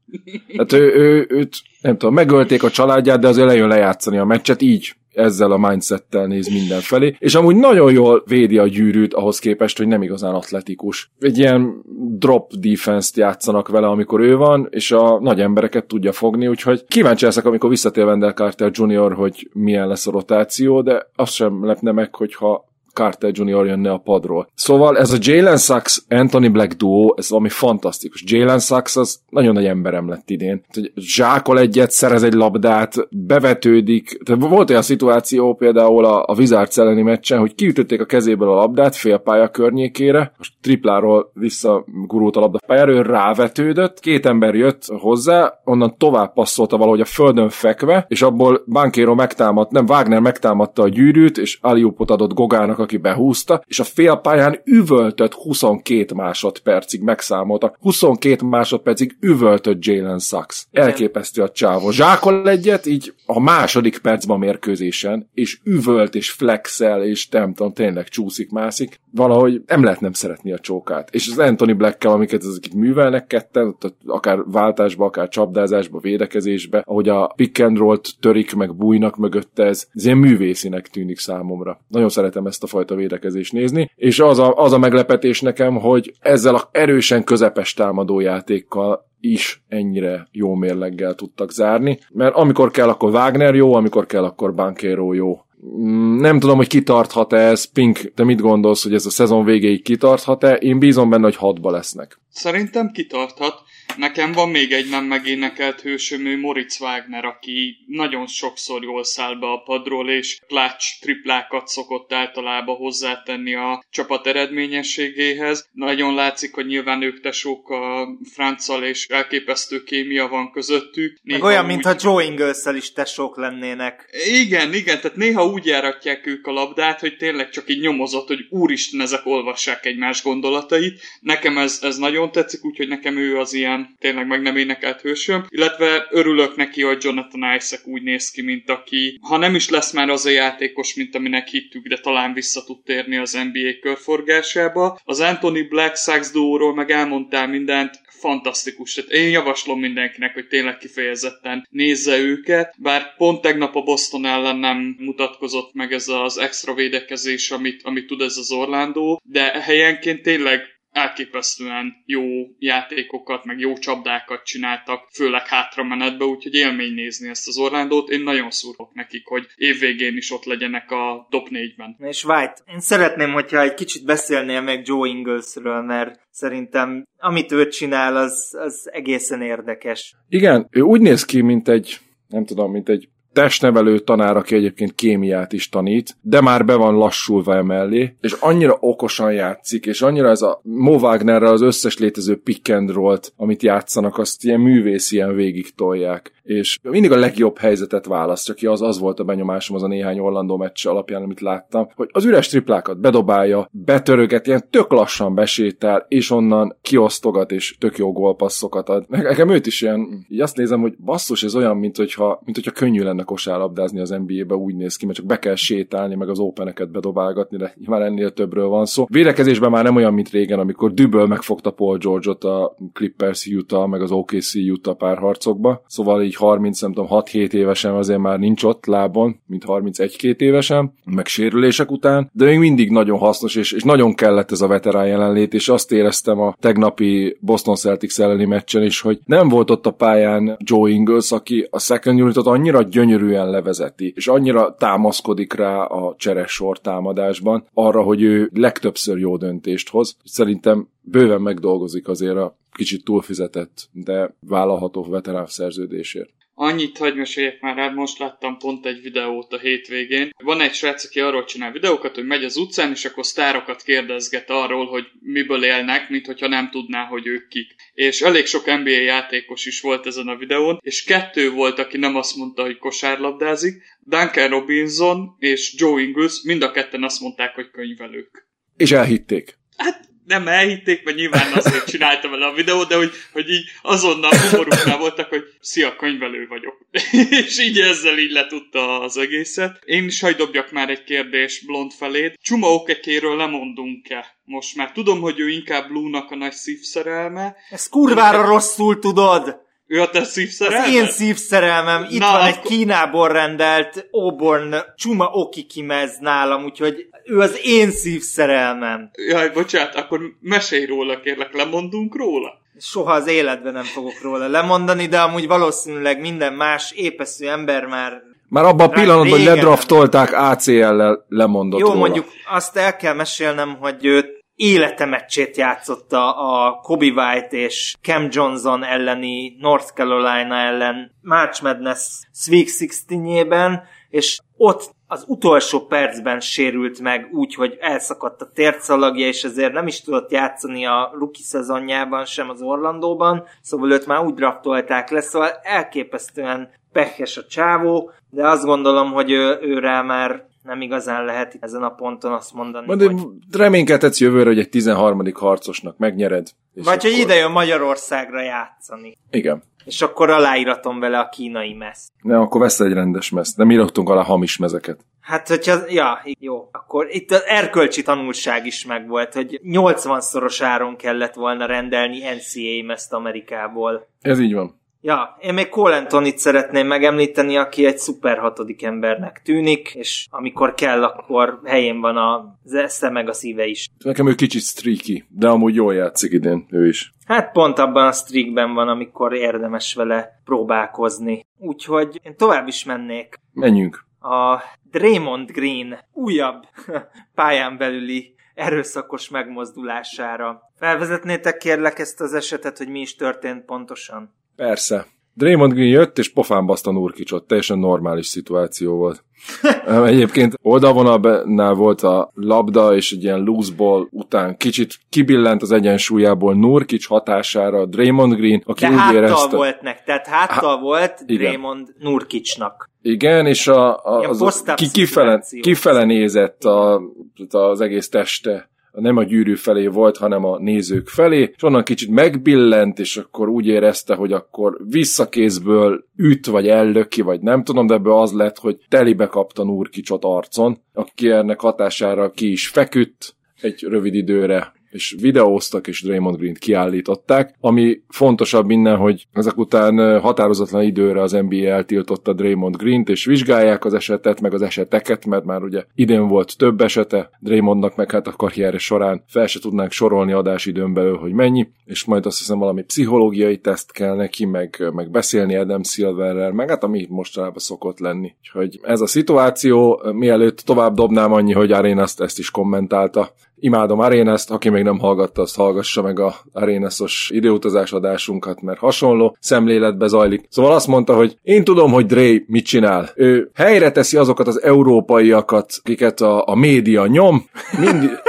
Hát 0.56 0.72
ő, 0.72 0.94
ő, 0.94 1.26
őt, 1.28 1.56
nem 1.80 1.96
tudom, 1.96 2.14
megölték 2.14 2.62
a 2.62 2.70
családját, 2.70 3.20
de 3.20 3.28
azért 3.28 3.46
lejön 3.46 3.68
lejátszani 3.68 4.18
a 4.18 4.24
meccset, 4.24 4.62
így 4.62 4.94
ezzel 5.14 5.50
a 5.50 5.68
mindsettel 5.68 6.26
néz 6.26 6.48
mindenfelé, 6.48 7.16
és 7.18 7.34
amúgy 7.34 7.56
nagyon 7.56 7.92
jól 7.92 8.22
védi 8.26 8.58
a 8.58 8.66
gyűrűt 8.66 9.14
ahhoz 9.14 9.38
képest, 9.38 9.76
hogy 9.76 9.86
nem 9.86 10.02
igazán 10.02 10.34
atletikus. 10.34 11.10
Egy 11.18 11.38
ilyen 11.38 11.82
drop 12.18 12.52
defense-t 12.52 13.16
játszanak 13.16 13.68
vele, 13.68 13.86
amikor 13.86 14.20
ő 14.20 14.36
van, 14.36 14.66
és 14.70 14.92
a 14.92 15.18
nagy 15.20 15.40
embereket 15.40 15.86
tudja 15.86 16.12
fogni, 16.12 16.48
úgyhogy 16.48 16.84
kíváncsi 16.88 17.24
leszek, 17.24 17.44
amikor 17.44 17.70
visszatér 17.70 18.04
Wendell 18.04 18.32
Carter 18.32 18.70
Jr., 18.72 19.12
hogy 19.12 19.48
milyen 19.52 19.88
lesz 19.88 20.06
a 20.06 20.10
rotáció, 20.10 20.82
de 20.82 21.06
azt 21.16 21.32
sem 21.32 21.64
lepne 21.64 21.92
meg, 21.92 22.14
hogyha 22.14 22.70
Carter 22.94 23.30
Jr. 23.34 23.66
jönne 23.66 23.90
a 23.90 23.98
padról. 23.98 24.48
Szóval 24.54 24.98
ez 24.98 25.12
a 25.12 25.18
Jalen 25.20 25.56
Sachs 25.56 26.02
Anthony 26.08 26.52
Black 26.52 26.72
duo, 26.72 27.14
ez 27.16 27.30
valami 27.30 27.48
fantasztikus. 27.48 28.24
Jalen 28.26 28.58
Sachs 28.58 28.96
az 28.96 29.20
nagyon 29.28 29.54
nagy 29.54 29.66
emberem 29.66 30.08
lett 30.08 30.30
idén. 30.30 30.64
Zsákol 30.94 31.58
egyet, 31.58 31.90
szerez 31.90 32.22
egy 32.22 32.32
labdát, 32.32 32.94
bevetődik. 33.10 34.20
Tehát 34.24 34.48
volt 34.48 34.70
olyan 34.70 34.82
szituáció 34.82 35.54
például 35.54 36.04
a, 36.04 36.24
a 36.26 36.34
Wizards 36.36 36.78
elleni 36.78 37.02
meccsen, 37.02 37.38
hogy 37.38 37.54
kiütötték 37.54 38.00
a 38.00 38.04
kezéből 38.04 38.48
a 38.48 38.54
labdát 38.54 38.96
félpálya 38.96 39.48
környékére, 39.48 40.32
most 40.38 40.52
tripláról 40.60 41.30
visszagurult 41.34 42.36
a 42.36 42.40
labda 42.40 42.58
pályára, 42.66 42.92
ő 42.92 43.02
rávetődött, 43.02 44.00
két 44.00 44.26
ember 44.26 44.54
jött 44.54 44.84
hozzá, 44.86 45.60
onnan 45.64 45.94
tovább 45.98 46.32
passzolta 46.32 46.76
valahogy 46.76 47.00
a 47.00 47.04
földön 47.04 47.48
fekve, 47.48 48.04
és 48.08 48.22
abból 48.22 48.62
Bankero 48.66 49.14
megtámadt, 49.14 49.70
nem, 49.70 49.84
Wagner 49.88 50.20
megtámadta 50.20 50.82
a 50.82 50.88
gyűrűt, 50.88 51.38
és 51.38 51.58
Aliupot 51.60 52.10
adott 52.10 52.34
Gogának 52.34 52.78
aki 52.82 52.96
behúzta, 52.96 53.62
és 53.66 53.80
a 53.80 53.84
félpályán 53.84 54.60
üvöltött 54.64 55.34
22 55.34 56.14
másodpercig 56.14 57.02
megszámolta. 57.02 57.76
22 57.80 58.46
másodpercig 58.46 59.16
üvöltött 59.20 59.84
Jalen 59.84 60.18
Sachs. 60.18 60.66
Elképesztő 60.72 61.42
a 61.42 61.50
csávó. 61.50 61.90
Zsákol 61.90 62.48
egyet, 62.48 62.86
így 62.86 63.14
a 63.26 63.40
második 63.40 63.98
percben 63.98 64.36
a 64.36 64.38
mérkőzésen, 64.38 65.30
és 65.34 65.58
üvölt, 65.64 66.14
és 66.14 66.30
flexel, 66.30 67.02
és 67.02 67.28
nem 67.28 67.54
tudom, 67.54 67.72
tényleg 67.72 68.08
csúszik-mászik. 68.08 69.00
Valahogy 69.10 69.62
nem 69.66 69.84
lehet 69.84 70.00
nem 70.00 70.12
szeretni 70.12 70.52
a 70.52 70.58
csókát. 70.58 71.08
És 71.14 71.28
az 71.30 71.38
Anthony 71.38 71.76
Black-kel, 71.76 72.12
amiket 72.12 72.44
ezek 72.44 72.72
művelnek 72.74 73.26
ketten, 73.26 73.76
akár 74.06 74.38
váltásba, 74.46 75.04
akár 75.04 75.28
csapdázásba, 75.28 75.98
védekezésbe, 75.98 76.82
ahogy 76.86 77.08
a 77.08 77.26
pick 77.36 77.64
and 77.64 77.76
roll-t 77.76 78.10
törik, 78.20 78.54
meg 78.54 78.76
bújnak 78.76 79.16
mögötte, 79.16 79.64
ez, 79.64 79.86
ez 79.92 80.04
ilyen 80.04 80.16
művészinek 80.16 80.88
tűnik 80.88 81.18
számomra. 81.18 81.80
Nagyon 81.88 82.08
szeretem 82.08 82.46
ezt 82.46 82.62
a 82.62 82.66
fajta 82.72 82.94
védekezést 82.94 83.52
nézni, 83.52 83.90
és 83.94 84.20
az 84.20 84.38
a, 84.38 84.54
az 84.54 84.72
a 84.72 84.78
meglepetés 84.78 85.40
nekem, 85.40 85.74
hogy 85.74 86.12
ezzel 86.20 86.54
a 86.54 86.68
erősen 86.72 87.24
közepes 87.24 87.74
támadójátékkal 87.74 89.10
is 89.20 89.62
ennyire 89.68 90.28
jó 90.30 90.54
mérleggel 90.54 91.14
tudtak 91.14 91.50
zárni, 91.50 91.98
mert 92.10 92.34
amikor 92.34 92.70
kell, 92.70 92.88
akkor 92.88 93.10
Wagner 93.10 93.54
jó, 93.54 93.74
amikor 93.74 94.06
kell, 94.06 94.24
akkor 94.24 94.54
Bankero 94.54 95.12
jó. 95.12 95.40
Mm, 95.66 96.20
nem 96.20 96.38
tudom, 96.38 96.56
hogy 96.56 96.66
kitarthat-e 96.66 97.36
ez. 97.36 97.64
Pink, 97.64 98.12
te 98.14 98.24
mit 98.24 98.40
gondolsz, 98.40 98.82
hogy 98.82 98.94
ez 98.94 99.06
a 99.06 99.10
szezon 99.10 99.44
végéig 99.44 99.82
kitarthat-e? 99.82 100.54
Én 100.54 100.78
bízom 100.78 101.10
benne, 101.10 101.24
hogy 101.24 101.36
hatba 101.36 101.70
lesznek. 101.70 102.20
Szerintem 102.28 102.90
kitarthat. 102.90 103.54
Nekem 103.96 104.32
van 104.32 104.48
még 104.48 104.72
egy 104.72 104.88
nem 104.88 105.04
megénekelt 105.04 105.80
hősöm, 105.80 106.40
Moritz 106.40 106.80
Wagner, 106.80 107.24
aki 107.24 107.76
nagyon 107.86 108.26
sokszor 108.26 108.82
jól 108.82 109.04
száll 109.04 109.34
be 109.34 109.46
a 109.46 109.62
padról, 109.62 110.10
és 110.10 110.38
klács 110.46 111.00
triplákat 111.00 111.66
szokott 111.66 112.12
általában 112.12 112.76
hozzátenni 112.76 113.54
a 113.54 113.84
csapat 113.90 114.26
eredményességéhez. 114.26 115.68
Nagyon 115.72 116.14
látszik, 116.14 116.54
hogy 116.54 116.66
nyilván 116.66 117.02
ők 117.02 117.20
tesók 117.20 117.70
a 117.70 118.08
franccal, 118.32 118.84
és 118.84 119.06
elképesztő 119.06 119.82
kémia 119.82 120.28
van 120.28 120.50
közöttük. 120.50 121.18
Néha 121.22 121.38
Meg 121.38 121.48
olyan, 121.48 121.64
úgy... 121.64 121.70
mintha 121.70 121.94
Joe 122.00 122.24
ingles 122.24 122.58
is 122.76 122.92
tesók 122.92 123.36
lennének. 123.36 124.10
Igen, 124.26 124.74
igen, 124.74 125.00
tehát 125.00 125.16
néha 125.16 125.46
úgy 125.46 125.66
járatják 125.66 126.26
ők 126.26 126.46
a 126.46 126.52
labdát, 126.52 127.00
hogy 127.00 127.16
tényleg 127.16 127.50
csak 127.50 127.70
így 127.70 127.80
nyomozott, 127.80 128.26
hogy 128.26 128.46
úristen, 128.48 129.00
ezek 129.00 129.26
olvassák 129.26 129.86
egymás 129.86 130.22
gondolatait. 130.22 131.00
Nekem 131.20 131.58
ez, 131.58 131.78
ez 131.82 131.96
nagyon 131.96 132.32
tetszik, 132.32 132.64
úgyhogy 132.64 132.88
nekem 132.88 133.16
ő 133.16 133.38
az 133.38 133.52
ilyen 133.52 133.81
tényleg 133.98 134.26
meg 134.26 134.42
nem 134.42 134.56
énekelt 134.56 135.00
hősöm, 135.00 135.44
illetve 135.48 136.06
örülök 136.10 136.56
neki, 136.56 136.82
hogy 136.82 137.04
Jonathan 137.04 137.54
Isaac 137.56 137.86
úgy 137.86 138.02
néz 138.02 138.30
ki, 138.30 138.42
mint 138.42 138.70
aki, 138.70 139.18
ha 139.20 139.36
nem 139.36 139.54
is 139.54 139.68
lesz 139.68 139.92
már 139.92 140.08
az 140.08 140.26
a 140.26 140.30
játékos, 140.30 140.94
mint 140.94 141.14
aminek 141.14 141.48
hittük, 141.48 141.86
de 141.86 141.98
talán 141.98 142.32
vissza 142.32 142.64
tud 142.64 142.82
térni 142.84 143.16
az 143.16 143.32
NBA 143.32 143.78
körforgásába. 143.80 145.00
Az 145.04 145.20
Anthony 145.20 145.68
Black 145.68 145.96
Sox 145.96 146.32
duóról 146.32 146.74
meg 146.74 146.90
elmondtál 146.90 147.48
mindent, 147.48 148.00
fantasztikus. 148.22 148.94
Tehát 148.94 149.10
én 149.10 149.30
javaslom 149.30 149.80
mindenkinek, 149.80 150.34
hogy 150.34 150.46
tényleg 150.46 150.78
kifejezetten 150.78 151.66
nézze 151.70 152.18
őket, 152.18 152.74
bár 152.78 153.16
pont 153.16 153.40
tegnap 153.40 153.76
a 153.76 153.82
Boston 153.82 154.26
ellen 154.26 154.56
nem 154.56 154.96
mutatkozott 154.98 155.72
meg 155.72 155.92
ez 155.92 156.08
az 156.08 156.38
extra 156.38 156.74
védekezés, 156.74 157.50
amit, 157.50 157.82
amit 157.82 158.06
tud 158.06 158.20
ez 158.20 158.36
az 158.36 158.52
Orlando, 158.52 159.16
de 159.22 159.42
helyenként 159.60 160.22
tényleg 160.22 160.60
elképesztően 160.92 162.02
jó 162.06 162.22
játékokat, 162.58 163.44
meg 163.44 163.58
jó 163.58 163.72
csapdákat 163.72 164.44
csináltak, 164.44 165.08
főleg 165.12 165.46
hátramenetbe, 165.46 166.24
úgyhogy 166.24 166.54
élmény 166.54 166.94
nézni 166.94 167.28
ezt 167.28 167.48
az 167.48 167.58
Orlandót. 167.58 168.08
Én 168.08 168.22
nagyon 168.22 168.50
szurok 168.50 168.94
nekik, 168.94 169.26
hogy 169.26 169.46
évvégén 169.56 170.16
is 170.16 170.30
ott 170.30 170.44
legyenek 170.44 170.90
a 170.90 171.26
top 171.30 171.48
4-ben. 171.50 171.96
És 171.98 172.24
White, 172.24 172.54
én 172.72 172.80
szeretném, 172.80 173.32
hogyha 173.32 173.60
egy 173.60 173.74
kicsit 173.74 174.04
beszélnél 174.04 174.60
meg 174.60 174.82
Joe 174.86 175.08
Inglesről, 175.08 175.82
mert 175.82 176.20
szerintem 176.30 177.06
amit 177.18 177.52
ő 177.52 177.68
csinál, 177.68 178.16
az, 178.16 178.56
az 178.58 178.90
egészen 178.92 179.42
érdekes. 179.42 180.14
Igen, 180.28 180.68
ő 180.70 180.80
úgy 180.80 181.00
néz 181.00 181.24
ki, 181.24 181.40
mint 181.40 181.68
egy 181.68 181.98
nem 182.28 182.44
tudom, 182.44 182.70
mint 182.70 182.88
egy 182.88 183.08
testnevelő 183.32 183.98
tanár, 183.98 184.36
aki 184.36 184.54
egyébként 184.54 184.94
kémiát 184.94 185.52
is 185.52 185.68
tanít, 185.68 186.16
de 186.20 186.40
már 186.40 186.64
be 186.64 186.74
van 186.74 186.94
lassulva 186.94 187.54
emellé, 187.54 188.16
és 188.20 188.36
annyira 188.40 188.76
okosan 188.80 189.32
játszik, 189.32 189.86
és 189.86 190.02
annyira 190.02 190.28
ez 190.28 190.42
a 190.42 190.60
Mo 190.62 190.94
Wagnerrel 190.94 191.52
az 191.52 191.62
összes 191.62 191.98
létező 191.98 192.36
pick 192.36 192.68
and 192.68 192.90
roll-t, 192.90 193.32
amit 193.36 193.62
játszanak, 193.62 194.18
azt 194.18 194.44
ilyen 194.44 194.60
művész 194.60 195.12
ilyen 195.12 195.34
végig 195.34 195.74
tolják 195.74 196.32
és 196.42 196.78
mindig 196.82 197.12
a 197.12 197.18
legjobb 197.18 197.58
helyzetet 197.58 198.06
választja 198.06 198.54
ki, 198.54 198.66
az 198.66 198.82
az 198.82 198.98
volt 198.98 199.20
a 199.20 199.24
benyomásom 199.24 199.76
az 199.76 199.82
a 199.82 199.86
néhány 199.86 200.18
Orlandó 200.18 200.56
meccs 200.56 200.86
alapján, 200.86 201.22
amit 201.22 201.40
láttam, 201.40 201.88
hogy 201.94 202.08
az 202.12 202.24
üres 202.24 202.48
triplákat 202.48 203.00
bedobálja, 203.00 203.68
betöröget, 203.70 204.46
ilyen 204.46 204.64
tök 204.70 204.92
lassan 204.92 205.34
besétál, 205.34 206.06
és 206.08 206.30
onnan 206.30 206.76
kiosztogat, 206.80 207.50
és 207.50 207.76
tök 207.78 207.98
jó 207.98 208.12
gólpasszokat 208.12 208.88
ad. 208.88 209.04
Nekem 209.08 209.48
őt 209.48 209.66
is 209.66 209.82
ilyen, 209.82 210.26
így 210.28 210.40
azt 210.40 210.56
nézem, 210.56 210.80
hogy 210.80 210.96
basszus, 210.96 211.42
ez 211.42 211.54
olyan, 211.54 211.76
mint 211.76 211.96
hogyha, 211.96 212.40
mint 212.44 212.56
hogyha 212.56 212.70
könnyű 212.70 213.02
lenne 213.02 213.21
kosárlabdázni 213.24 214.00
az 214.00 214.10
NBA-be, 214.10 214.54
úgy 214.54 214.74
néz 214.74 214.96
ki, 214.96 215.04
mert 215.04 215.18
csak 215.18 215.26
be 215.26 215.38
kell 215.38 215.54
sétálni, 215.54 216.14
meg 216.14 216.28
az 216.28 216.38
openeket 216.38 216.90
bedobálgatni, 216.90 217.56
de 217.56 217.74
nyilván 217.78 218.02
ennél 218.02 218.30
többről 218.32 218.68
van 218.68 218.86
szó. 218.86 219.06
Védekezésben 219.10 219.70
már 219.70 219.84
nem 219.84 219.96
olyan, 219.96 220.14
mint 220.14 220.30
régen, 220.30 220.58
amikor 220.58 220.94
Düböl 220.94 221.26
megfogta 221.26 221.70
Paul 221.70 221.98
George-ot 221.98 222.44
a 222.44 222.76
Clippers 222.92 223.46
Utah, 223.46 223.86
meg 223.86 224.02
az 224.02 224.10
OKC 224.10 224.54
Utah 224.54 224.96
párharcokba, 224.96 225.82
szóval 225.86 226.22
így 226.22 226.34
30, 226.34 226.80
nem 226.80 226.92
tudom, 226.92 227.08
6-7 227.10 227.52
évesen 227.52 227.94
azért 227.94 228.18
már 228.18 228.38
nincs 228.38 228.64
ott 228.64 228.86
lábon, 228.86 229.40
mint 229.46 229.64
31-2 229.66 230.40
évesen, 230.40 230.92
meg 231.04 231.26
sérülések 231.26 231.90
után, 231.90 232.30
de 232.32 232.44
még 232.44 232.58
mindig 232.58 232.90
nagyon 232.90 233.18
hasznos, 233.18 233.56
és, 233.56 233.72
és 233.72 233.82
nagyon 233.82 234.14
kellett 234.14 234.50
ez 234.50 234.60
a 234.60 234.66
veterán 234.66 235.06
jelenlét, 235.06 235.54
és 235.54 235.68
azt 235.68 235.92
éreztem 235.92 236.40
a 236.40 236.54
tegnapi 236.60 237.36
Boston 237.40 237.74
Celtics 237.74 238.20
elleni 238.20 238.44
meccsen 238.44 238.82
is, 238.82 239.00
hogy 239.00 239.18
nem 239.24 239.48
volt 239.48 239.70
ott 239.70 239.86
a 239.86 239.90
pályán 239.90 240.56
Joe 240.58 240.90
Ingles, 240.90 241.32
aki 241.32 241.66
a 241.70 241.78
second 241.78 242.20
unitot 242.20 242.46
annyira 242.46 242.82
gyönyörű 242.82 243.11
gyönyörűen 243.18 243.50
levezeti, 243.50 244.12
és 244.16 244.28
annyira 244.28 244.74
támaszkodik 244.74 245.52
rá 245.52 245.84
a 245.84 246.14
cseres 246.16 246.62
támadásban, 246.82 247.66
arra, 247.74 248.02
hogy 248.02 248.22
ő 248.22 248.50
legtöbbször 248.54 249.18
jó 249.18 249.36
döntést 249.36 249.88
hoz. 249.88 250.16
Szerintem 250.24 250.88
bőven 251.00 251.40
megdolgozik 251.40 252.08
azért 252.08 252.36
a 252.36 252.56
kicsit 252.72 253.04
túlfizetett, 253.04 253.88
de 253.92 254.34
vállalható 254.40 255.04
veterán 255.04 255.46
szerződésért. 255.46 256.30
Annyit 256.54 256.98
hagy 256.98 257.14
meséljek 257.14 257.60
már 257.60 257.76
rá, 257.76 257.88
most 257.88 258.18
láttam 258.18 258.58
pont 258.58 258.86
egy 258.86 259.02
videót 259.02 259.52
a 259.52 259.58
hétvégén. 259.58 260.30
Van 260.44 260.60
egy 260.60 260.74
srác, 260.74 261.04
aki 261.04 261.20
arról 261.20 261.44
csinál 261.44 261.72
videókat, 261.72 262.14
hogy 262.14 262.26
megy 262.26 262.44
az 262.44 262.56
utcán, 262.56 262.90
és 262.90 263.04
akkor 263.04 263.26
sztárokat 263.26 263.82
kérdezget 263.82 264.50
arról, 264.50 264.86
hogy 264.86 265.04
miből 265.20 265.64
élnek, 265.64 266.08
mint 266.08 266.26
hogyha 266.26 266.48
nem 266.48 266.70
tudná, 266.70 267.04
hogy 267.04 267.26
ők 267.26 267.48
kik. 267.48 267.74
És 267.94 268.20
elég 268.20 268.46
sok 268.46 268.66
NBA 268.66 268.90
játékos 268.90 269.66
is 269.66 269.80
volt 269.80 270.06
ezen 270.06 270.28
a 270.28 270.36
videón, 270.36 270.78
és 270.82 271.04
kettő 271.04 271.50
volt, 271.50 271.78
aki 271.78 271.98
nem 271.98 272.16
azt 272.16 272.36
mondta, 272.36 272.62
hogy 272.62 272.78
kosárlabdázik. 272.78 273.82
Duncan 274.00 274.48
Robinson 274.48 275.36
és 275.38 275.74
Joe 275.76 276.02
Ingles 276.02 276.40
mind 276.42 276.62
a 276.62 276.70
ketten 276.70 277.02
azt 277.02 277.20
mondták, 277.20 277.54
hogy 277.54 277.70
könyvelők. 277.70 278.46
És 278.76 278.92
elhitték. 278.92 279.58
Hát 279.76 280.11
nem 280.32 280.48
elhitték, 280.48 281.04
mert 281.04 281.16
nyilván 281.16 281.52
azért 281.52 281.86
csináltam 281.86 282.30
vele 282.30 282.46
a 282.46 282.52
videót, 282.52 282.88
de 282.88 282.96
hogy, 282.96 283.12
hogy 283.32 283.50
így 283.50 283.64
azonnal 283.82 284.30
humoruknál 284.36 284.98
voltak, 284.98 285.28
hogy 285.28 285.44
szia, 285.60 285.96
könyvelő 285.96 286.46
vagyok. 286.48 286.86
és 287.46 287.58
így 287.58 287.78
ezzel 287.80 288.18
így 288.18 288.30
letudta 288.30 289.00
az 289.00 289.16
egészet. 289.16 289.82
Én 289.84 290.04
is 290.04 290.20
dobjak 290.20 290.70
már 290.70 290.88
egy 290.88 291.04
kérdés 291.04 291.64
Blond 291.66 291.92
felét. 291.92 292.38
Csuma 292.42 292.74
Okekéről 292.74 293.36
lemondunk-e? 293.36 294.36
Most 294.44 294.76
már 294.76 294.92
tudom, 294.92 295.20
hogy 295.20 295.40
ő 295.40 295.48
inkább 295.48 295.88
Blue-nak 295.88 296.30
a 296.30 296.36
nagy 296.36 296.52
szívszerelme. 296.52 297.56
Ezt 297.70 297.88
kurvára 297.88 298.46
rosszul 298.46 298.98
tudod! 298.98 299.60
Ő 299.86 300.00
a 300.00 300.10
te 300.10 300.24
szívszerelmed? 300.24 300.88
Az 300.88 300.94
én 300.94 301.06
szívszerelmem. 301.06 302.06
Itt 302.10 302.18
Na, 302.18 302.30
van 302.30 302.46
egy 302.46 302.54
akkor- 302.56 302.70
Kínából 302.70 303.28
rendelt 303.28 304.06
Auburn 304.10 304.74
Csuma 304.96 305.30
Okikimez 305.32 306.18
nálam, 306.18 306.64
úgyhogy 306.64 307.06
ő 307.32 307.38
az 307.38 307.60
én 307.62 307.90
szívszerelmem. 307.90 309.10
Jaj, 309.28 309.50
bocsánat, 309.50 309.94
akkor 309.94 310.20
mesélj 310.40 310.84
róla, 310.84 311.20
kérlek, 311.20 311.54
lemondunk 311.54 312.16
róla? 312.16 312.60
Soha 312.78 313.12
az 313.12 313.26
életben 313.26 313.72
nem 313.72 313.84
fogok 313.84 314.20
róla 314.22 314.48
lemondani, 314.48 315.06
de 315.06 315.20
amúgy 315.20 315.46
valószínűleg 315.46 316.20
minden 316.20 316.52
más 316.52 316.92
épeszű 316.96 317.46
ember 317.46 317.84
már 317.84 318.22
Már 318.48 318.64
abban 318.64 318.88
a 318.88 318.90
pillanatban, 318.90 319.30
hogy 319.30 319.46
ledraftolták 319.46 320.32
ACL-lel 320.32 321.24
lemondott 321.28 321.80
Jó, 321.80 321.86
róla. 321.86 321.98
mondjuk 321.98 322.26
azt 322.50 322.76
el 322.76 322.96
kell 322.96 323.14
mesélnem, 323.14 323.76
hogy 323.80 324.04
ő 324.04 324.38
életemeccsét 324.54 325.56
játszotta 325.56 326.36
a 326.36 326.80
Kobe 326.82 327.06
White 327.06 327.56
és 327.56 327.94
Cam 328.02 328.28
Johnson 328.30 328.84
elleni 328.84 329.56
North 329.58 329.92
Carolina 329.94 330.56
ellen 330.56 331.12
March 331.22 331.62
Madness 331.62 332.00
Sweet 332.32 332.68
16-jében, 332.78 333.80
és 334.08 334.38
ott 334.56 334.94
az 335.12 335.24
utolsó 335.26 335.86
percben 335.86 336.40
sérült 336.40 337.00
meg 337.00 337.28
úgy, 337.32 337.54
hogy 337.54 337.76
elszakadt 337.80 338.42
a 338.42 338.50
tércalagja, 338.54 339.26
és 339.26 339.44
ezért 339.44 339.72
nem 339.72 339.86
is 339.86 340.00
tudott 340.00 340.30
játszani 340.30 340.86
a 340.86 341.10
rookie 341.18 341.44
szezonjában, 341.44 342.24
sem 342.24 342.48
az 342.48 342.62
Orlandóban, 342.62 343.44
szóval 343.62 343.92
őt 343.92 344.06
már 344.06 344.24
úgy 344.24 344.34
draftolták 344.34 345.10
le, 345.10 345.20
szóval 345.20 345.50
elképesztően 345.62 346.70
pehes 346.92 347.36
a 347.36 347.46
csávó, 347.46 348.10
de 348.30 348.48
azt 348.48 348.64
gondolom, 348.64 349.12
hogy 349.12 349.30
ő, 349.30 349.58
őre 349.60 350.02
már 350.02 350.44
nem 350.62 350.80
igazán 350.80 351.24
lehet 351.24 351.56
ezen 351.60 351.82
a 351.82 351.90
ponton 351.90 352.32
azt 352.32 352.52
mondani, 352.54 352.86
Majd 352.86 353.02
hogy... 353.02 353.14
reménykedhetsz 353.52 354.20
jövőre, 354.20 354.48
hogy 354.48 354.58
egy 354.58 354.68
13. 354.68 355.22
harcosnak 355.34 355.96
megnyered. 355.98 356.48
és 356.74 356.84
Vagy 356.84 357.02
hogy 357.02 357.10
akkor- 357.12 357.24
ide 357.24 357.34
jön 357.34 357.50
Magyarországra 357.50 358.42
játszani. 358.42 359.16
Igen. 359.30 359.62
És 359.84 360.02
akkor 360.02 360.30
aláíratom 360.30 361.00
vele 361.00 361.18
a 361.18 361.28
kínai 361.28 361.72
meszt. 361.74 362.12
Nem, 362.22 362.40
akkor 362.40 362.60
vesz 362.60 362.80
egy 362.80 362.92
rendes 362.92 363.30
meszt. 363.30 363.56
Nem 363.56 363.70
írottunk 363.70 364.08
alá 364.08 364.22
hamis 364.22 364.56
mezeket. 364.56 365.04
Hát, 365.20 365.48
hogyha, 365.48 365.78
ja, 365.88 366.20
jó, 366.38 366.68
akkor 366.72 367.06
itt 367.10 367.30
az 367.30 367.42
erkölcsi 367.46 368.02
tanulság 368.02 368.66
is 368.66 368.86
megvolt, 368.86 369.34
hogy 369.34 369.60
80-szoros 369.64 370.58
áron 370.62 370.96
kellett 370.96 371.34
volna 371.34 371.66
rendelni 371.66 372.18
NCAA 372.18 372.84
mezt 372.86 373.12
Amerikából. 373.12 374.08
Ez 374.20 374.40
így 374.40 374.54
van. 374.54 374.80
Ja, 375.04 375.36
én 375.40 375.54
még 375.54 375.68
Cole 375.68 375.96
Anthony-t 375.96 376.38
szeretném 376.38 376.86
megemlíteni, 376.86 377.56
aki 377.56 377.84
egy 377.86 377.98
szuper 377.98 378.38
hatodik 378.38 378.82
embernek 378.82 379.40
tűnik, 379.44 379.94
és 379.94 380.26
amikor 380.30 380.74
kell, 380.74 381.04
akkor 381.04 381.60
helyén 381.64 382.00
van 382.00 382.16
az 382.16 382.74
esze 382.74 383.10
meg 383.10 383.28
a 383.28 383.32
szíve 383.32 383.66
is. 383.66 383.88
Nekem 384.04 384.28
ő 384.28 384.34
kicsit 384.34 384.62
streaky, 384.62 385.24
de 385.28 385.48
amúgy 385.48 385.74
jól 385.74 385.94
játszik 385.94 386.32
idén, 386.32 386.66
ő 386.70 386.86
is. 386.86 387.12
Hát 387.26 387.52
pont 387.52 387.78
abban 387.78 388.06
a 388.06 388.12
streakben 388.12 388.74
van, 388.74 388.88
amikor 388.88 389.34
érdemes 389.34 389.94
vele 389.94 390.40
próbálkozni. 390.44 391.46
Úgyhogy 391.58 392.20
én 392.22 392.36
tovább 392.36 392.68
is 392.68 392.84
mennék. 392.84 393.34
Menjünk. 393.52 394.04
A 394.20 394.62
Draymond 394.90 395.50
Green 395.50 395.98
újabb 396.12 396.62
pályán 397.34 397.76
belüli 397.76 398.34
erőszakos 398.54 399.28
megmozdulására. 399.28 400.60
Felvezetnétek 400.76 401.56
kérlek 401.56 401.98
ezt 401.98 402.20
az 402.20 402.34
esetet, 402.34 402.78
hogy 402.78 402.88
mi 402.88 403.00
is 403.00 403.14
történt 403.14 403.64
pontosan? 403.64 404.40
Persze. 404.56 405.06
Draymond 405.34 405.72
Green 405.72 405.88
jött, 405.88 406.18
és 406.18 406.32
pofán 406.32 406.66
baszta 406.66 406.92
Nurkicsot. 406.92 407.46
Teljesen 407.46 407.78
normális 407.78 408.26
szituáció 408.26 408.96
volt. 408.96 409.24
Egyébként 410.06 410.54
oldalvonalnál 410.62 411.74
volt 411.74 412.02
a 412.02 412.30
labda, 412.34 412.94
és 412.94 413.12
egy 413.12 413.22
ilyen 413.22 413.40
loose 413.40 413.74
ball 413.76 414.06
után 414.10 414.56
kicsit 414.56 414.98
kibillent 415.08 415.62
az 415.62 415.72
egyensúlyából 415.72 416.54
Nurkic 416.54 417.06
hatására 417.06 417.86
Draymond 417.86 418.34
Green, 418.34 418.62
aki 418.66 418.84
De 418.84 418.90
úgy 418.90 418.96
háttal 418.96 419.16
érezte... 419.16 419.56
volt 419.56 419.80
nek, 419.80 420.04
tehát 420.04 420.26
háttal 420.26 420.80
volt 420.80 421.22
igen. 421.26 421.42
Draymond 421.42 421.88
Nurkicsnak. 421.98 422.90
Igen, 423.02 423.46
és 423.46 423.66
a, 423.66 423.96
a, 423.96 424.28
az, 424.28 424.38
post-up 424.38 424.76
ki, 424.76 424.90
kifele, 424.90 425.44
kifele 425.60 426.04
nézett 426.04 426.64
a, 426.64 427.02
az 427.50 427.80
egész 427.80 428.08
teste, 428.08 428.70
nem 428.92 429.16
a 429.16 429.22
gyűrű 429.22 429.54
felé 429.54 429.86
volt, 429.86 430.16
hanem 430.16 430.44
a 430.44 430.58
nézők 430.58 431.08
felé, 431.08 431.52
és 431.56 431.62
onnan 431.62 431.84
kicsit 431.84 432.10
megbillent, 432.10 432.98
és 432.98 433.16
akkor 433.16 433.48
úgy 433.48 433.66
érezte, 433.66 434.14
hogy 434.14 434.32
akkor 434.32 434.76
visszakézből 434.88 436.04
üt, 436.16 436.46
vagy 436.46 436.68
ellöki, 436.68 437.22
vagy 437.22 437.40
nem 437.40 437.64
tudom, 437.64 437.86
de 437.86 437.94
ebből 437.94 438.12
az 438.12 438.32
lett, 438.32 438.58
hogy 438.58 438.78
telibe 438.88 439.26
kapta 439.26 439.64
Nurkicsot 439.64 440.24
arcon, 440.24 440.78
aki 440.92 441.30
ennek 441.30 441.60
hatására 441.60 442.30
ki 442.30 442.50
is 442.50 442.68
feküdt 442.68 443.34
egy 443.60 443.82
rövid 443.82 444.14
időre, 444.14 444.72
és 444.92 445.16
videóztak, 445.20 445.86
és 445.86 446.02
Draymond 446.02 446.36
Green-t 446.36 446.58
kiállították. 446.58 447.54
Ami 447.60 448.02
fontosabb 448.08 448.70
innen, 448.70 448.96
hogy 448.96 449.26
ezek 449.32 449.56
után 449.56 450.20
határozatlan 450.20 450.82
időre 450.82 451.22
az 451.22 451.32
NBA 451.32 451.66
eltiltotta 451.66 452.32
Draymond 452.32 452.76
Green-t, 452.76 453.08
és 453.08 453.24
vizsgálják 453.24 453.84
az 453.84 453.94
esetet, 453.94 454.40
meg 454.40 454.54
az 454.54 454.62
eseteket, 454.62 455.26
mert 455.26 455.44
már 455.44 455.62
ugye 455.62 455.84
idén 455.94 456.28
volt 456.28 456.58
több 456.58 456.80
esete, 456.80 457.30
Draymondnak 457.40 457.96
meg 457.96 458.10
hát 458.10 458.26
a 458.26 458.32
karrierje 458.32 458.78
során 458.78 459.24
fel 459.26 459.46
se 459.46 459.60
tudnánk 459.60 459.90
sorolni 459.90 460.32
adásidőn 460.32 460.94
belül, 460.94 461.16
hogy 461.16 461.32
mennyi, 461.32 461.68
és 461.84 462.04
majd 462.04 462.26
azt 462.26 462.38
hiszem 462.38 462.58
valami 462.58 462.82
pszichológiai 462.82 463.58
teszt 463.58 463.92
kell 463.92 464.16
neki, 464.16 464.44
meg, 464.44 464.90
meg 464.94 465.10
beszélni 465.10 465.56
Adam 465.56 465.82
Silverrel, 465.82 466.52
meg 466.52 466.68
hát 466.68 466.84
ami 466.84 467.06
mostanában 467.08 467.58
szokott 467.58 467.98
lenni. 467.98 468.34
Úgyhogy 468.38 468.80
ez 468.82 469.00
a 469.00 469.06
szituáció, 469.06 470.02
mielőtt 470.12 470.58
tovább 470.58 470.94
dobnám 470.94 471.32
annyi, 471.32 471.52
hogy 471.52 471.72
Arenas 471.72 472.14
ezt 472.16 472.38
is 472.38 472.50
kommentálta, 472.50 473.32
Imádom 473.64 473.98
Arénezt, 473.98 474.50
aki 474.50 474.68
még 474.68 474.82
nem 474.82 474.98
hallgatta, 474.98 475.42
azt 475.42 475.56
hallgassa 475.56 476.02
meg 476.02 476.18
a 476.18 476.34
Aréneszos 476.52 477.30
időutazás 477.34 477.92
adásunkat, 477.92 478.60
mert 478.60 478.78
hasonló 478.78 479.36
szemléletbe 479.40 480.06
zajlik. 480.06 480.46
Szóval 480.48 480.72
azt 480.72 480.86
mondta, 480.86 481.14
hogy 481.14 481.36
én 481.42 481.64
tudom, 481.64 481.92
hogy 481.92 482.06
Dre 482.06 482.42
mit 482.46 482.64
csinál. 482.64 483.10
Ő 483.14 483.50
helyre 483.54 483.90
teszi 483.90 484.16
azokat 484.16 484.46
az 484.46 484.62
európaiakat, 484.62 485.72
akiket 485.78 486.20
a, 486.20 486.46
a 486.46 486.54
média 486.54 487.06
nyom. 487.06 487.44
Mindig... 487.78 488.10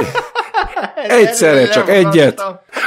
Egyszerre 1.22 1.68
csak 1.68 1.90
egyet, 1.90 2.44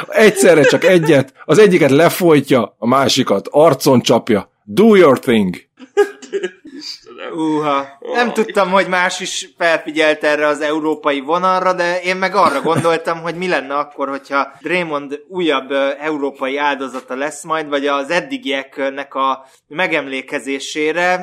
egyszerre 0.09 0.62
csak 0.62 0.85
egyet, 0.85 1.32
az 1.44 1.59
egyiket 1.59 1.90
lefolytja, 1.90 2.74
a 2.78 2.87
másikat 2.87 3.48
arcon 3.50 4.00
csapja. 4.00 4.50
Do 4.64 4.96
your 4.96 5.18
thing. 5.18 5.56
Uha. 7.33 7.98
Nem 8.00 8.33
tudtam, 8.33 8.70
hogy 8.70 8.88
más 8.88 9.20
is 9.20 9.48
felfigyelt 9.59 10.24
erre 10.24 10.46
az 10.46 10.61
európai 10.61 11.20
vonalra, 11.20 11.72
de 11.72 12.00
én 12.00 12.16
meg 12.16 12.35
arra 12.35 12.61
gondoltam, 12.61 13.20
hogy 13.20 13.35
mi 13.35 13.48
lenne 13.48 13.76
akkor, 13.76 14.09
hogyha 14.09 14.52
Draymond 14.61 15.22
újabb 15.29 15.72
európai 15.98 16.57
áldozata 16.57 17.14
lesz 17.14 17.44
majd, 17.44 17.68
vagy 17.68 17.87
az 17.87 18.11
eddigieknek 18.11 19.14
a 19.14 19.46
megemlékezésére 19.66 21.14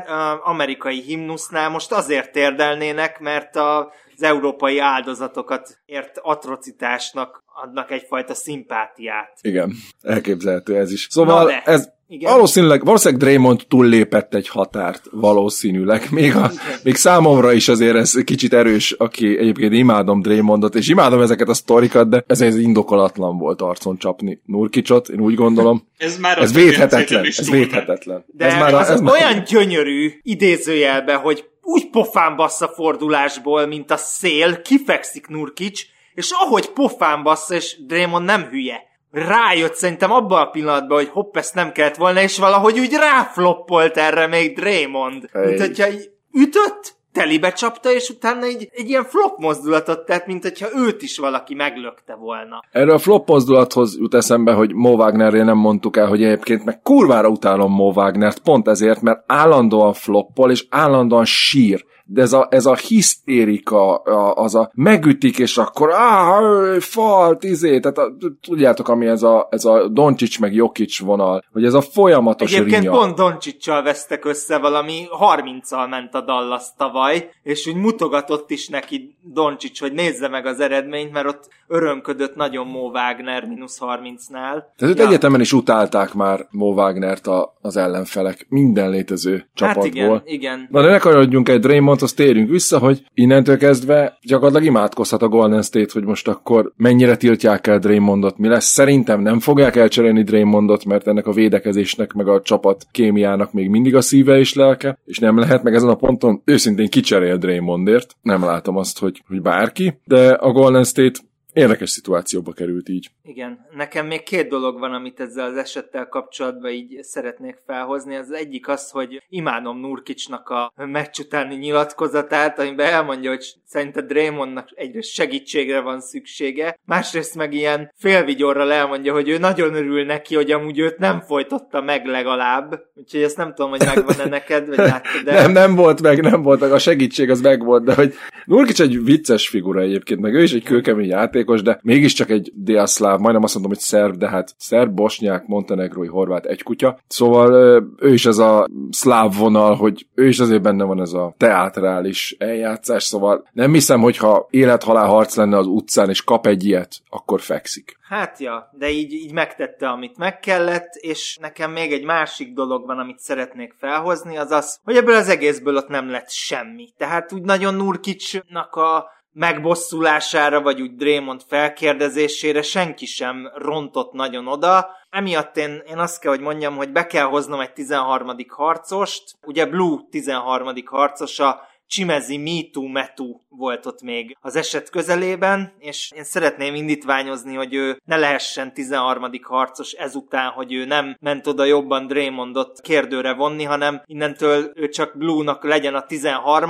amerikai 0.43 1.01
himnusznál 1.01 1.69
most 1.69 1.91
azért 1.91 2.35
érdelnének, 2.35 3.19
mert 3.19 3.55
a 3.55 3.91
az 4.15 4.23
európai 4.23 4.79
áldozatokat 4.79 5.77
ért 5.85 6.17
atrocitásnak 6.21 7.42
adnak 7.63 7.91
egyfajta 7.91 8.33
szimpátiát. 8.33 9.37
Igen, 9.41 9.73
elképzelhető 10.01 10.75
ez 10.77 10.91
is. 10.91 11.07
Szóval 11.09 11.45
de, 11.45 11.61
ez 11.65 11.89
igen. 12.07 12.31
valószínűleg, 12.31 12.85
valószínűleg 12.85 13.23
Draymond 13.23 13.61
túllépett 13.67 14.33
egy 14.33 14.47
határt, 14.47 15.05
valószínűleg. 15.11 16.07
Még, 16.11 16.35
a, 16.35 16.51
még 16.83 16.95
számomra 16.95 17.51
is 17.51 17.67
azért 17.67 17.95
ez 17.95 18.13
kicsit 18.23 18.53
erős, 18.53 18.91
aki 18.91 19.37
egyébként 19.37 19.73
imádom 19.73 20.21
Draymondot, 20.21 20.75
és 20.75 20.87
imádom 20.87 21.21
ezeket 21.21 21.47
a 21.49 21.53
sztorikat, 21.53 22.09
de 22.09 22.23
ez, 22.27 22.41
ez 22.41 22.57
indokolatlan 22.57 23.37
volt 23.37 23.61
arcon 23.61 23.97
csapni 23.97 24.41
Nurkicsot, 24.45 25.09
én 25.09 25.19
úgy 25.19 25.35
gondolom. 25.35 25.87
Ez 25.97 26.17
már 26.17 26.37
Ez 26.37 26.43
az 26.43 26.53
védhetetlen, 26.53 27.25
ez 27.25 27.49
védhetetlen. 27.49 28.25
De 28.27 28.45
ez 28.45 28.53
már 28.53 28.73
a- 28.73 28.79
az 28.79 28.89
ez 28.89 28.99
már- 28.99 29.13
olyan 29.13 29.43
gyönyörű 29.43 30.11
idézőjelbe, 30.21 31.13
hogy 31.13 31.45
úgy 31.61 31.89
pofán 31.89 32.35
bassza 32.35 32.67
fordulásból, 32.67 33.65
mint 33.65 33.91
a 33.91 33.97
szél, 33.97 34.61
kifekszik 34.61 35.27
Nurkic, 35.27 35.81
és 36.13 36.31
ahogy 36.31 36.69
pofán 36.69 37.23
bassza, 37.23 37.55
és 37.55 37.85
Draymond 37.85 38.25
nem 38.25 38.41
hülye, 38.41 38.81
rájött 39.11 39.75
szerintem 39.75 40.11
abban 40.11 40.41
a 40.41 40.49
pillanatban, 40.49 40.97
hogy 40.97 41.09
hopp, 41.09 41.37
ezt 41.37 41.55
nem 41.55 41.71
kellett 41.71 41.95
volna, 41.95 42.21
és 42.21 42.37
valahogy 42.37 42.79
úgy 42.79 42.93
ráfloppolt 42.93 43.97
erre 43.97 44.27
még 44.27 44.55
Draymond. 44.55 45.29
Hey. 45.31 45.45
Mint 45.45 45.59
hogyha 45.59 45.91
így 45.91 46.09
ütött, 46.31 46.95
telibe 47.11 47.51
csapta, 47.51 47.91
és 47.91 48.09
utána 48.09 48.45
egy, 48.45 48.69
egy 48.71 48.89
ilyen 48.89 49.03
flop 49.03 49.37
mozdulatot 49.37 50.05
tett, 50.05 50.25
mint 50.25 50.43
hogyha 50.43 50.67
őt 50.75 51.01
is 51.01 51.17
valaki 51.17 51.53
meglökte 51.53 52.15
volna. 52.15 52.63
Erről 52.71 52.93
a 52.93 52.97
flop 52.97 53.27
mozdulathoz 53.27 53.97
jut 53.97 54.13
eszembe, 54.13 54.53
hogy 54.53 54.73
Mo 54.73 54.89
Wagnerről 54.89 55.43
nem 55.43 55.57
mondtuk 55.57 55.97
el, 55.97 56.07
hogy 56.07 56.23
egyébként 56.23 56.65
meg 56.65 56.81
kurvára 56.81 57.27
utálom 57.27 57.71
Mo 57.71 57.91
Wagnert, 57.91 58.39
pont 58.39 58.67
ezért, 58.67 59.01
mert 59.01 59.23
állandóan 59.27 59.93
floppol, 59.93 60.51
és 60.51 60.65
állandóan 60.69 61.25
sír. 61.25 61.85
De 62.05 62.21
ez 62.21 62.33
a, 62.33 62.47
ez 62.49 62.65
a 62.65 62.75
hisztérika, 62.75 63.95
a, 63.95 64.33
az 64.35 64.55
a 64.55 64.71
megütik, 64.73 65.39
és 65.39 65.57
akkor 65.57 65.93
áh, 65.93 66.79
falt, 66.79 67.43
izé, 67.43 67.79
tehát 67.79 67.97
a, 67.97 68.13
tudjátok, 68.41 68.87
ami 68.87 69.07
ez 69.07 69.23
a, 69.23 69.47
ez 69.51 69.65
a 69.65 69.87
Doncsics 69.87 70.39
meg 70.39 70.53
Jokic 70.53 70.99
vonal, 70.99 71.43
hogy 71.51 71.65
ez 71.65 71.73
a 71.73 71.81
folyamatos 71.81 72.53
Egyébként 72.53 72.83
rinya. 72.83 72.97
pont 72.97 73.15
Doncsicsal 73.15 73.83
vesztek 73.83 74.25
össze 74.25 74.57
valami 74.57 75.05
30-al 75.19 75.89
ment 75.89 76.13
a 76.13 76.21
Dallas 76.21 76.63
tavaly, 76.77 77.29
és 77.43 77.67
úgy 77.67 77.75
mutogatott 77.75 78.49
is 78.51 78.67
neki 78.67 79.15
Doncsics, 79.21 79.79
hogy 79.79 79.93
nézze 79.93 80.27
meg 80.27 80.45
az 80.45 80.59
eredményt, 80.59 81.11
mert 81.11 81.27
ott 81.27 81.49
örömködött 81.67 82.35
nagyon 82.35 82.67
Mo 82.67 82.89
Wagner 82.89 83.45
mínusz 83.45 83.79
30-nál. 83.81 84.63
Tehát 84.77 84.97
ja. 84.97 85.07
egyetemen 85.07 85.41
is 85.41 85.53
utálták 85.53 86.13
már 86.13 86.47
Mo 86.49 86.73
Wagnert 86.73 87.27
a, 87.27 87.57
az 87.61 87.77
ellenfelek 87.77 88.45
minden 88.49 88.89
létező 88.89 89.35
Hát 89.35 89.47
csapatból. 89.53 89.91
igen, 89.91 90.21
igen. 90.25 90.67
Na 90.71 90.81
ne 90.81 90.97
kanyarodjunk 90.97 91.49
egy 91.49 91.59
Draymondhoz, 91.93 92.13
térjünk 92.13 92.49
vissza, 92.49 92.77
hogy 92.79 93.03
innentől 93.13 93.57
kezdve 93.57 94.17
gyakorlatilag 94.21 94.65
imádkozhat 94.65 95.21
a 95.21 95.27
Golden 95.27 95.61
State, 95.61 95.89
hogy 95.93 96.03
most 96.03 96.27
akkor 96.27 96.73
mennyire 96.75 97.15
tiltják 97.15 97.67
el 97.67 97.79
Draymondot, 97.79 98.37
mi 98.37 98.47
lesz. 98.47 98.65
Szerintem 98.65 99.21
nem 99.21 99.39
fogják 99.39 99.75
elcserélni 99.75 100.23
Draymondot, 100.23 100.85
mert 100.85 101.07
ennek 101.07 101.27
a 101.27 101.31
védekezésnek, 101.31 102.13
meg 102.13 102.27
a 102.27 102.41
csapat 102.41 102.85
kémiának 102.91 103.53
még 103.53 103.69
mindig 103.69 103.95
a 103.95 104.01
szíve 104.01 104.39
és 104.39 104.53
lelke, 104.53 104.97
és 105.05 105.19
nem 105.19 105.37
lehet 105.37 105.63
meg 105.63 105.75
ezen 105.75 105.89
a 105.89 105.95
ponton 105.95 106.41
őszintén 106.45 106.89
kicserél 106.89 107.37
Draymondért. 107.37 108.15
Nem 108.21 108.43
látom 108.43 108.77
azt, 108.77 108.99
hogy, 108.99 109.23
hogy 109.27 109.41
bárki, 109.41 109.99
de 110.05 110.29
a 110.29 110.51
Golden 110.51 110.83
State 110.83 111.19
érdekes 111.53 111.89
szituációba 111.89 112.51
került 112.51 112.89
így. 112.89 113.09
Igen, 113.23 113.67
nekem 113.75 114.07
még 114.07 114.23
két 114.23 114.47
dolog 114.47 114.79
van, 114.79 114.93
amit 114.93 115.19
ezzel 115.19 115.45
az 115.45 115.57
esettel 115.57 116.07
kapcsolatban 116.07 116.71
így 116.71 116.99
szeretnék 117.01 117.57
felhozni. 117.65 118.15
Az 118.15 118.31
egyik 118.31 118.67
az, 118.67 118.89
hogy 118.89 119.23
imádom 119.29 119.79
Nurkicsnak 119.79 120.49
a 120.49 120.73
meccs 120.75 121.19
utáni 121.19 121.55
nyilatkozatát, 121.55 122.59
amiben 122.59 122.87
elmondja, 122.87 123.29
hogy 123.29 123.45
szerinte 123.65 124.01
Draymondnak 124.01 124.69
egyrészt 124.75 125.09
segítségre 125.09 125.79
van 125.79 126.01
szüksége, 126.01 126.79
másrészt 126.85 127.35
meg 127.35 127.53
ilyen 127.53 127.91
félvigyorral 127.97 128.71
elmondja, 128.71 129.13
hogy 129.13 129.29
ő 129.29 129.37
nagyon 129.37 129.75
örül 129.75 130.05
neki, 130.05 130.35
hogy 130.35 130.51
amúgy 130.51 130.79
őt 130.79 130.97
nem 130.97 131.21
folytotta 131.21 131.81
meg 131.81 132.05
legalább. 132.05 132.83
Úgyhogy 132.95 133.21
ezt 133.21 133.37
nem 133.37 133.53
tudom, 133.53 133.69
hogy 133.69 133.85
megvan-e 133.85 134.25
neked, 134.25 134.67
vagy 134.67 134.77
láttad, 134.77 135.21
de... 135.23 135.33
Nem, 135.41 135.51
nem 135.51 135.75
volt 135.75 136.01
meg, 136.01 136.21
nem 136.21 136.41
volt 136.41 136.59
meg, 136.59 136.71
a 136.71 136.79
segítség 136.79 137.29
az 137.29 137.41
meg 137.41 137.63
volt, 137.63 137.83
de 137.83 137.93
hogy 137.93 138.13
Nurkic 138.45 138.79
egy 138.79 139.03
vicces 139.03 139.47
figura 139.47 139.81
egyébként, 139.81 140.19
meg 140.19 140.33
ő 140.33 140.43
is 140.43 140.53
egy 140.53 140.63
kőkemény 140.63 141.13
játékos, 141.43 141.61
de 141.61 141.79
mégiscsak 141.81 142.29
egy 142.29 142.51
délszláv, 142.55 143.19
majdnem 143.19 143.43
azt 143.43 143.53
mondom, 143.53 143.71
hogy 143.71 143.81
szerb, 143.81 144.15
de 144.15 144.29
hát 144.29 144.55
szerb, 144.57 144.93
bosnyák, 144.93 145.45
montenegrói, 145.45 146.07
horvát, 146.07 146.45
egy 146.45 146.63
kutya. 146.63 146.99
Szóval 147.07 147.53
ő 147.97 148.13
is 148.13 148.25
ez 148.25 148.37
a 148.37 148.67
szláv 148.89 149.37
vonal, 149.37 149.75
hogy 149.75 150.07
ő 150.15 150.27
is 150.27 150.39
azért 150.39 150.61
benne 150.61 150.83
van 150.83 151.01
ez 151.01 151.13
a 151.13 151.33
teátrális 151.37 152.35
eljátszás, 152.39 153.03
szóval 153.03 153.47
nem 153.51 153.73
hiszem, 153.73 154.01
hogyha 154.01 154.47
élethalál 154.49 155.07
harc 155.07 155.35
lenne 155.35 155.57
az 155.57 155.67
utcán, 155.67 156.09
és 156.09 156.23
kap 156.23 156.47
egy 156.47 156.65
ilyet, 156.65 156.91
akkor 157.09 157.41
fekszik. 157.41 157.97
Hát 158.01 158.39
ja, 158.39 158.69
de 158.71 158.89
így, 158.89 159.13
így 159.13 159.33
megtette, 159.33 159.87
amit 159.89 160.17
meg 160.17 160.39
kellett, 160.39 160.93
és 160.93 161.37
nekem 161.41 161.71
még 161.71 161.91
egy 161.91 162.03
másik 162.03 162.53
dolog 162.53 162.85
van, 162.85 162.99
amit 162.99 163.19
szeretnék 163.19 163.73
felhozni, 163.79 164.37
az 164.37 164.51
az, 164.51 164.79
hogy 164.83 164.95
ebből 164.95 165.15
az 165.15 165.29
egészből 165.29 165.75
ott 165.75 165.87
nem 165.87 166.09
lett 166.09 166.29
semmi. 166.29 166.93
Tehát 166.97 167.33
úgy 167.33 167.41
nagyon 167.41 167.75
Nurkicsnak 167.75 168.75
a 168.75 169.05
megbosszulására, 169.33 170.61
vagy 170.61 170.81
úgy 170.81 170.95
Draymond 170.95 171.41
felkérdezésére 171.47 172.61
senki 172.61 173.05
sem 173.05 173.51
rontott 173.55 174.11
nagyon 174.11 174.47
oda. 174.47 174.89
Emiatt 175.09 175.57
én, 175.57 175.83
én 175.87 175.97
azt 175.97 176.19
kell, 176.19 176.31
hogy 176.31 176.41
mondjam, 176.41 176.75
hogy 176.75 176.91
be 176.91 177.07
kell 177.07 177.25
hoznom 177.25 177.59
egy 177.59 177.73
13. 177.73 178.35
harcost. 178.47 179.35
Ugye 179.45 179.65
Blue 179.65 179.99
13. 180.09 180.73
harcosa 180.85 181.61
Csimezi 181.93 182.37
Mitu 182.37 182.87
Metu 182.87 183.39
volt 183.49 183.85
ott 183.85 184.01
még 184.01 184.37
az 184.41 184.55
eset 184.55 184.89
közelében, 184.89 185.73
és 185.79 186.11
én 186.15 186.23
szeretném 186.23 186.75
indítványozni, 186.75 187.55
hogy 187.55 187.73
ő 187.73 187.99
ne 188.05 188.17
lehessen 188.17 188.73
13. 188.73 189.29
harcos 189.41 189.91
ezután, 189.91 190.49
hogy 190.49 190.73
ő 190.73 190.85
nem 190.85 191.17
ment 191.19 191.47
oda 191.47 191.65
jobban 191.65 192.07
Draymondot 192.07 192.81
kérdőre 192.81 193.33
vonni, 193.33 193.63
hanem 193.63 194.01
innentől 194.05 194.71
ő 194.75 194.89
csak 194.89 195.17
Blue-nak 195.17 195.63
legyen 195.63 195.95
a 195.95 196.05
13 196.05 196.69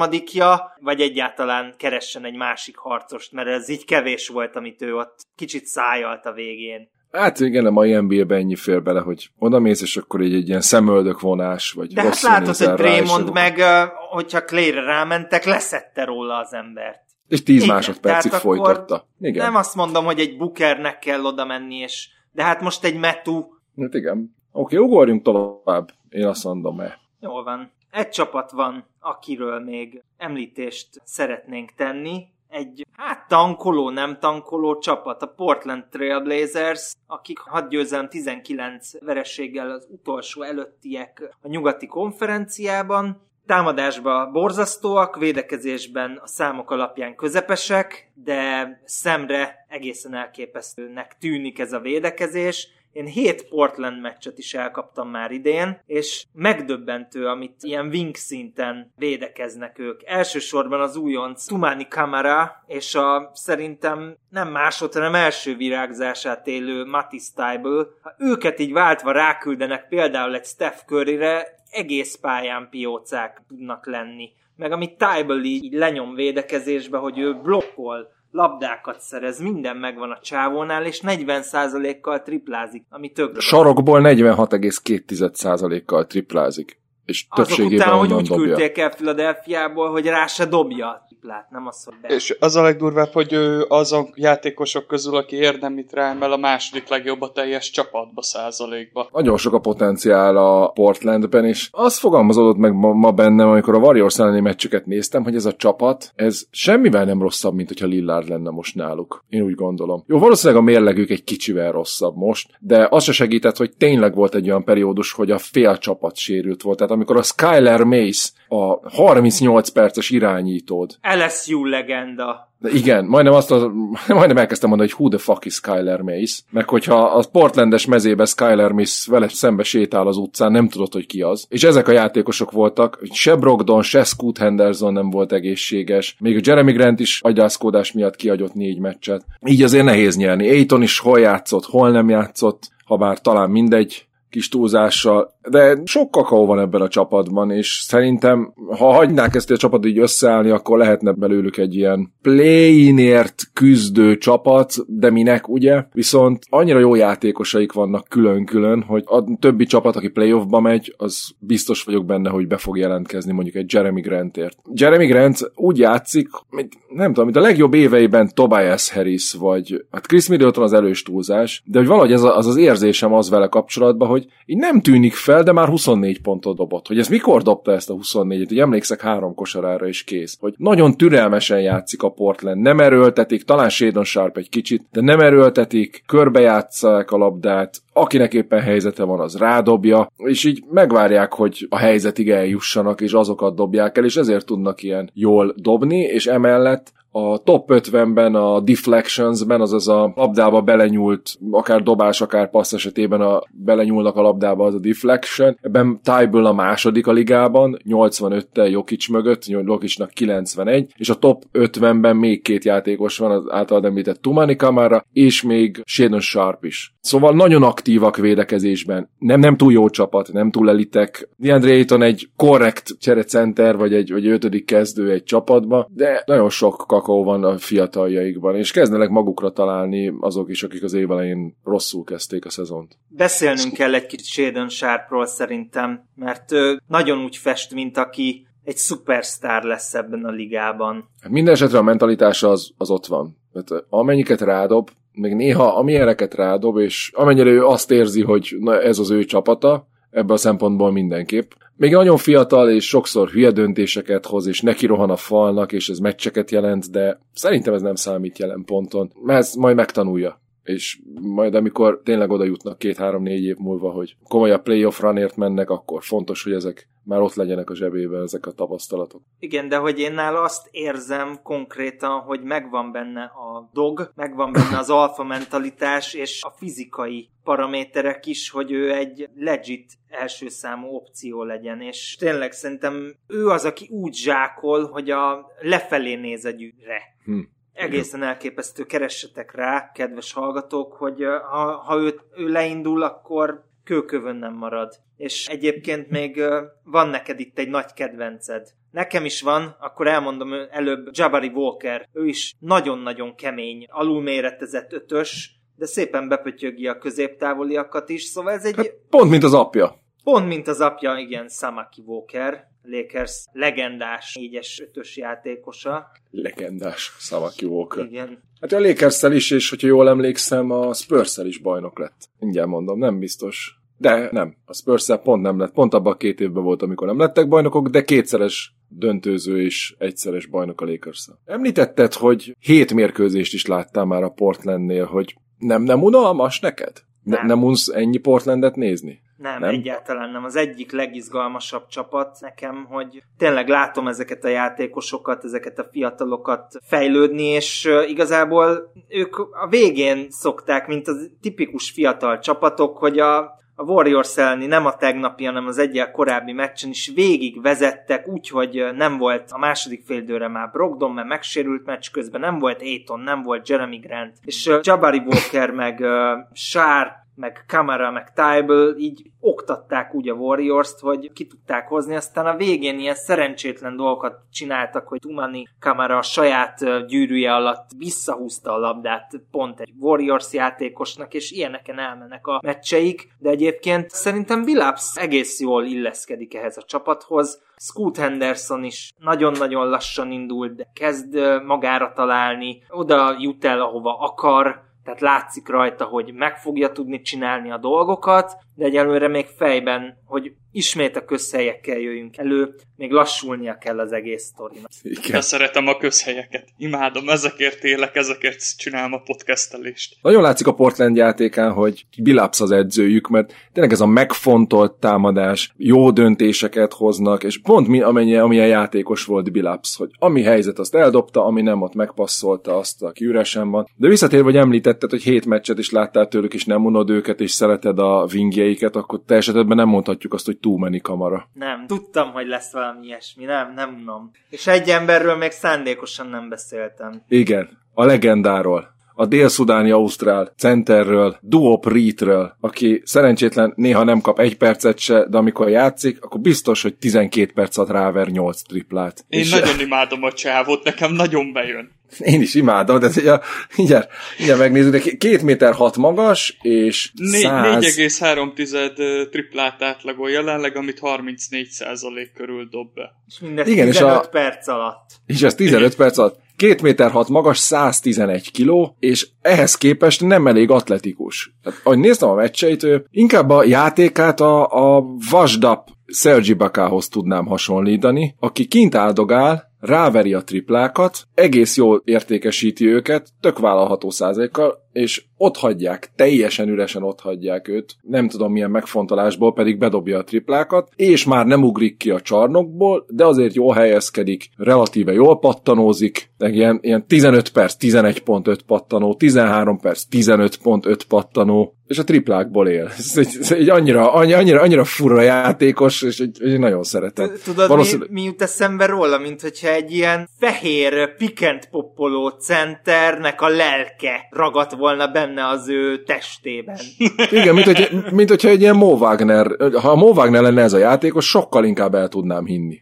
vagy 0.80 1.01
egyáltalán 1.01 1.74
keressen 1.78 2.26
egy 2.26 2.36
másik 2.36 2.78
harcost, 2.78 3.32
mert 3.32 3.47
ez 3.47 3.69
így 3.69 3.86
kevés 3.86 4.28
volt, 4.28 4.55
amit 4.55 4.82
ő 4.82 4.95
ott 4.95 5.15
kicsit 5.36 5.65
szájalt 5.65 6.26
a 6.26 6.34
végén. 6.34 6.89
Hát 7.18 7.39
igen, 7.39 7.66
a 7.66 7.70
mai 7.70 7.93
NBA-ben 7.93 8.38
ennyi 8.38 8.55
fél 8.55 8.80
bele, 8.80 8.99
hogy 8.99 9.30
oda 9.39 9.59
mész, 9.59 9.82
és 9.82 9.97
akkor 9.97 10.22
így 10.22 10.34
egy 10.34 10.47
ilyen 10.47 10.61
szemöldök 10.61 11.20
vonás, 11.20 11.72
vagy 11.72 11.93
De 11.93 12.01
hát 12.01 12.22
látod, 12.22 12.55
hogy 12.55 12.68
és 12.68 12.74
Draymond 12.74 13.32
meg, 13.32 13.61
hogyha 14.09 14.43
Clay-re 14.43 14.82
rámentek, 14.82 15.43
leszette 15.43 16.03
róla 16.03 16.38
az 16.38 16.53
embert. 16.53 17.01
És 17.28 17.43
10 17.43 17.55
Igen, 17.55 17.76
másodpercig 17.76 18.32
folytatta. 18.32 19.07
Igen. 19.20 19.45
Nem 19.45 19.55
azt 19.55 19.76
mondom, 19.76 20.05
hogy 20.05 20.20
egy 20.20 20.38
Bookernek 20.38 20.99
kell 20.99 21.26
oda 21.26 21.45
menni, 21.45 21.76
és... 21.76 22.09
de 22.32 22.43
hát 22.43 22.61
most 22.61 22.84
egy 22.84 22.99
Metu, 22.99 23.45
Hát 23.82 23.93
igen. 23.93 24.36
Oké, 24.51 24.78
ugorjunk 24.78 25.24
tovább. 25.24 25.89
Én 26.09 26.26
azt 26.26 26.43
mondom 26.43 26.80
el. 26.80 26.99
jól 27.20 27.43
van. 27.43 27.72
Egy 27.91 28.09
csapat 28.09 28.51
van, 28.51 28.86
akiről 28.99 29.59
még 29.59 30.03
említést 30.18 31.01
szeretnénk 31.03 31.72
tenni. 31.76 32.26
Egy, 32.54 32.86
hát 32.97 33.28
tankoló, 33.28 33.89
nem 33.89 34.20
tankoló 34.20 34.78
csapat, 34.78 35.22
a 35.22 35.28
Portland 35.28 35.84
Trailblazers, 35.86 36.95
akik 37.08 37.39
6 37.39 37.70
győzelem 37.70 38.10
19 38.10 39.04
verességgel 39.04 39.72
az 39.72 39.88
utolsó 39.89 40.41
előttiek 40.41 41.36
a 41.41 41.47
nyugati 41.47 41.88
konferenciában. 41.88 43.22
Támadásban 43.45 44.32
borzasztóak, 44.32 45.18
védekezésben 45.18 46.20
a 46.24 46.28
számok 46.28 46.72
alapján 46.72 47.16
közepesek, 47.16 48.12
de 48.14 48.82
szemre 48.86 49.66
egészen 49.70 50.14
elképesztőnek 50.14 51.18
tűnik 51.20 51.60
ez 51.60 51.74
a 51.74 51.80
védekezés. 51.80 52.68
Én 52.93 53.05
hét 53.05 53.47
Portland 53.47 54.01
meccset 54.01 54.37
is 54.37 54.53
elkaptam 54.53 55.09
már 55.09 55.31
idén, 55.31 55.81
és 55.85 56.25
megdöbbentő, 56.33 57.27
amit 57.27 57.55
ilyen 57.61 57.87
wing 57.87 58.15
szinten 58.15 58.91
védekeznek 58.95 59.79
ők. 59.79 60.01
Elsősorban 60.05 60.81
az 60.81 60.95
újonc 60.95 61.45
Tumani 61.45 61.87
Kamara, 61.87 62.63
és 62.67 62.95
a 62.95 63.31
szerintem 63.33 64.17
nem 64.29 64.51
másod, 64.51 64.93
hanem 64.93 65.15
első 65.15 65.55
virágzását 65.55 66.47
élő 66.47 66.85
Matisse 66.85 67.31
Tybel. 67.35 67.87
Ha 68.01 68.15
őket 68.17 68.59
így 68.59 68.73
váltva 68.73 69.11
ráküldenek 69.11 69.87
például 69.87 70.35
egy 70.35 70.45
Steph 70.45 70.85
Curryre, 70.85 71.55
egész 71.71 72.15
pályán 72.15 72.67
piócák 72.69 73.41
tudnak 73.47 73.87
lenni. 73.87 74.29
Meg 74.55 74.71
amit 74.71 74.97
Tybel 74.97 75.43
így, 75.43 75.63
így 75.63 75.73
lenyom 75.73 76.15
védekezésbe, 76.15 76.97
hogy 76.97 77.19
ő 77.19 77.33
blokkol, 77.33 78.11
labdákat 78.34 78.99
szerez, 78.99 79.39
minden 79.39 79.77
megvan 79.77 80.11
a 80.11 80.19
csávónál, 80.21 80.86
és 80.86 81.01
40%-kal 81.03 82.21
triplázik, 82.21 82.86
ami 82.89 83.11
tök 83.11 83.39
Sarokból 83.39 84.01
46,2%-kal 84.03 86.07
triplázik. 86.07 86.81
És 87.05 87.25
Azok 87.29 87.45
többségében 87.45 87.88
után, 87.88 87.99
hogy 87.99 88.13
úgy 88.13 88.27
dobja. 88.27 88.43
küldték 88.43 88.77
el 88.77 88.89
Philadelphiából, 88.89 89.91
hogy 89.91 90.05
rá 90.05 90.27
se 90.27 90.45
dobja 90.45 91.03
triplát, 91.24 91.49
nem 91.49 91.67
az, 91.67 91.84
hogy 91.84 91.93
be. 92.01 92.07
És 92.07 92.38
az 92.39 92.55
a 92.55 92.61
legdurvább, 92.61 93.11
hogy 93.11 93.34
ő 93.34 93.65
azon 93.67 94.07
játékosok 94.15 94.88
közül, 94.88 95.15
aki 95.15 95.36
érdemit 95.36 95.93
ráemel 95.93 96.32
a 96.32 96.38
második 96.38 96.88
legjobb 96.88 97.21
a 97.21 97.32
teljes 97.32 97.69
csapatba 97.69 98.21
százalékba. 98.21 99.09
Nagyon 99.11 99.38
sok 99.38 99.53
a 99.53 99.59
potenciál 99.59 100.38
a 100.38 100.67
Portlandben, 100.67 101.45
és 101.45 101.69
az 101.71 101.97
fogalmazódott 101.97 102.57
meg 102.57 102.74
ma, 102.74 102.93
ma 102.93 103.11
bennem, 103.11 103.49
amikor 103.49 103.76
a 103.76 103.78
Warriors 103.78 104.19
elleni 104.19 104.39
meccseket 104.39 104.86
néztem, 104.86 105.24
hogy 105.24 105.36
ez 105.36 105.45
a 105.45 105.53
csapat, 105.53 106.11
ez 106.15 106.43
semmivel 106.51 107.05
nem 107.05 107.21
rosszabb, 107.21 107.53
mint 107.53 107.67
hogyha 107.67 107.88
Lillard 107.88 108.30
lenne 108.30 108.49
most 108.49 108.76
náluk. 108.76 109.24
Én 109.30 109.41
úgy 109.41 109.55
gondolom. 109.55 110.03
Jó, 110.07 110.19
valószínűleg 110.19 110.61
a 110.61 110.65
mérlegük 110.65 111.09
egy 111.09 111.24
kicsivel 111.24 111.71
rosszabb 111.71 112.15
most, 112.15 112.49
de 112.59 112.88
az 112.89 113.03
se 113.03 113.11
segített, 113.11 113.57
hogy 113.57 113.71
tényleg 113.78 114.15
volt 114.15 114.36
egy 114.36 114.49
olyan 114.49 114.63
periódus, 114.63 115.11
hogy 115.11 115.32
a 115.32 115.38
fél 115.38 115.78
csapat 115.78 116.15
sérült 116.15 116.61
volt. 116.61 116.78
Tehát 116.78 116.93
amikor 116.93 117.17
a 117.17 117.21
Skyler 117.21 117.84
Mace, 117.84 118.30
a 118.54 118.80
38 118.89 119.70
perces 119.70 120.10
irányítód, 120.10 120.97
LSU 121.01 121.66
legenda. 121.66 122.51
de 122.60 122.70
igen, 122.70 123.06
majdnem 123.06 123.34
azt 123.34 123.51
az, 123.51 123.62
majdnem 124.08 124.38
elkezdtem 124.38 124.70
mondani, 124.70 124.89
hogy 124.89 124.99
who 124.99 125.10
the 125.10 125.24
fuck 125.24 125.45
is 125.45 125.54
Skyler 125.54 126.01
Mace, 126.01 126.41
meg 126.49 126.70
hogyha 126.70 127.04
a 127.04 127.24
Portlandes 127.32 127.86
mezébe 127.86 128.26
Skyler 128.26 128.72
Mace 128.72 129.12
vele 129.12 129.28
szembe 129.28 129.64
sétál 129.64 130.08
az 130.08 130.18
utcán, 130.18 130.51
nem 130.51 130.70
tudod, 130.70 130.93
hogy 130.93 131.06
ki 131.06 131.22
az. 131.22 131.45
És 131.49 131.64
ezek 131.64 131.88
a 131.88 131.91
játékosok 131.91 132.51
voltak, 132.51 133.01
se 133.12 133.36
Brogdon, 133.36 133.82
se 133.82 134.04
Scoot 134.04 134.38
Henderson 134.38 134.93
nem 134.93 135.10
volt 135.10 135.32
egészséges, 135.32 136.16
még 136.20 136.38
a 136.38 136.41
Jeremy 136.43 136.72
Grant 136.72 136.99
is 136.99 137.22
agyászkódás 137.22 137.91
miatt 137.91 138.16
kiagyott 138.16 138.54
négy 138.54 138.80
meccset. 138.80 139.26
Így 139.45 139.64
azért 139.64 139.86
nehéz 139.86 140.16
nyerni. 140.16 140.49
Aiton 140.49 140.82
is 140.82 140.99
hol 140.99 141.20
játszott, 141.20 141.66
hol 141.66 141.91
nem 141.91 142.10
játszott, 142.10 142.72
ha 142.86 142.97
bár 142.97 143.22
talán 143.22 143.49
mindegy, 143.49 144.08
kis 144.34 144.49
túlzással, 144.49 145.34
de 145.49 145.81
sok 145.85 146.11
kakaó 146.11 146.45
van 146.45 146.59
ebben 146.59 146.81
a 146.81 146.87
csapatban, 146.87 147.51
és 147.51 147.83
szerintem, 147.87 148.53
ha 148.77 148.93
hagynák 148.93 149.35
ezt 149.35 149.51
a 149.51 149.57
csapatot 149.57 149.85
így 149.85 149.99
összeállni, 149.99 150.49
akkor 150.49 150.77
lehetne 150.77 151.11
belőlük 151.11 151.57
egy 151.57 151.75
ilyen 151.75 152.13
play-inért 152.21 153.43
küzdő 153.53 154.17
csapat, 154.17 154.73
de 154.87 155.09
minek, 155.09 155.47
ugye? 155.47 155.83
Viszont 155.91 156.43
annyira 156.49 156.79
jó 156.79 156.95
játékosaik 156.95 157.71
vannak 157.71 158.07
külön-külön, 158.09 158.81
hogy 158.81 159.03
a 159.05 159.23
többi 159.39 159.65
csapat, 159.65 159.95
aki 159.95 160.07
playoffba 160.07 160.59
megy, 160.59 160.95
az 160.97 161.31
biztos 161.39 161.83
vagyok 161.83 162.05
benne, 162.05 162.29
hogy 162.29 162.47
be 162.47 162.57
fog 162.57 162.77
jelentkezni 162.77 163.33
mondjuk 163.33 163.55
egy 163.55 163.73
Jeremy 163.73 164.01
Grantért. 164.01 164.57
Jeremy 164.73 165.05
Grant 165.05 165.51
úgy 165.55 165.77
játszik, 165.77 166.27
mint, 166.49 166.73
nem 166.89 167.07
tudom, 167.07 167.25
mint 167.25 167.37
a 167.37 167.41
legjobb 167.41 167.73
éveiben 167.73 168.29
Tobias 168.33 168.91
Harris, 168.91 169.33
vagy 169.33 169.85
hát 169.91 170.07
Chris 170.07 170.27
Middleton 170.27 170.63
az 170.63 170.73
elős 170.73 171.01
túlzás, 171.01 171.63
de 171.65 171.77
hogy 171.77 171.87
valahogy 171.87 172.11
ez 172.11 172.23
a, 172.23 172.37
az 172.37 172.47
az 172.47 172.57
érzésem 172.57 173.13
az 173.13 173.29
vele 173.29 173.47
kapcsolatban, 173.47 174.07
hogy 174.07 174.25
így 174.45 174.57
nem 174.57 174.81
tűnik 174.81 175.13
fel, 175.13 175.32
de 175.41 175.51
már 175.51 175.67
24 175.67 176.21
pontot 176.21 176.55
dobott. 176.55 176.88
Hogy 176.88 176.99
ez 176.99 177.07
mikor 177.07 177.41
dobta 177.41 177.71
ezt 177.71 177.89
a 177.89 177.95
24-et? 177.95 178.45
Hogy 178.47 178.59
emlékszek 178.59 179.01
három 179.01 179.36
kosarára 179.36 179.88
is 179.88 180.03
kész. 180.03 180.38
Hogy 180.39 180.53
nagyon 180.57 180.97
türelmesen 180.97 181.61
játszik 181.61 182.03
a 182.03 182.09
Portland, 182.09 182.61
nem 182.61 182.79
erőltetik, 182.79 183.43
talán 183.43 183.69
Shadon 183.69 184.03
Sharp 184.03 184.38
egy 184.38 184.49
kicsit, 184.49 184.88
de 184.91 185.01
nem 185.01 185.19
erőltetik, 185.19 186.03
körbejátszák 186.05 187.11
a 187.11 187.17
labdát, 187.17 187.77
akinek 187.93 188.34
éppen 188.34 188.61
helyzete 188.61 189.03
van, 189.03 189.19
az 189.19 189.38
rádobja, 189.38 190.11
és 190.17 190.43
így 190.43 190.63
megvárják, 190.69 191.34
hogy 191.34 191.67
a 191.69 191.77
helyzetig 191.77 192.29
eljussanak, 192.29 193.01
és 193.01 193.13
azokat 193.13 193.55
dobják 193.55 193.97
el, 193.97 194.05
és 194.05 194.15
ezért 194.15 194.45
tudnak 194.45 194.84
ilyen 194.84 195.09
jól 195.13 195.53
dobni, 195.57 195.99
és 195.99 196.25
emellett 196.25 196.91
a 197.16 197.38
top 197.38 197.70
50-ben, 197.74 198.36
a 198.36 198.59
deflectionsben, 198.59 199.61
azaz 199.61 199.88
a 199.88 200.11
labdába 200.16 200.61
belenyúlt, 200.61 201.38
akár 201.51 201.84
dobás, 201.84 202.22
akár 202.22 202.49
passz 202.49 202.74
esetében 202.74 203.22
a, 203.22 203.41
belenyúlnak 203.51 204.16
a 204.16 204.22
labdába 204.22 204.66
az 204.66 204.74
a 204.74 204.80
deflection. 204.80 205.57
Ebben 205.61 205.99
Tyből 206.03 206.45
a 206.45 206.53
második 206.53 207.07
a 207.07 207.11
ligában, 207.11 207.78
85-tel 207.89 208.70
Jokic 208.70 209.07
mögött, 209.07 209.45
Jokicnak 209.45 210.09
91, 210.09 210.93
és 210.97 211.09
a 211.09 211.16
top 211.16 211.43
50-ben 211.53 212.16
még 212.16 212.41
két 212.41 212.64
játékos 212.64 213.18
van, 213.18 213.32
az 213.32 213.43
általad 213.49 213.86
említett 213.86 214.22
Tumani 214.22 214.55
Kamara, 214.55 215.05
és 215.14 215.41
még 215.41 215.82
Shadon 215.86 216.20
Sharp 216.20 216.66
is. 216.66 216.92
Szóval 217.04 217.34
nagyon 217.34 217.64
aktívak 217.64 218.18
védekezésben. 218.18 219.10
Nem, 219.20 219.39
nem 219.39 219.58
túl 219.58 219.72
jó 219.72 219.89
csapat, 219.89 220.32
nem 220.32 220.51
túl 220.51 220.70
elitek. 220.70 221.30
DeAndre 221.38 221.72
Ayton 221.72 222.01
egy 222.01 222.30
korrekt 222.36 222.89
cserecenter, 222.99 223.78
vagy 223.78 223.93
egy, 223.93 224.12
vagy 224.12 224.28
ötödik 224.28 224.66
kezdő 224.66 225.12
egy 225.12 225.24
csapatba, 225.24 225.88
de 225.91 226.24
nagyon 226.26 226.49
sok 226.49 226.84
kakaó 226.88 227.24
van 227.24 227.43
a 227.43 227.58
fiataljaikban, 227.58 228.56
és 228.56 228.72
kezdenek 228.72 229.10
magukra 229.10 229.51
találni 229.51 230.14
azok 230.20 230.49
is, 230.49 230.64
akik 230.64 230.84
az 230.84 230.93
év 230.93 231.12
elején 231.12 231.56
rosszul 231.64 232.04
kezdték 232.04 232.45
a 232.45 232.49
szezont. 232.49 232.97
Beszélnünk 233.08 233.74
kell 233.74 233.93
egy 233.93 234.06
kicsit 234.06 234.26
Shadon 234.26 234.70
Sharpról 234.70 235.26
szerintem, 235.26 236.04
mert 236.16 236.51
ő 236.51 236.82
nagyon 236.88 237.24
úgy 237.24 237.38
fest, 237.38 237.74
mint 237.74 237.97
aki 237.97 238.47
egy 238.64 238.78
szupersztár 238.78 239.64
lesz 239.64 239.93
ebben 239.93 240.26
a 240.26 240.32
ligában. 240.32 241.10
Hát 241.22 241.32
minden 241.32 241.54
esetre 241.54 241.78
a 241.78 241.84
mentalitása 241.84 242.49
az, 242.49 242.72
az 242.78 242.89
ott 242.89 243.06
van. 243.06 243.38
Tehát 243.54 243.86
amennyiket 243.89 244.41
rádob, 244.41 244.89
még 245.14 245.34
néha 245.34 245.78
amilyeneket 245.78 246.34
rádob, 246.34 246.78
és 246.78 247.11
amennyire 247.14 247.49
ő 247.49 247.66
azt 247.66 247.91
érzi, 247.91 248.22
hogy 248.22 248.55
na, 248.59 248.82
ez 248.82 248.99
az 248.99 249.11
ő 249.11 249.24
csapata, 249.24 249.88
ebből 250.09 250.36
a 250.36 250.39
szempontból 250.39 250.91
mindenképp. 250.91 251.51
Még 251.76 251.91
nagyon 251.91 252.18
fiatal, 252.18 252.70
és 252.70 252.88
sokszor 252.88 253.30
hülye 253.30 253.51
döntéseket 253.51 254.26
hoz, 254.26 254.47
és 254.47 254.61
neki 254.61 254.86
rohan 254.86 255.09
a 255.09 255.16
falnak, 255.16 255.72
és 255.72 255.89
ez 255.89 255.97
meccseket 255.97 256.51
jelent, 256.51 256.91
de 256.91 257.20
szerintem 257.34 257.74
ez 257.74 257.82
nem 257.82 257.95
számít 257.95 258.39
jelen 258.39 258.64
ponton, 258.66 259.11
mert 259.24 259.39
ez 259.39 259.53
majd 259.53 259.76
megtanulja 259.76 260.41
és 260.64 260.99
majd 261.22 261.55
amikor 261.55 262.01
tényleg 262.03 262.32
oda 262.32 262.43
jutnak 262.43 262.78
két-három-négy 262.78 263.43
év 263.43 263.57
múlva, 263.57 263.89
hogy 263.91 264.16
komolyabb 264.24 264.64
playoff 264.64 264.99
runért 264.99 265.36
mennek, 265.36 265.70
akkor 265.70 266.03
fontos, 266.03 266.43
hogy 266.43 266.53
ezek 266.53 266.88
már 267.05 267.22
ott 267.22 267.34
legyenek 267.34 267.70
a 267.70 267.76
zsebében 267.76 268.22
ezek 268.22 268.45
a 268.45 268.51
tapasztalatok. 268.51 269.22
Igen, 269.39 269.68
de 269.68 269.78
hogy 269.78 269.99
én 269.99 270.14
nála 270.14 270.41
azt 270.41 270.68
érzem 270.72 271.39
konkrétan, 271.43 272.20
hogy 272.20 272.43
megvan 272.43 272.91
benne 272.91 273.24
a 273.24 273.70
dog, 273.74 274.11
megvan 274.16 274.51
benne 274.51 274.78
az 274.78 274.89
alfa 274.89 275.24
mentalitás 275.24 276.14
és 276.14 276.41
a 276.43 276.53
fizikai 276.57 277.30
paraméterek 277.43 278.26
is, 278.26 278.49
hogy 278.49 278.72
ő 278.72 278.93
egy 278.93 279.30
legit 279.36 279.93
első 280.09 280.49
számú 280.49 280.88
opció 280.88 281.43
legyen, 281.43 281.82
és 281.82 282.16
tényleg 282.20 282.51
szerintem 282.51 283.16
ő 283.28 283.47
az, 283.47 283.66
aki 283.66 283.88
úgy 283.91 284.14
zsákol, 284.14 284.86
hogy 284.86 285.09
a 285.09 285.45
lefelé 285.59 286.16
néz 286.16 286.45
a 286.45 286.49
gyűre. 286.49 287.01
Hm. 287.24 287.39
Egészen 287.74 288.24
elképesztő, 288.24 288.86
keressetek 288.86 289.55
rá, 289.55 289.91
kedves 289.91 290.34
hallgatók, 290.34 290.93
hogy 290.93 291.24
ha, 291.49 291.71
ha 291.71 291.97
ő, 291.97 292.19
ő 292.36 292.47
leindul, 292.47 293.03
akkor 293.03 293.63
kőkövön 293.84 294.36
nem 294.36 294.53
marad. 294.53 294.95
És 295.17 295.47
egyébként 295.47 296.09
még 296.09 296.43
van 296.84 297.09
neked 297.09 297.39
itt 297.39 297.59
egy 297.59 297.69
nagy 297.69 297.93
kedvenced. 297.93 298.67
Nekem 298.91 299.26
is 299.26 299.41
van, 299.41 299.76
akkor 299.80 300.07
elmondom 300.07 300.53
előbb 300.71 301.07
Jabari 301.11 301.51
Walker. 301.53 302.09
Ő 302.13 302.26
is 302.26 302.53
nagyon-nagyon 302.59 303.36
kemény, 303.36 303.86
alulméretezett 303.89 304.93
ötös, 304.93 305.51
de 305.76 305.86
szépen 305.86 306.28
bepötyögi 306.28 306.88
a 306.88 306.97
középtávoliakat 306.97 308.09
is, 308.09 308.24
szóval 308.24 308.53
ez 308.53 308.65
egy 308.65 308.76
Hát 308.76 308.95
pont, 309.09 309.30
mint 309.30 309.43
az 309.43 309.53
apja. 309.53 309.95
pont 310.24 310.47
mint 310.47 310.67
az 310.67 310.82
apja, 310.82 311.17
igen, 311.17 311.47
Samaki 311.47 312.01
Walker, 312.05 312.71
Lakers 312.84 313.45
legendás 313.51 314.38
4-es 314.39 314.88
5-ös 314.93 315.13
játékosa. 315.13 316.11
Legendás 316.31 317.15
Szavaki 317.19 317.65
Walker. 317.65 318.05
Igen. 318.05 318.43
Hát 318.61 318.71
a 318.71 318.79
lakers 318.79 319.23
is, 319.23 319.51
és 319.51 319.69
hogyha 319.69 319.88
jól 319.88 320.09
emlékszem, 320.09 320.71
a 320.71 320.93
spurs 320.93 321.38
is 321.38 321.57
bajnok 321.57 321.99
lett. 321.99 322.29
Mindjárt 322.39 322.67
mondom, 322.67 322.99
nem 322.99 323.19
biztos. 323.19 323.77
De 323.97 324.29
nem, 324.31 324.55
a 324.65 324.73
spurs 324.73 325.09
pont 325.23 325.41
nem 325.41 325.59
lett. 325.59 325.73
Pont 325.73 325.93
abban 325.93 326.13
a 326.13 326.17
két 326.17 326.39
évben 326.39 326.63
volt, 326.63 326.81
amikor 326.81 327.07
nem 327.07 327.19
lettek 327.19 327.47
bajnokok, 327.47 327.88
de 327.88 328.03
kétszeres 328.03 328.73
döntőző 328.88 329.61
és 329.61 329.95
egyszeres 329.97 330.45
bajnok 330.45 330.81
a 330.81 330.86
lakers 330.86 331.29
Említetted, 331.45 332.13
hogy 332.13 332.55
hét 332.59 332.93
mérkőzést 332.93 333.53
is 333.53 333.65
láttál 333.65 334.05
már 334.05 334.23
a 334.23 334.29
Portlandnél, 334.29 335.05
hogy 335.05 335.36
nem, 335.57 335.84
nem 335.84 336.03
unalmas 336.03 336.59
neked? 336.59 337.03
Ne, 337.24 337.38
Nem. 337.38 337.45
nem 337.45 337.63
unsz 337.63 337.88
ennyi 337.88 338.17
Portlandet 338.17 338.76
nézni? 338.76 339.21
Nem, 339.38 339.59
Nem? 339.59 339.69
egyáltalán 339.69 340.32
nem. 340.32 340.43
Az 340.43 340.55
egyik 340.55 340.91
legizgalmasabb 340.91 341.88
csapat 341.88 342.38
nekem, 342.39 342.86
hogy 342.89 343.24
tényleg 343.38 343.67
látom 343.67 344.07
ezeket 344.07 344.43
a 344.43 344.47
játékosokat, 344.47 345.43
ezeket 345.43 345.80
a 345.80 345.88
fiatalokat 345.91 346.65
fejlődni, 346.82 347.43
és 347.43 347.89
igazából 348.07 348.91
ők 349.07 349.38
a 349.38 349.67
végén 349.69 350.28
szokták, 350.30 350.88
mint 350.88 351.07
az 351.07 351.30
tipikus 351.41 351.91
fiatal 351.91 352.39
csapatok, 352.39 352.97
hogy 352.97 353.19
a 353.19 353.61
a 353.76 353.84
Warriors 353.84 354.38
elleni 354.38 354.65
nem 354.65 354.86
a 354.86 354.95
tegnapi, 354.95 355.45
hanem 355.45 355.67
az 355.67 355.78
egyel 355.78 356.11
korábbi 356.11 356.51
meccsen 356.51 356.89
is 356.89 357.11
végig 357.15 357.61
vezettek, 357.61 358.28
úgyhogy 358.28 358.88
nem 358.95 359.17
volt 359.17 359.51
a 359.51 359.57
második 359.57 360.05
félidőre 360.05 360.47
már 360.47 360.69
Brogdon, 360.71 361.11
mert 361.11 361.28
megsérült 361.28 361.86
meccs 361.86 362.11
közben, 362.11 362.41
nem 362.41 362.59
volt 362.59 362.82
Aiton, 362.82 363.19
nem 363.19 363.41
volt 363.41 363.69
Jeremy 363.69 363.97
Grant, 363.97 364.38
és 364.45 364.71
Jabari 364.82 365.21
Walker 365.26 365.71
meg 365.71 365.99
ö, 365.99 366.34
Sharp 366.53 367.22
meg 367.36 367.63
Kamara, 367.67 368.11
meg 368.11 368.34
Tybel 368.34 368.95
így 368.97 369.31
oktatták 369.39 370.13
úgy 370.13 370.29
a 370.29 370.34
Warriors-t, 370.34 370.99
hogy 370.99 371.31
ki 371.34 371.47
tudták 371.47 371.88
hozni, 371.88 372.15
aztán 372.15 372.45
a 372.45 372.55
végén 372.55 372.99
ilyen 372.99 373.15
szerencsétlen 373.15 373.95
dolgokat 373.95 374.39
csináltak, 374.51 375.07
hogy 375.07 375.19
Tumani 375.19 375.67
Kamara 375.79 376.17
a 376.17 376.21
saját 376.21 377.05
gyűrűje 377.07 377.53
alatt 377.53 377.89
visszahúzta 377.97 378.73
a 378.73 378.77
labdát 378.77 379.31
pont 379.51 379.79
egy 379.79 379.93
Warriors 379.99 380.53
játékosnak, 380.53 381.34
és 381.34 381.51
ilyeneken 381.51 381.99
elmennek 381.99 382.47
a 382.47 382.59
meccseik, 382.63 383.27
de 383.39 383.49
egyébként 383.49 384.09
szerintem 384.09 384.63
Billups 384.63 385.15
egész 385.15 385.59
jól 385.59 385.86
illeszkedik 385.86 386.55
ehhez 386.55 386.77
a 386.77 386.84
csapathoz, 386.84 387.61
Scoot 387.75 388.17
Henderson 388.17 388.84
is 388.84 389.13
nagyon-nagyon 389.17 389.89
lassan 389.89 390.31
indult, 390.31 390.75
de 390.75 390.89
kezd 390.93 391.36
magára 391.65 392.11
találni, 392.15 392.84
oda 392.89 393.36
jut 393.39 393.65
el, 393.65 393.81
ahova 393.81 394.17
akar, 394.19 394.84
tehát 395.04 395.20
látszik 395.20 395.68
rajta, 395.68 396.06
hogy 396.06 396.34
meg 396.34 396.58
fogja 396.58 396.91
tudni 396.91 397.22
csinálni 397.22 397.72
a 397.72 397.78
dolgokat, 397.78 398.58
de 398.76 398.86
egyelőre 398.86 399.28
még 399.28 399.45
fejben, 399.57 400.17
hogy 400.26 400.51
ismét 400.74 401.15
a 401.15 401.26
közhelyekkel 401.26 401.97
jöjjünk 401.97 402.38
elő, 402.38 402.76
még 402.95 403.11
lassulnia 403.11 403.78
kell 403.78 403.99
az 403.99 404.11
egész 404.11 404.43
sztorinak. 404.43 404.89
Igen. 405.01 405.41
szeretem 405.41 405.88
a 405.88 405.97
közhelyeket. 405.97 406.67
Imádom, 406.78 407.30
ezekért 407.30 407.84
élek, 407.84 408.15
ezekért 408.15 408.78
csinálom 408.78 409.13
a 409.13 409.21
podcastelést. 409.21 410.15
Nagyon 410.21 410.41
látszik 410.41 410.67
a 410.67 410.74
Portland 410.74 411.15
játékán, 411.15 411.71
hogy 411.71 412.05
Billups 412.24 412.59
az 412.59 412.71
edzőjük, 412.71 413.28
mert 413.28 413.53
tényleg 413.74 413.91
ez 413.93 414.01
a 414.01 414.05
megfontolt 414.05 414.93
támadás, 414.93 415.74
jó 415.78 416.11
döntéseket 416.11 416.93
hoznak, 416.93 417.43
és 417.43 417.61
pont 417.61 417.88
mi, 417.88 418.01
amennyi, 418.01 418.36
amilyen 418.36 418.67
játékos 418.67 419.26
volt 419.26 419.51
Billups, 419.51 419.97
hogy 419.97 420.09
ami 420.19 420.41
helyzet, 420.43 420.80
azt 420.80 420.95
eldobta, 420.95 421.45
ami 421.45 421.61
nem, 421.61 421.82
ott 421.82 421.93
megpasszolta 421.93 422.78
azt, 422.78 423.03
aki 423.03 423.26
üresen 423.26 423.69
van. 423.69 423.88
De 423.95 424.07
visszatérve, 424.07 424.45
hogy 424.45 424.57
említetted, 424.57 425.09
hogy 425.09 425.24
hét 425.24 425.45
meccset 425.45 425.78
is 425.78 425.89
láttál 425.89 426.28
tőlük, 426.28 426.53
és 426.53 426.65
nem 426.65 426.86
unod 426.86 427.09
őket, 427.09 427.41
és 427.41 427.51
szereted 427.51 427.99
a 427.99 428.26
vingjeiket, 428.64 428.95
akkor 428.95 429.22
te 429.26 429.36
esetben 429.36 429.78
nem 429.78 429.88
mondhatjuk 429.88 430.34
azt, 430.34 430.45
hogy 430.45 430.57
túl 430.57 430.80
meni 430.80 430.99
kamara. 430.99 431.49
Nem, 431.53 431.88
tudtam, 431.88 432.32
hogy 432.32 432.47
lesz 432.47 432.72
valami 432.72 433.05
ilyesmi, 433.05 433.43
nem, 433.43 433.74
nem 433.74 433.97
unom. 434.01 434.32
És 434.49 434.68
egy 434.68 434.89
emberről 434.89 435.36
még 435.36 435.51
szándékosan 435.51 436.28
nem 436.28 436.49
beszéltem. 436.49 437.24
Igen, 437.28 437.78
a 437.93 438.05
legendáról 438.05 438.93
a 439.16 439.26
dél-szudáni 439.26 439.91
ausztrál 439.91 440.53
centerről, 440.57 441.38
Duop 441.41 441.91
Reedről, 441.91 442.55
aki 442.59 443.01
szerencsétlen 443.05 443.74
néha 443.76 444.03
nem 444.03 444.22
kap 444.22 444.39
egy 444.39 444.57
percet 444.57 444.99
se, 444.99 445.26
de 445.30 445.38
amikor 445.38 445.70
játszik, 445.70 446.24
akkor 446.24 446.39
biztos, 446.39 446.82
hogy 446.82 446.95
12 446.95 447.51
perc 447.53 447.78
alatt 447.78 447.91
ráver 447.91 448.28
8 448.28 448.61
triplát. 448.61 449.26
Én 449.30 449.39
És 449.39 449.49
nagyon 449.49 449.80
imádom 449.80 450.24
a 450.24 450.32
csávot, 450.32 450.84
nekem 450.84 451.14
nagyon 451.14 451.53
bejön. 451.53 451.91
Én 452.20 452.41
is 452.41 452.53
imádom, 452.53 452.99
de 452.99 453.07
ugye, 453.07 453.38
mindjárt, 453.78 454.09
mindjárt 454.38 454.59
megnézzük, 454.59 454.91
de 454.91 455.16
két 455.18 455.41
méter 455.41 455.74
hat 455.74 455.97
magas, 455.97 456.57
és 456.61 457.11
4,3 457.16 459.30
triplát 459.30 459.82
átlagol 459.82 460.30
jelenleg, 460.30 460.76
amit 460.76 460.99
34% 461.01 462.30
körül 462.36 462.68
dob 462.72 462.93
be. 462.93 463.11
És 463.28 463.39
mindez 463.39 463.68
Igen, 463.68 463.89
15 463.89 464.22
és 464.22 464.26
a, 464.26 464.30
perc 464.30 464.68
alatt. 464.68 465.09
És 465.26 465.41
ez 465.41 465.55
15 465.55 465.86
Igen. 465.86 465.97
perc 465.97 466.18
alatt. 466.18 466.41
2 466.64 466.82
méter 466.82 467.11
6 467.11 467.30
magas, 467.30 467.57
111 467.57 468.51
kiló, 468.51 468.95
és 468.99 469.30
ehhez 469.41 469.76
képest 469.76 470.22
nem 470.22 470.47
elég 470.47 470.70
atletikus. 470.70 471.55
Tehát, 471.64 471.80
ahogy 471.84 471.99
néztem 471.99 472.30
a 472.30 472.34
meccseit, 472.34 472.84
ő 472.84 473.05
inkább 473.11 473.49
a 473.49 473.64
játékát 473.64 474.39
a, 474.39 474.66
a 474.66 475.03
vasdap 475.30 475.89
Sergi 476.05 476.53
Bakához 476.53 477.07
tudnám 477.07 477.45
hasonlítani, 477.45 478.36
aki 478.39 478.66
kint 478.66 478.95
áldogál, 478.95 479.72
ráveri 479.80 480.34
a 480.34 480.43
triplákat, 480.43 481.28
egész 481.34 481.78
jól 481.78 482.01
értékesíti 482.05 482.88
őket, 482.88 483.30
tök 483.39 483.59
vállalható 483.59 484.09
százalékkal, 484.09 484.78
és 484.93 485.23
ott 485.37 485.57
hagyják, 485.57 486.11
teljesen 486.15 486.69
üresen 486.69 487.03
ott 487.03 487.19
hagyják 487.19 487.67
őt, 487.67 487.95
nem 488.01 488.27
tudom 488.27 488.51
milyen 488.51 488.71
megfontolásból, 488.71 489.53
pedig 489.53 489.77
bedobja 489.77 490.17
a 490.17 490.23
triplákat, 490.23 490.89
és 490.95 491.25
már 491.25 491.45
nem 491.45 491.63
ugrik 491.63 491.97
ki 491.97 492.09
a 492.09 492.21
csarnokból, 492.21 493.05
de 493.09 493.25
azért 493.25 493.53
jól 493.53 493.73
helyezkedik, 493.73 494.49
relatíve 494.57 495.13
jól 495.13 495.39
pattanózik, 495.39 496.31
meg 496.37 496.55
ilyen, 496.55 496.79
ilyen 496.81 497.07
15 497.07 497.49
perc, 497.49 497.75
11.5 497.79 498.59
pattanó, 498.65 499.15
13 499.15 499.79
perc, 499.79 500.03
15.5 500.11 500.99
pattanó, 501.07 501.75
és 501.87 501.99
a 501.99 502.03
triplákból 502.03 502.67
él. 502.67 502.91
Ez 502.97 503.17
egy, 503.17 503.37
ez 503.39 503.51
egy 503.51 503.69
annyira, 503.69 504.13
annyira, 504.13 504.61
annyira 504.61 504.83
fura 504.83 505.21
játékos, 505.21 506.01
és 506.01 506.19
egy, 506.19 506.37
egy 506.41 506.59
nagyon 506.59 506.83
szeretem. 506.83 507.31
Tudod, 507.43 507.67
Valószínűleg... 507.67 508.11
mi, 508.11 508.21
mi 508.21 508.25
jut 508.25 508.41
eszembe 508.41 508.85
róla, 508.85 509.17
mint 509.17 509.41
hogyha 509.41 509.67
egy 509.67 509.91
ilyen 509.91 510.29
fehér, 510.39 511.15
pikent 511.15 511.67
poppoló 511.71 512.29
centernek 512.29 513.41
a 513.41 513.47
lelke 513.47 514.27
ragadt 514.29 514.75
volna 514.84 515.07
benne 515.07 515.47
az 515.47 515.69
ő 515.69 516.03
testében. 516.03 516.77
Igen, 517.39 517.53
mint, 517.53 517.65
hogy, 517.65 517.89
mint 518.11 518.29
hogyha 518.29 518.49
egy 518.49 518.61
ilyen 518.61 518.75
Mo 518.75 518.95
Wagner, 518.95 519.47
ha 519.81 519.89
a 519.91 519.95
Mo 519.95 520.07
Wagner 520.07 520.41
lenne 520.41 520.61
ez 520.61 520.73
a 520.73 520.77
játékos, 520.77 521.25
sokkal 521.25 521.65
inkább 521.65 521.95
el 521.95 522.07
tudnám 522.07 522.45
hinni. 522.45 522.81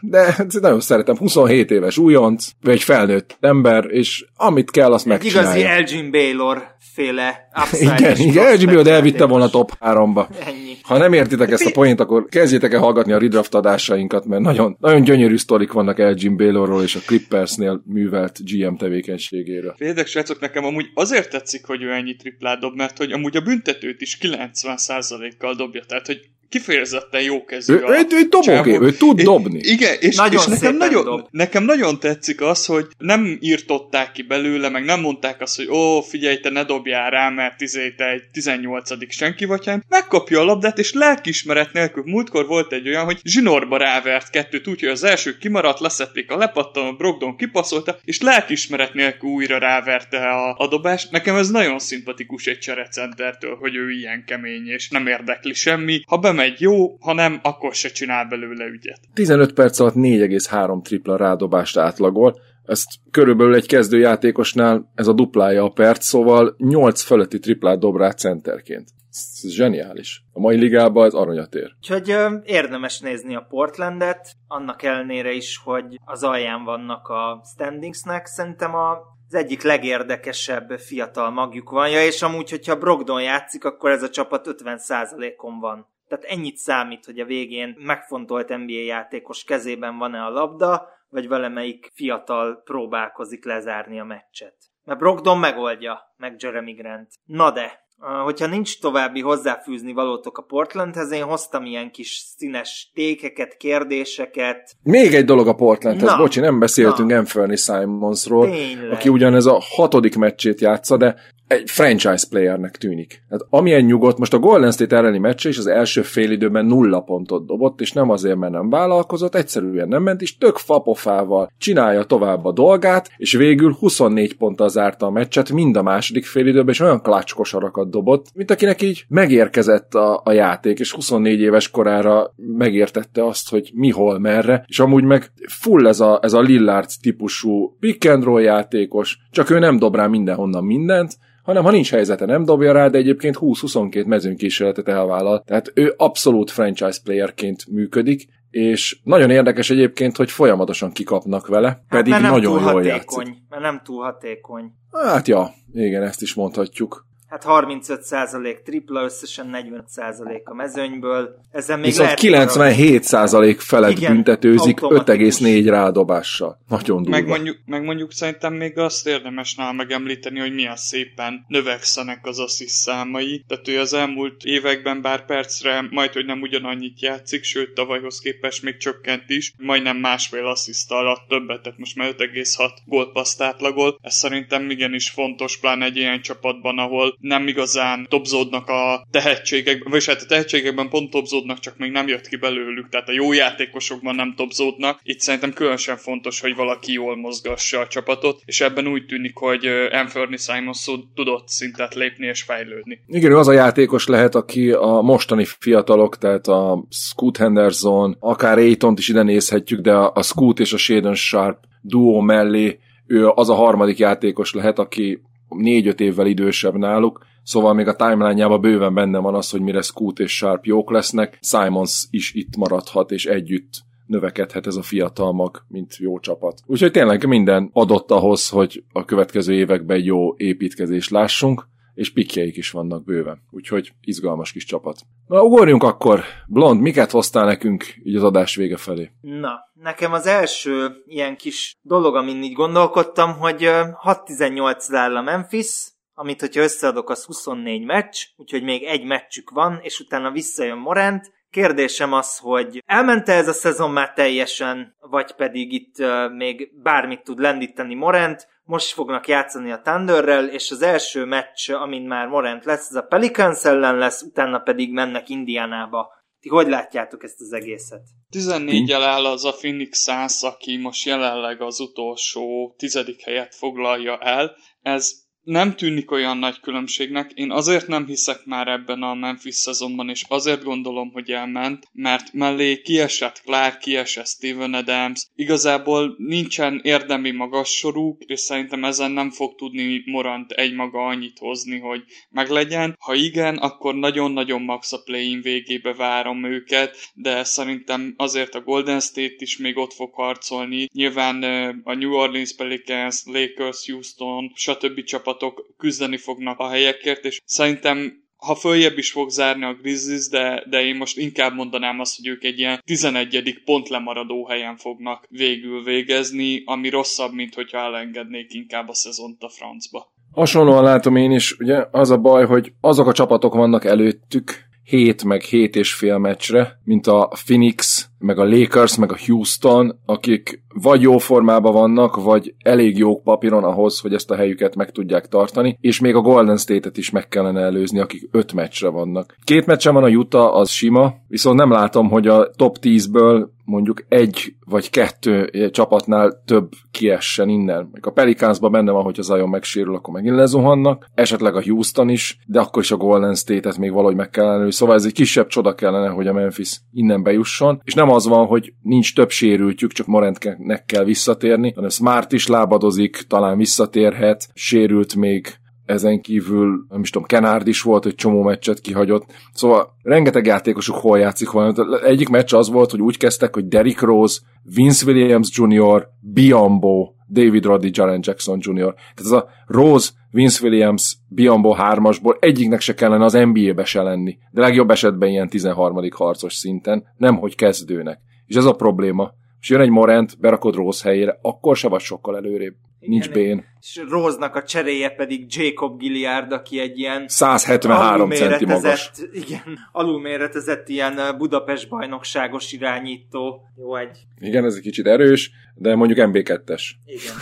De 0.00 0.46
nagyon 0.60 0.80
szeretem, 0.80 1.16
27 1.16 1.70
éves 1.70 1.98
újonc, 1.98 2.50
vagy 2.60 2.74
egy 2.74 2.82
felnőtt 2.82 3.36
ember, 3.40 3.84
és 3.90 4.24
amit 4.36 4.70
kell, 4.70 4.92
azt 4.92 5.06
megcsinálja. 5.06 5.50
Igazi 5.50 5.64
Elgin 5.64 6.10
Baylor 6.10 6.76
féle 6.94 7.48
Igen, 7.72 8.16
igen 8.16 8.46
Elgin 8.46 8.66
Baylor 8.66 8.86
elvitte 8.86 9.24
volna 9.24 9.48
top 9.48 9.72
3-ba. 9.80 10.26
Ennyi. 10.46 10.76
Ha 10.82 10.98
nem 10.98 11.12
értitek 11.12 11.50
ezt 11.50 11.66
a 11.66 11.70
poént, 11.70 12.00
akkor 12.00 12.24
kezdjétek 12.28 12.72
el 12.72 12.80
hallgatni 12.80 13.12
a 13.12 13.18
redraft 13.18 13.54
adásainkat, 13.54 14.24
mert 14.24 14.42
nagyon, 14.42 14.76
nagyon 14.80 15.02
gyönyörű 15.02 15.36
sztorik 15.36 15.72
vannak 15.72 15.98
Elgin 15.98 16.36
Baylorról 16.36 16.82
és 16.82 16.94
a 16.94 17.00
Clippersnél 17.06 17.82
művelt 17.86 18.38
GM 18.44 18.74
tevékenységéről. 18.74 19.74
Féltek 19.76 20.06
srácok, 20.06 20.40
nekem 20.40 20.64
amúgy 20.64 20.86
azért 20.94 21.30
tetszik, 21.30 21.66
hogy 21.66 21.82
ő 21.82 21.92
ennyi 21.92 22.16
triplát 22.16 22.60
dob, 22.60 22.76
mert 22.76 22.98
hogy 22.98 23.12
amúgy 23.12 23.36
a 23.36 23.40
büntetőt 23.40 24.00
is 24.00 24.18
90%-kal 24.20 25.54
dobja, 25.54 25.82
tehát 25.86 26.06
hogy 26.06 26.20
kifejezetten 26.48 27.22
jó 27.22 27.44
kezű. 27.44 27.74
Ő, 27.74 27.76
ő, 27.76 28.06
ő 28.10 28.22
dobógép, 28.28 28.80
ő 28.80 28.92
tud 28.92 29.20
dobni. 29.22 29.60
Igen, 29.62 29.96
és, 30.00 30.16
nagyon 30.16 30.40
és 30.40 30.46
nekem, 30.46 30.76
nagyon, 30.76 31.04
dob. 31.04 31.26
nekem 31.30 31.64
nagyon 31.64 32.00
tetszik 32.00 32.40
az, 32.40 32.66
hogy 32.66 32.86
nem 32.98 33.38
írtották 33.40 34.12
ki 34.12 34.22
belőle, 34.22 34.68
meg 34.68 34.84
nem 34.84 35.00
mondták 35.00 35.40
azt, 35.40 35.56
hogy 35.56 35.68
ó, 35.68 36.00
figyelj, 36.00 36.40
te 36.40 36.50
ne 36.50 36.64
dobjál 36.64 37.10
rá, 37.10 37.28
mert 37.28 37.60
izé, 37.60 37.90
te 37.90 38.10
egy 38.10 38.22
18 38.32 39.12
senki 39.14 39.44
vagy, 39.44 39.64
hanem 39.64 39.82
megkapja 39.88 40.40
a 40.40 40.44
labdát, 40.44 40.78
és 40.78 40.92
lelkismeret 40.92 41.72
nélkül. 41.72 42.02
Múltkor 42.06 42.46
volt 42.46 42.72
egy 42.72 42.88
olyan, 42.88 43.04
hogy 43.04 43.20
zsinorba 43.24 43.76
rávert 43.76 44.30
kettőt, 44.30 44.66
úgyhogy 44.68 44.88
az 44.88 45.04
első 45.04 45.36
kimaradt, 45.36 45.80
leszették 45.80 46.30
a 46.30 46.36
lepattan, 46.36 46.86
a 46.86 46.92
Brogdon 46.92 47.36
kipaszolta, 47.36 47.98
és 48.04 48.20
lelkismeret 48.20 48.94
nélkül 48.94 49.30
újra 49.30 49.58
ráverte 49.58 50.28
a, 50.28 50.54
a 50.58 50.68
dobást. 50.68 51.10
Nekem 51.10 51.36
ez 51.36 51.50
nagyon 51.50 51.78
szimpatikus 51.78 52.46
egy 52.46 52.58
cserecentertől, 52.58 53.56
hogy 53.56 53.74
ő 53.74 53.90
ilyen 53.90 54.24
kemény, 54.26 54.66
és 54.66 54.88
nem 54.88 55.06
érdekli 55.06 55.52
semmi. 55.52 56.02
Ha 56.06 56.16
be 56.16 56.32
megy 56.38 56.60
jó, 56.60 56.96
ha 57.00 57.12
nem, 57.12 57.40
akkor 57.42 57.74
se 57.74 57.88
csinál 57.88 58.24
belőle 58.24 58.64
ügyet. 58.64 59.00
15 59.14 59.52
perc 59.52 59.78
alatt 59.78 59.94
4,3 59.94 60.82
tripla 60.82 61.16
rádobást 61.16 61.76
átlagol, 61.76 62.40
ezt 62.64 62.88
körülbelül 63.10 63.54
egy 63.54 63.66
kezdőjátékosnál 63.66 64.92
ez 64.94 65.06
a 65.06 65.12
duplája 65.12 65.64
a 65.64 65.68
perc, 65.68 66.04
szóval 66.04 66.54
8 66.58 67.02
fölötti 67.02 67.38
triplát 67.38 67.78
dob 67.78 67.96
rá 67.96 68.10
centerként. 68.10 68.88
Ez 69.10 69.50
zseniális. 69.50 70.24
A 70.32 70.40
mai 70.40 70.56
ligában 70.56 71.06
ez 71.06 71.12
aranyat 71.12 71.54
ér. 71.54 71.74
Úgyhogy 71.76 72.10
ö, 72.10 72.36
érdemes 72.44 73.00
nézni 73.00 73.36
a 73.36 73.46
Portlandet, 73.48 74.32
annak 74.46 74.82
ellenére 74.82 75.32
is, 75.32 75.60
hogy 75.64 75.98
az 76.04 76.22
alján 76.22 76.64
vannak 76.64 77.08
a 77.08 77.42
standingsnek. 77.54 78.26
Szerintem 78.26 78.74
a 78.74 79.16
az 79.30 79.34
egyik 79.34 79.62
legérdekesebb 79.62 80.70
fiatal 80.70 81.30
magjuk 81.30 81.70
van, 81.70 81.88
ja, 81.88 82.04
és 82.04 82.22
amúgy, 82.22 82.50
hogyha 82.50 82.78
Brogdon 82.78 83.22
játszik, 83.22 83.64
akkor 83.64 83.90
ez 83.90 84.02
a 84.02 84.08
csapat 84.08 84.48
50%-on 84.62 85.58
van. 85.58 85.86
Tehát 86.08 86.24
ennyit 86.24 86.56
számít, 86.56 87.04
hogy 87.04 87.20
a 87.20 87.24
végén 87.24 87.74
megfontolt 87.78 88.48
NBA 88.48 88.82
játékos 88.84 89.44
kezében 89.44 89.98
van-e 89.98 90.24
a 90.24 90.30
labda, 90.30 90.88
vagy 91.08 91.28
valamelyik 91.28 91.90
fiatal 91.94 92.62
próbálkozik 92.64 93.44
lezárni 93.44 94.00
a 94.00 94.04
meccset. 94.04 94.56
Mert 94.84 94.98
Brogdon 94.98 95.38
megoldja, 95.38 96.14
meg 96.16 96.34
Jeremy 96.38 96.72
Grant. 96.72 97.10
Na 97.24 97.50
de, 97.50 97.86
hogyha 98.24 98.46
nincs 98.46 98.80
további 98.80 99.20
hozzáfűzni 99.20 99.92
valótok 99.92 100.38
a 100.38 100.42
Portlandhez, 100.42 101.12
én 101.12 101.22
hoztam 101.22 101.64
ilyen 101.64 101.90
kis 101.90 102.24
színes 102.36 102.90
tékeket, 102.94 103.56
kérdéseket. 103.56 104.76
Még 104.82 105.14
egy 105.14 105.24
dolog 105.24 105.48
a 105.48 105.54
Portlandhez, 105.54 106.10
Na. 106.10 106.16
bocsi, 106.16 106.40
nem 106.40 106.58
beszéltünk 106.58 107.10
Anthony 107.10 107.56
Simonsról, 107.56 108.50
Tényleg. 108.50 108.92
aki 108.92 109.08
ugyanez 109.08 109.46
a 109.46 109.62
hatodik 109.76 110.16
meccsét 110.16 110.60
játsza, 110.60 110.96
de 110.96 111.16
egy 111.48 111.70
franchise 111.70 112.26
playernek 112.30 112.76
tűnik. 112.76 113.22
Hát 113.30 113.40
amilyen 113.50 113.84
nyugodt, 113.84 114.18
most 114.18 114.34
a 114.34 114.38
Golden 114.38 114.70
State 114.70 114.96
elleni 114.96 115.18
meccs 115.18 115.46
is 115.46 115.58
az 115.58 115.66
első 115.66 116.02
fél 116.02 116.30
időben 116.30 116.64
nulla 116.64 117.00
pontot 117.00 117.46
dobott, 117.46 117.80
és 117.80 117.92
nem 117.92 118.10
azért, 118.10 118.36
mert 118.36 118.52
nem 118.52 118.70
vállalkozott, 118.70 119.34
egyszerűen 119.34 119.88
nem 119.88 120.02
ment, 120.02 120.20
és 120.20 120.38
tök 120.38 120.56
fapofával 120.56 121.52
csinálja 121.58 122.04
tovább 122.04 122.44
a 122.44 122.52
dolgát, 122.52 123.10
és 123.16 123.32
végül 123.32 123.72
24 123.78 124.36
ponttal 124.36 124.68
zárta 124.68 125.06
a 125.06 125.10
meccset 125.10 125.52
mind 125.52 125.76
a 125.76 125.82
második 125.82 126.26
fél 126.26 126.46
időben, 126.46 126.74
és 126.74 126.80
olyan 126.80 127.02
klácskosarakat 127.02 127.87
dobott, 127.90 128.26
mint 128.34 128.50
akinek 128.50 128.82
így 128.82 129.04
megérkezett 129.08 129.94
a, 129.94 130.20
a 130.24 130.32
játék, 130.32 130.78
és 130.78 130.92
24 130.92 131.40
éves 131.40 131.70
korára 131.70 132.34
megértette 132.36 133.24
azt, 133.24 133.50
hogy 133.50 133.70
mi 133.74 133.90
hol 133.90 134.18
merre, 134.18 134.64
és 134.66 134.80
amúgy 134.80 135.04
meg 135.04 135.32
full 135.48 135.86
ez 135.86 136.00
a, 136.00 136.18
ez 136.22 136.32
a 136.32 136.40
Lillard 136.40 136.88
típusú 137.02 137.76
pick 137.80 138.10
and 138.10 138.24
roll 138.24 138.42
játékos, 138.42 139.18
csak 139.30 139.50
ő 139.50 139.58
nem 139.58 139.78
dob 139.78 139.94
rá 139.94 140.06
mindenhonnan 140.06 140.64
mindent, 140.64 141.18
hanem 141.42 141.64
ha 141.64 141.70
nincs 141.70 141.90
helyzete, 141.90 142.24
nem 142.24 142.44
dobja 142.44 142.72
rá, 142.72 142.88
de 142.88 142.98
egyébként 142.98 143.36
20-22 143.40 144.06
mezőnykísérletet 144.06 144.88
elvállal. 144.88 145.42
Tehát 145.46 145.72
ő 145.74 145.94
abszolút 145.96 146.50
franchise 146.50 146.98
playerként 147.04 147.66
működik, 147.70 148.28
és 148.50 149.00
nagyon 149.02 149.30
érdekes 149.30 149.70
egyébként, 149.70 150.16
hogy 150.16 150.30
folyamatosan 150.30 150.92
kikapnak 150.92 151.46
vele, 151.46 151.84
pedig 151.88 152.12
hát, 152.12 152.22
mert 152.22 152.32
nem 152.32 152.40
nagyon 152.40 152.52
túl 152.52 152.60
jól 152.60 152.72
hatékony, 152.72 153.26
játszik. 153.26 153.42
Mert 153.48 153.62
nem 153.62 153.80
túl 153.84 154.02
hatékony. 154.02 154.72
Hát 154.92 155.28
ja, 155.28 155.50
igen, 155.72 156.02
ezt 156.02 156.22
is 156.22 156.34
mondhatjuk. 156.34 157.06
Hát 157.28 157.44
35% 157.46 158.62
tripla, 158.62 159.02
összesen 159.02 159.50
45% 159.52 160.42
a 160.44 160.54
mezőnyből. 160.54 161.40
Ezen 161.50 161.78
még 161.78 161.86
Viszont 161.86 162.22
lehet 162.22 162.52
97% 162.52 163.56
felett 163.58 163.90
Igen, 163.90 164.12
büntetőzik 164.12 164.82
automatikus. 164.82 165.38
5,4 165.38 165.64
rádobással. 165.68 166.58
Nagyon 166.68 167.02
durva. 167.02 167.18
Meg 167.18 167.26
mondjuk, 167.26 167.56
meg 167.64 167.84
mondjuk 167.84 168.12
szerintem 168.12 168.54
még 168.54 168.78
azt 168.78 169.06
érdemes 169.06 169.54
nála 169.54 169.72
megemlíteni, 169.72 170.38
hogy 170.38 170.54
milyen 170.54 170.76
szépen 170.76 171.44
növekszenek 171.48 172.26
az 172.26 172.38
assziszt 172.38 172.74
számai. 172.74 173.44
Tehát 173.48 173.68
ő 173.68 173.80
az 173.80 173.92
elmúlt 173.92 174.44
években 174.44 175.02
bár 175.02 175.24
percre 175.24 175.86
majd, 175.90 176.12
hogy 176.12 176.24
nem 176.24 176.40
ugyanannyit 176.40 177.02
játszik, 177.02 177.44
sőt 177.44 177.74
tavalyhoz 177.74 178.18
képest 178.18 178.62
még 178.62 178.76
csökkent 178.76 179.24
is, 179.26 179.52
majdnem 179.56 179.96
másfél 179.96 180.46
assziszt 180.46 180.92
alatt 180.92 181.28
többet, 181.28 181.62
tehát 181.62 181.78
most 181.78 181.96
már 181.96 182.14
5,6 182.18 182.70
gólpaszt 182.84 183.42
átlagol. 183.42 183.98
Ez 184.02 184.14
szerintem 184.14 184.70
igenis 184.70 185.10
fontos, 185.10 185.58
pláne 185.58 185.84
egy 185.84 185.96
ilyen 185.96 186.20
csapatban, 186.20 186.78
ahol 186.78 187.16
nem 187.18 187.48
igazán 187.48 188.06
topzódnak 188.08 188.68
a 188.68 189.06
tehetségekben, 189.10 189.90
vagy 189.90 190.06
hát 190.06 190.22
a 190.22 190.26
tehetségekben 190.26 190.88
pont 190.88 191.10
topzódnak, 191.10 191.58
csak 191.58 191.78
még 191.78 191.90
nem 191.90 192.08
jött 192.08 192.28
ki 192.28 192.36
belőlük, 192.36 192.88
tehát 192.88 193.08
a 193.08 193.12
jó 193.12 193.32
játékosokban 193.32 194.14
nem 194.14 194.34
topzódnak. 194.36 195.00
Itt 195.02 195.20
szerintem 195.20 195.52
különösen 195.52 195.96
fontos, 195.96 196.40
hogy 196.40 196.54
valaki 196.54 196.92
jól 196.92 197.16
mozgassa 197.16 197.80
a 197.80 197.86
csapatot, 197.86 198.42
és 198.44 198.60
ebben 198.60 198.86
úgy 198.86 199.06
tűnik, 199.06 199.36
hogy 199.36 199.66
Anthony 199.92 200.36
Simons 200.36 200.86
tudott 201.14 201.48
szintet 201.48 201.94
lépni 201.94 202.26
és 202.26 202.42
fejlődni. 202.42 203.00
Igen, 203.06 203.30
ő 203.30 203.36
az 203.36 203.48
a 203.48 203.52
játékos 203.52 204.06
lehet, 204.06 204.34
aki 204.34 204.70
a 204.70 205.00
mostani 205.00 205.44
fiatalok, 205.58 206.18
tehát 206.18 206.46
a 206.46 206.86
Scoot 206.90 207.36
Henderson, 207.36 208.16
akár 208.20 208.58
Ayton-t 208.58 208.98
is 208.98 209.08
ide 209.08 209.22
nézhetjük, 209.22 209.80
de 209.80 209.92
a 209.94 210.22
Scoot 210.22 210.60
és 210.60 210.72
a 210.72 210.76
Shaden 210.76 211.14
Sharp 211.14 211.58
duó 211.80 212.20
mellé 212.20 212.78
ő 213.06 213.28
az 213.28 213.50
a 213.50 213.54
harmadik 213.54 213.98
játékos 213.98 214.52
lehet, 214.52 214.78
aki 214.78 215.20
négy-öt 215.48 216.00
évvel 216.00 216.26
idősebb 216.26 216.74
náluk, 216.74 217.26
szóval 217.42 217.74
még 217.74 217.86
a 217.86 217.96
timeline-jában 217.96 218.60
bőven 218.60 218.94
benne 218.94 219.18
van 219.18 219.34
az, 219.34 219.50
hogy 219.50 219.60
mire 219.60 219.80
Scoot 219.80 220.18
és 220.18 220.36
Sharp 220.36 220.64
jók 220.64 220.90
lesznek, 220.90 221.38
Simons 221.40 222.06
is 222.10 222.34
itt 222.34 222.56
maradhat, 222.56 223.10
és 223.10 223.26
együtt 223.26 223.86
növekedhet 224.06 224.66
ez 224.66 224.76
a 224.76 224.82
fiatal 224.82 225.32
mag, 225.32 225.64
mint 225.68 225.96
jó 225.96 226.18
csapat. 226.18 226.60
Úgyhogy 226.66 226.90
tényleg 226.90 227.26
minden 227.26 227.70
adott 227.72 228.10
ahhoz, 228.10 228.48
hogy 228.48 228.84
a 228.92 229.04
következő 229.04 229.54
években 229.54 230.02
jó 230.02 230.34
építkezést 230.36 231.10
lássunk, 231.10 231.68
és 231.98 232.12
pikjeik 232.12 232.56
is 232.56 232.70
vannak 232.70 233.04
bőven. 233.04 233.42
Úgyhogy 233.50 233.92
izgalmas 234.00 234.52
kis 234.52 234.64
csapat. 234.64 234.98
Na, 235.26 235.42
ugorjunk 235.42 235.82
akkor. 235.82 236.24
Blond, 236.46 236.80
miket 236.80 237.10
hoztál 237.10 237.44
nekünk 237.44 237.84
így 238.02 238.16
az 238.16 238.22
adás 238.22 238.56
vége 238.56 238.76
felé? 238.76 239.10
Na, 239.20 239.58
nekem 239.74 240.12
az 240.12 240.26
első 240.26 241.02
ilyen 241.06 241.36
kis 241.36 241.76
dolog, 241.82 242.14
amin 242.14 242.42
így 242.42 242.52
gondolkodtam, 242.52 243.38
hogy 243.38 243.64
ö, 243.64 243.82
6-18 244.04 244.94
áll 244.94 245.16
a 245.16 245.22
Memphis, 245.22 245.88
amit 246.14 246.40
hogyha 246.40 246.62
összeadok, 246.62 247.10
az 247.10 247.24
24 247.24 247.84
meccs, 247.84 248.16
úgyhogy 248.36 248.62
még 248.62 248.82
egy 248.82 249.04
meccsük 249.04 249.50
van, 249.50 249.78
és 249.82 250.00
utána 250.00 250.30
visszajön 250.30 250.78
Morant. 250.78 251.36
Kérdésem 251.50 252.12
az, 252.12 252.38
hogy 252.38 252.82
elmente 252.86 253.32
ez 253.32 253.48
a 253.48 253.52
szezon 253.52 253.90
már 253.90 254.12
teljesen, 254.12 254.96
vagy 255.00 255.32
pedig 255.32 255.72
itt 255.72 255.94
uh, 255.98 256.34
még 256.36 256.70
bármit 256.82 257.22
tud 257.22 257.38
lendíteni 257.38 257.94
Morant, 257.94 258.48
most 258.68 258.92
fognak 258.92 259.28
játszani 259.28 259.70
a 259.70 259.80
Thunderrel, 259.80 260.48
és 260.48 260.70
az 260.70 260.82
első 260.82 261.24
meccs, 261.24 261.70
amin 261.70 262.02
már 262.02 262.26
Morant 262.26 262.64
lesz, 262.64 262.88
ez 262.90 262.96
a 262.96 263.02
Pelicans 263.02 263.64
ellen 263.64 263.96
lesz, 263.96 264.22
utána 264.22 264.58
pedig 264.58 264.92
mennek 264.92 265.28
Indiánába. 265.28 266.08
Ti 266.40 266.48
hogy 266.48 266.68
látjátok 266.68 267.24
ezt 267.24 267.40
az 267.40 267.52
egészet? 267.52 268.02
14-jel 268.36 269.02
áll 269.02 269.26
az 269.26 269.44
a 269.44 269.52
Phoenix 269.52 270.02
Suns, 270.02 270.42
aki 270.42 270.76
most 270.76 271.06
jelenleg 271.06 271.62
az 271.62 271.80
utolsó 271.80 272.74
tizedik 272.78 273.20
helyet 273.20 273.54
foglalja 273.54 274.18
el. 274.18 274.56
Ez 274.80 275.12
nem 275.48 275.76
tűnik 275.76 276.10
olyan 276.10 276.38
nagy 276.38 276.60
különbségnek. 276.60 277.30
Én 277.34 277.50
azért 277.50 277.86
nem 277.86 278.06
hiszek 278.06 278.44
már 278.44 278.68
ebben 278.68 279.02
a 279.02 279.14
Memphis 279.14 279.54
szezonban, 279.54 280.08
és 280.08 280.24
azért 280.28 280.62
gondolom, 280.62 281.10
hogy 281.12 281.30
elment, 281.30 281.88
mert 281.92 282.32
mellé 282.32 282.80
kiesett 282.80 283.40
Clark, 283.44 283.78
kiesett 283.78 284.26
Steven 284.26 284.74
Adams. 284.74 285.26
Igazából 285.34 286.14
nincsen 286.18 286.80
érdemi 286.82 287.30
magas 287.30 287.68
soruk, 287.68 288.22
és 288.26 288.40
szerintem 288.40 288.84
ezen 288.84 289.10
nem 289.10 289.30
fog 289.30 289.54
tudni 289.54 290.02
Morant 290.06 290.50
egymaga 290.50 291.06
annyit 291.06 291.38
hozni, 291.38 291.78
hogy 291.78 292.02
meglegyen. 292.30 292.96
Ha 292.98 293.14
igen, 293.14 293.56
akkor 293.56 293.94
nagyon-nagyon 293.94 294.62
max 294.62 294.92
a 294.92 295.02
play-in 295.04 295.40
végébe 295.40 295.94
várom 295.94 296.44
őket, 296.44 296.96
de 297.14 297.44
szerintem 297.44 298.14
azért 298.16 298.54
a 298.54 298.60
Golden 298.60 299.00
State 299.00 299.36
is 299.38 299.56
még 299.56 299.76
ott 299.76 299.92
fog 299.92 300.14
harcolni. 300.14 300.88
Nyilván 300.92 301.42
a 301.84 301.94
New 301.94 302.12
Orleans 302.12 302.54
Pelicans, 302.54 303.22
Lakers, 303.24 303.86
Houston, 303.86 304.52
stb. 304.54 305.04
Csapatok 305.38 305.66
küzdeni 305.78 306.16
fognak 306.16 306.58
a 306.58 306.68
helyekért, 306.68 307.24
és 307.24 307.40
szerintem 307.44 308.26
ha 308.36 308.54
följebb 308.54 308.98
is 308.98 309.10
fog 309.10 309.30
zárni 309.30 309.64
a 309.64 309.74
Grizzlies, 309.74 310.28
de, 310.28 310.64
de 310.70 310.82
én 310.82 310.96
most 310.96 311.18
inkább 311.18 311.54
mondanám 311.54 312.00
azt, 312.00 312.16
hogy 312.16 312.26
ők 312.26 312.44
egy 312.44 312.58
ilyen 312.58 312.82
11. 312.84 313.62
pont 313.64 313.88
lemaradó 313.88 314.46
helyen 314.46 314.76
fognak 314.76 315.26
végül 315.28 315.82
végezni, 315.82 316.62
ami 316.64 316.88
rosszabb, 316.88 317.32
mint 317.32 317.54
hogyha 317.54 317.78
elengednék 317.78 318.54
inkább 318.54 318.88
a 318.88 318.94
szezont 318.94 319.42
a 319.42 319.48
francba. 319.48 320.12
Hasonlóan 320.32 320.82
látom 320.82 321.16
én 321.16 321.30
is, 321.30 321.52
ugye 321.58 321.84
az 321.90 322.10
a 322.10 322.18
baj, 322.18 322.46
hogy 322.46 322.72
azok 322.80 323.06
a 323.06 323.12
csapatok 323.12 323.54
vannak 323.54 323.84
előttük, 323.84 324.66
7 324.84 325.24
meg 325.24 325.42
7 325.42 325.76
és 325.76 325.94
fél 325.94 326.18
meccsre, 326.18 326.80
mint 326.84 327.06
a 327.06 327.30
Phoenix, 327.44 328.06
meg 328.18 328.38
a 328.38 328.44
Lakers, 328.44 328.96
meg 328.96 329.12
a 329.12 329.18
Houston, 329.26 329.98
akik 330.06 330.62
vagy 330.74 331.02
jó 331.02 331.18
formában 331.18 331.72
vannak, 331.72 332.22
vagy 332.22 332.54
elég 332.58 332.96
jók 332.96 333.22
papíron 333.22 333.64
ahhoz, 333.64 334.00
hogy 334.00 334.14
ezt 334.14 334.30
a 334.30 334.36
helyüket 334.36 334.76
meg 334.76 334.90
tudják 334.90 335.28
tartani, 335.28 335.78
és 335.80 336.00
még 336.00 336.14
a 336.14 336.20
Golden 336.20 336.56
State-et 336.56 336.96
is 336.96 337.10
meg 337.10 337.28
kellene 337.28 337.60
előzni, 337.60 337.98
akik 337.98 338.28
5 338.30 338.52
meccsre 338.52 338.88
vannak. 338.88 339.36
Két 339.44 339.66
meccsen 339.66 339.94
van 339.94 340.04
a 340.04 340.08
Utah, 340.08 340.54
az 340.54 340.70
sima, 340.70 341.14
viszont 341.28 341.58
nem 341.58 341.70
látom, 341.70 342.08
hogy 342.08 342.26
a 342.26 342.50
top 342.56 342.76
10-ből 342.82 343.46
mondjuk 343.64 344.04
egy 344.08 344.54
vagy 344.64 344.90
kettő 344.90 345.50
csapatnál 345.70 346.42
több 346.46 346.70
kiessen 346.90 347.48
innen. 347.48 347.88
Még 347.92 348.06
a 348.06 348.10
Pelicansban 348.10 348.72
benne 348.72 348.90
van, 348.90 349.02
hogy 349.02 349.18
az 349.18 349.26
Zion 349.26 349.48
megsérül, 349.48 349.94
akkor 349.94 350.14
megint 350.14 350.36
lezuhannak. 350.36 351.06
Esetleg 351.14 351.56
a 351.56 351.62
Houston 351.62 352.08
is, 352.08 352.38
de 352.46 352.60
akkor 352.60 352.82
is 352.82 352.90
a 352.90 352.96
Golden 352.96 353.34
State-et 353.34 353.78
még 353.78 353.92
valahogy 353.92 354.16
meg 354.16 354.30
kellene 354.30 354.54
előzni. 354.54 354.72
Szóval 354.72 354.94
ez 354.94 355.04
egy 355.04 355.12
kisebb 355.12 355.46
csoda 355.46 355.74
kellene, 355.74 356.08
hogy 356.08 356.26
a 356.26 356.32
Memphis 356.32 356.80
innen 356.92 357.22
bejusson. 357.22 357.80
És 357.84 357.94
nem 357.94 358.07
az 358.08 358.26
van, 358.26 358.46
hogy 358.46 358.72
nincs 358.82 359.14
több 359.14 359.30
sérültjük, 359.30 359.92
csak 359.92 360.06
Morantnek 360.06 360.84
kell 360.86 361.04
visszatérni, 361.04 361.72
hanem 361.74 361.90
Smart 361.90 362.32
is 362.32 362.46
lábadozik, 362.46 363.16
talán 363.28 363.56
visszatérhet, 363.56 364.48
sérült 364.54 365.14
még 365.14 365.58
ezen 365.84 366.20
kívül, 366.20 366.86
nem 366.88 367.00
is 367.00 367.10
tudom, 367.10 367.26
Kenard 367.26 367.68
is 367.68 367.82
volt, 367.82 368.06
egy 368.06 368.14
csomó 368.14 368.42
meccset 368.42 368.80
kihagyott. 368.80 369.24
Szóval 369.52 369.96
rengeteg 370.02 370.46
játékosuk 370.46 370.96
hol 370.96 371.18
játszik 371.18 371.50
volna. 371.50 371.98
Egyik 372.04 372.28
meccs 372.28 372.54
az 372.54 372.70
volt, 372.70 372.90
hogy 372.90 373.00
úgy 373.00 373.16
kezdtek, 373.16 373.54
hogy 373.54 373.68
Derrick 373.68 374.00
Rose, 374.00 374.40
Vince 374.62 375.06
Williams 375.06 375.48
Jr., 375.52 376.08
Biombo, 376.20 377.12
David 377.28 377.64
Roddy, 377.64 377.90
Jaren 377.92 378.20
Jackson 378.22 378.58
Jr. 378.60 378.94
Tehát 378.94 379.18
ez 379.18 379.30
a 379.30 379.48
Rose, 379.66 380.10
Vince 380.30 380.66
Williams, 380.66 381.16
Biombo 381.28 381.72
hármasból 381.72 382.36
egyiknek 382.40 382.80
se 382.80 382.94
kellene 382.94 383.24
az 383.24 383.32
NBA-be 383.32 383.84
se 383.84 384.02
lenni. 384.02 384.38
De 384.50 384.60
legjobb 384.60 384.90
esetben 384.90 385.28
ilyen 385.28 385.48
13. 385.48 386.08
harcos 386.10 386.54
szinten, 386.54 387.04
nem 387.16 387.36
hogy 387.36 387.54
kezdőnek. 387.54 388.20
És 388.46 388.56
ez 388.56 388.64
a 388.64 388.72
probléma. 388.72 389.32
És 389.60 389.70
jön 389.70 389.80
egy 389.80 389.90
Morant, 389.90 390.40
berakod 390.40 390.74
Rose 390.74 391.08
helyére, 391.08 391.38
akkor 391.42 391.76
se 391.76 391.88
vagy 391.88 392.00
sokkal 392.00 392.36
előrébb. 392.36 392.74
Nincs 393.00 393.30
bén. 393.30 393.64
És 393.80 394.04
Róznak 394.08 394.54
a 394.54 394.62
cseréje 394.62 395.10
pedig 395.10 395.46
Jacob 395.48 395.98
Gilliard, 395.98 396.52
aki 396.52 396.80
egy 396.80 396.98
ilyen 396.98 397.28
173 397.28 398.30
centi 398.30 398.66
magas. 398.66 399.10
Igen, 399.32 399.78
alulméretezett 399.92 400.88
ilyen 400.88 401.36
Budapest 401.38 401.88
bajnokságos 401.88 402.72
irányító. 402.72 403.60
Jó, 403.76 403.96
egy 403.96 404.18
Igen, 404.40 404.64
ez 404.64 404.74
egy 404.74 404.82
kicsit 404.82 405.06
erős, 405.06 405.50
de 405.80 405.94
mondjuk 405.94 406.18
MB2-es. 406.32 406.82
Igen. 407.06 407.34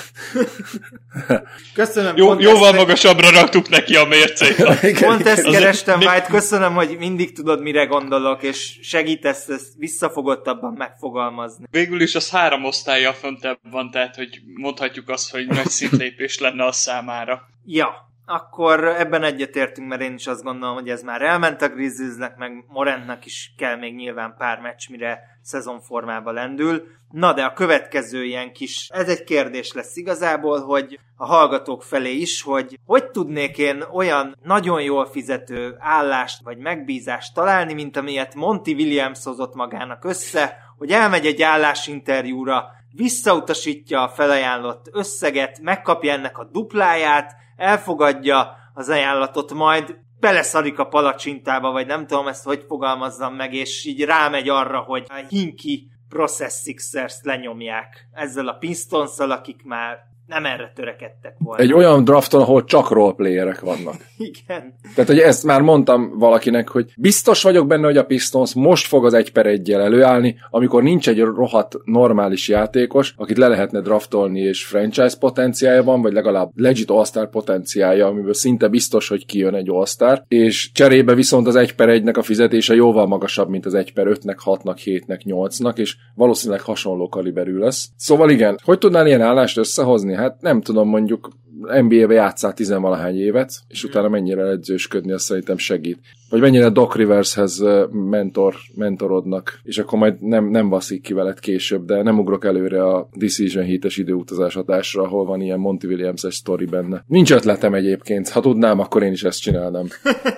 Köszönöm. 1.75 2.17
Jó, 2.17 2.41
jóval 2.41 2.69
ezt- 2.69 2.77
magasabbra 2.77 3.31
raktuk 3.31 3.69
neki 3.69 3.97
a 3.97 4.05
mércét. 4.05 4.57
Pont 5.07 5.27
ezt 5.27 5.47
Azért 5.47 5.61
kerestem, 5.63 5.99
még- 5.99 6.09
White, 6.09 6.27
köszönöm, 6.27 6.75
hogy 6.75 6.97
mindig 6.99 7.33
tudod, 7.35 7.63
mire 7.63 7.85
gondolok, 7.85 8.43
és 8.43 8.79
segítesz 8.83 9.49
ezt 9.49 9.69
visszafogottabban 9.79 10.75
megfogalmazni. 10.79 11.65
Végül 11.71 12.01
is 12.01 12.15
az 12.15 12.31
három 12.31 12.65
osztálya 12.65 13.13
föntebb 13.13 13.59
van, 13.71 13.91
tehát 13.91 14.17
hogy 14.17 14.41
mondhatjuk 14.55 15.09
azt, 15.09 15.31
hogy 15.31 15.47
nagy 15.47 15.69
szintlépés 15.69 16.39
lenne 16.39 16.65
a 16.65 16.73
számára. 16.73 17.43
Ja, 17.65 18.06
akkor 18.27 18.85
ebben 18.85 19.23
egyetértünk, 19.23 19.89
mert 19.89 20.01
én 20.01 20.15
is 20.15 20.27
azt 20.27 20.43
gondolom, 20.43 20.75
hogy 20.75 20.89
ez 20.89 21.03
már 21.03 21.23
elment 21.23 21.63
a 21.63 21.69
Grizzliesnek, 21.69 22.37
meg 22.37 22.65
Morentnak 22.69 23.27
is 23.27 23.55
kell 23.57 23.77
még 23.77 23.95
nyilván 23.95 24.35
pár 24.39 24.61
meccs, 24.61 24.89
mire 24.91 25.21
szezonformába 25.43 26.33
lendül. 26.33 26.87
Na 27.11 27.33
de 27.33 27.43
a 27.45 27.53
következő 27.53 28.25
ilyen 28.25 28.53
kis, 28.53 28.89
ez 28.93 29.09
egy 29.09 29.25
kérdés 29.25 29.73
lesz 29.73 29.97
igazából, 29.97 30.61
hogy 30.61 30.99
a 31.17 31.27
hallgatók 31.27 31.83
felé 31.83 32.13
is, 32.13 32.43
hogy 32.43 32.79
hogy 32.87 33.11
tudnék 33.11 33.59
én 33.59 33.85
olyan 33.93 34.37
nagyon 34.43 34.83
jól 34.83 35.07
fizető 35.07 35.77
állást 35.79 36.43
vagy 36.43 36.59
megbízást 36.59 37.35
találni, 37.35 37.73
mint 37.73 37.97
amilyet 37.97 38.35
Monty 38.35 38.73
Williams 38.73 39.25
hozott 39.25 39.55
magának 39.55 40.05
össze, 40.05 40.57
hogy 40.79 40.91
elmegy 40.91 41.27
egy 41.27 41.43
állásinterjúra, 41.43 42.71
visszautasítja 42.97 44.03
a 44.03 44.09
felajánlott 44.09 44.89
összeget, 44.93 45.61
megkapja 45.61 46.13
ennek 46.13 46.39
a 46.39 46.49
dupláját, 46.53 47.37
elfogadja 47.57 48.57
az 48.75 48.89
ajánlatot, 48.89 49.53
majd 49.53 49.99
beleszarik 50.21 50.79
a 50.79 50.87
palacsintába, 50.87 51.71
vagy 51.71 51.87
nem 51.87 52.07
tudom 52.07 52.29
ezt 52.29 52.45
hogy 52.45 52.65
fogalmazzam 52.69 53.35
meg, 53.35 53.55
és 53.55 53.85
így 53.85 54.05
rámegy 54.05 54.49
arra, 54.49 54.79
hogy 54.79 55.05
a 55.09 55.27
Hinki 55.29 55.91
Process 56.09 56.63
Sixers 56.63 57.19
lenyomják 57.23 58.09
ezzel 58.13 58.49
a 58.49 58.53
pistons 58.53 59.19
akik 59.19 59.63
már 59.65 59.99
nem 60.27 60.45
erre 60.45 60.73
törekedtek 60.75 61.35
volna. 61.39 61.63
Egy 61.63 61.73
olyan 61.73 62.05
drafton, 62.05 62.41
ahol 62.41 62.65
csak 62.65 62.91
roleplayerek 62.91 63.61
vannak. 63.61 63.95
Igen. 64.31 64.75
Tehát, 64.95 65.11
hogy 65.11 65.19
ezt 65.19 65.45
már 65.45 65.61
mondtam 65.61 66.19
valakinek, 66.19 66.69
hogy 66.69 66.93
biztos 66.97 67.43
vagyok 67.43 67.67
benne, 67.67 67.87
hogy 67.87 67.97
a 67.97 68.05
Pistons 68.05 68.55
most 68.55 68.87
fog 68.87 69.05
az 69.05 69.15
egy 69.15 69.33
per 69.33 69.47
egyel 69.47 69.81
előállni, 69.81 70.37
amikor 70.51 70.83
nincs 70.83 71.09
egy 71.09 71.21
rohadt 71.21 71.77
normális 71.85 72.49
játékos, 72.49 73.15
akit 73.17 73.39
le 73.39 73.49
lehetne 73.49 73.81
draftolni, 73.81 74.41
és 74.41 74.65
franchise 74.65 75.19
potenciája 75.19 75.83
van, 75.83 76.03
vagy 76.03 76.13
legalább 76.13 76.51
legit 76.55 76.91
all 76.91 77.29
potenciája, 77.31 78.07
amiből 78.07 78.35
szinte 78.35 78.69
biztos, 78.69 79.09
hogy 79.09 79.27
kijön 79.27 79.55
egy 79.55 79.71
all 79.71 80.25
és 80.29 80.71
cserébe 80.73 81.15
viszont 81.15 81.47
az 81.47 81.57
egy 81.57 81.75
per 81.75 81.89
egynek 81.89 82.17
a 82.17 82.23
fizetése 82.23 82.75
jóval 82.75 83.07
magasabb, 83.07 83.49
mint 83.49 83.67
az 83.67 83.75
egy 83.75 83.93
per 83.93 84.07
ötnek, 84.07 84.41
hatnak, 84.41 84.79
hétnek, 84.79 85.23
nyolcnak, 85.23 85.79
és 85.79 85.97
valószínűleg 86.15 86.61
hasonló 86.61 87.09
kaliberű 87.09 87.59
lesz. 87.59 87.89
Szóval 87.97 88.31
igen, 88.31 88.59
hogy 88.65 88.79
tudnál 88.79 89.07
ilyen 89.07 89.21
állást 89.21 89.57
összehozni? 89.57 90.16
Hát 90.17 90.41
nem 90.41 90.61
tudom, 90.61 90.89
mondjuk 90.89 91.29
NBA-be 91.61 92.15
játszál 92.15 92.53
tizenvalahány 92.53 93.19
évet, 93.19 93.53
és 93.69 93.81
hmm. 93.81 93.91
utána 93.91 94.09
mennyire 94.09 94.43
edzősködni, 94.43 95.13
azt 95.13 95.25
szerintem 95.25 95.59
segít. 95.59 95.99
Vagy 96.31 96.41
mennyire 96.41 96.69
Doc 96.69 96.95
Rivershez 96.95 97.63
mentor, 97.91 98.55
mentorodnak, 98.75 99.61
és 99.63 99.79
akkor 99.79 99.99
majd 99.99 100.21
nem, 100.21 100.45
nem 100.45 100.69
vaszik 100.69 101.03
ki 101.03 101.13
veled 101.13 101.41
később, 101.41 101.85
de 101.85 102.03
nem 102.03 102.19
ugrok 102.19 102.45
előre 102.45 102.85
a 102.85 103.09
Decision 103.13 103.65
Heat-es 103.65 103.97
időutazás 103.97 104.55
hatásra, 104.55 105.03
ahol 105.03 105.25
van 105.25 105.41
ilyen 105.41 105.59
Monty 105.59 105.85
Williams-es 105.85 106.35
sztori 106.35 106.65
benne. 106.65 107.05
Nincs 107.07 107.33
ötletem 107.33 107.75
egyébként, 107.75 108.29
ha 108.29 108.41
tudnám, 108.41 108.79
akkor 108.79 109.03
én 109.03 109.13
is 109.13 109.23
ezt 109.23 109.41
csinálnám. 109.41 109.87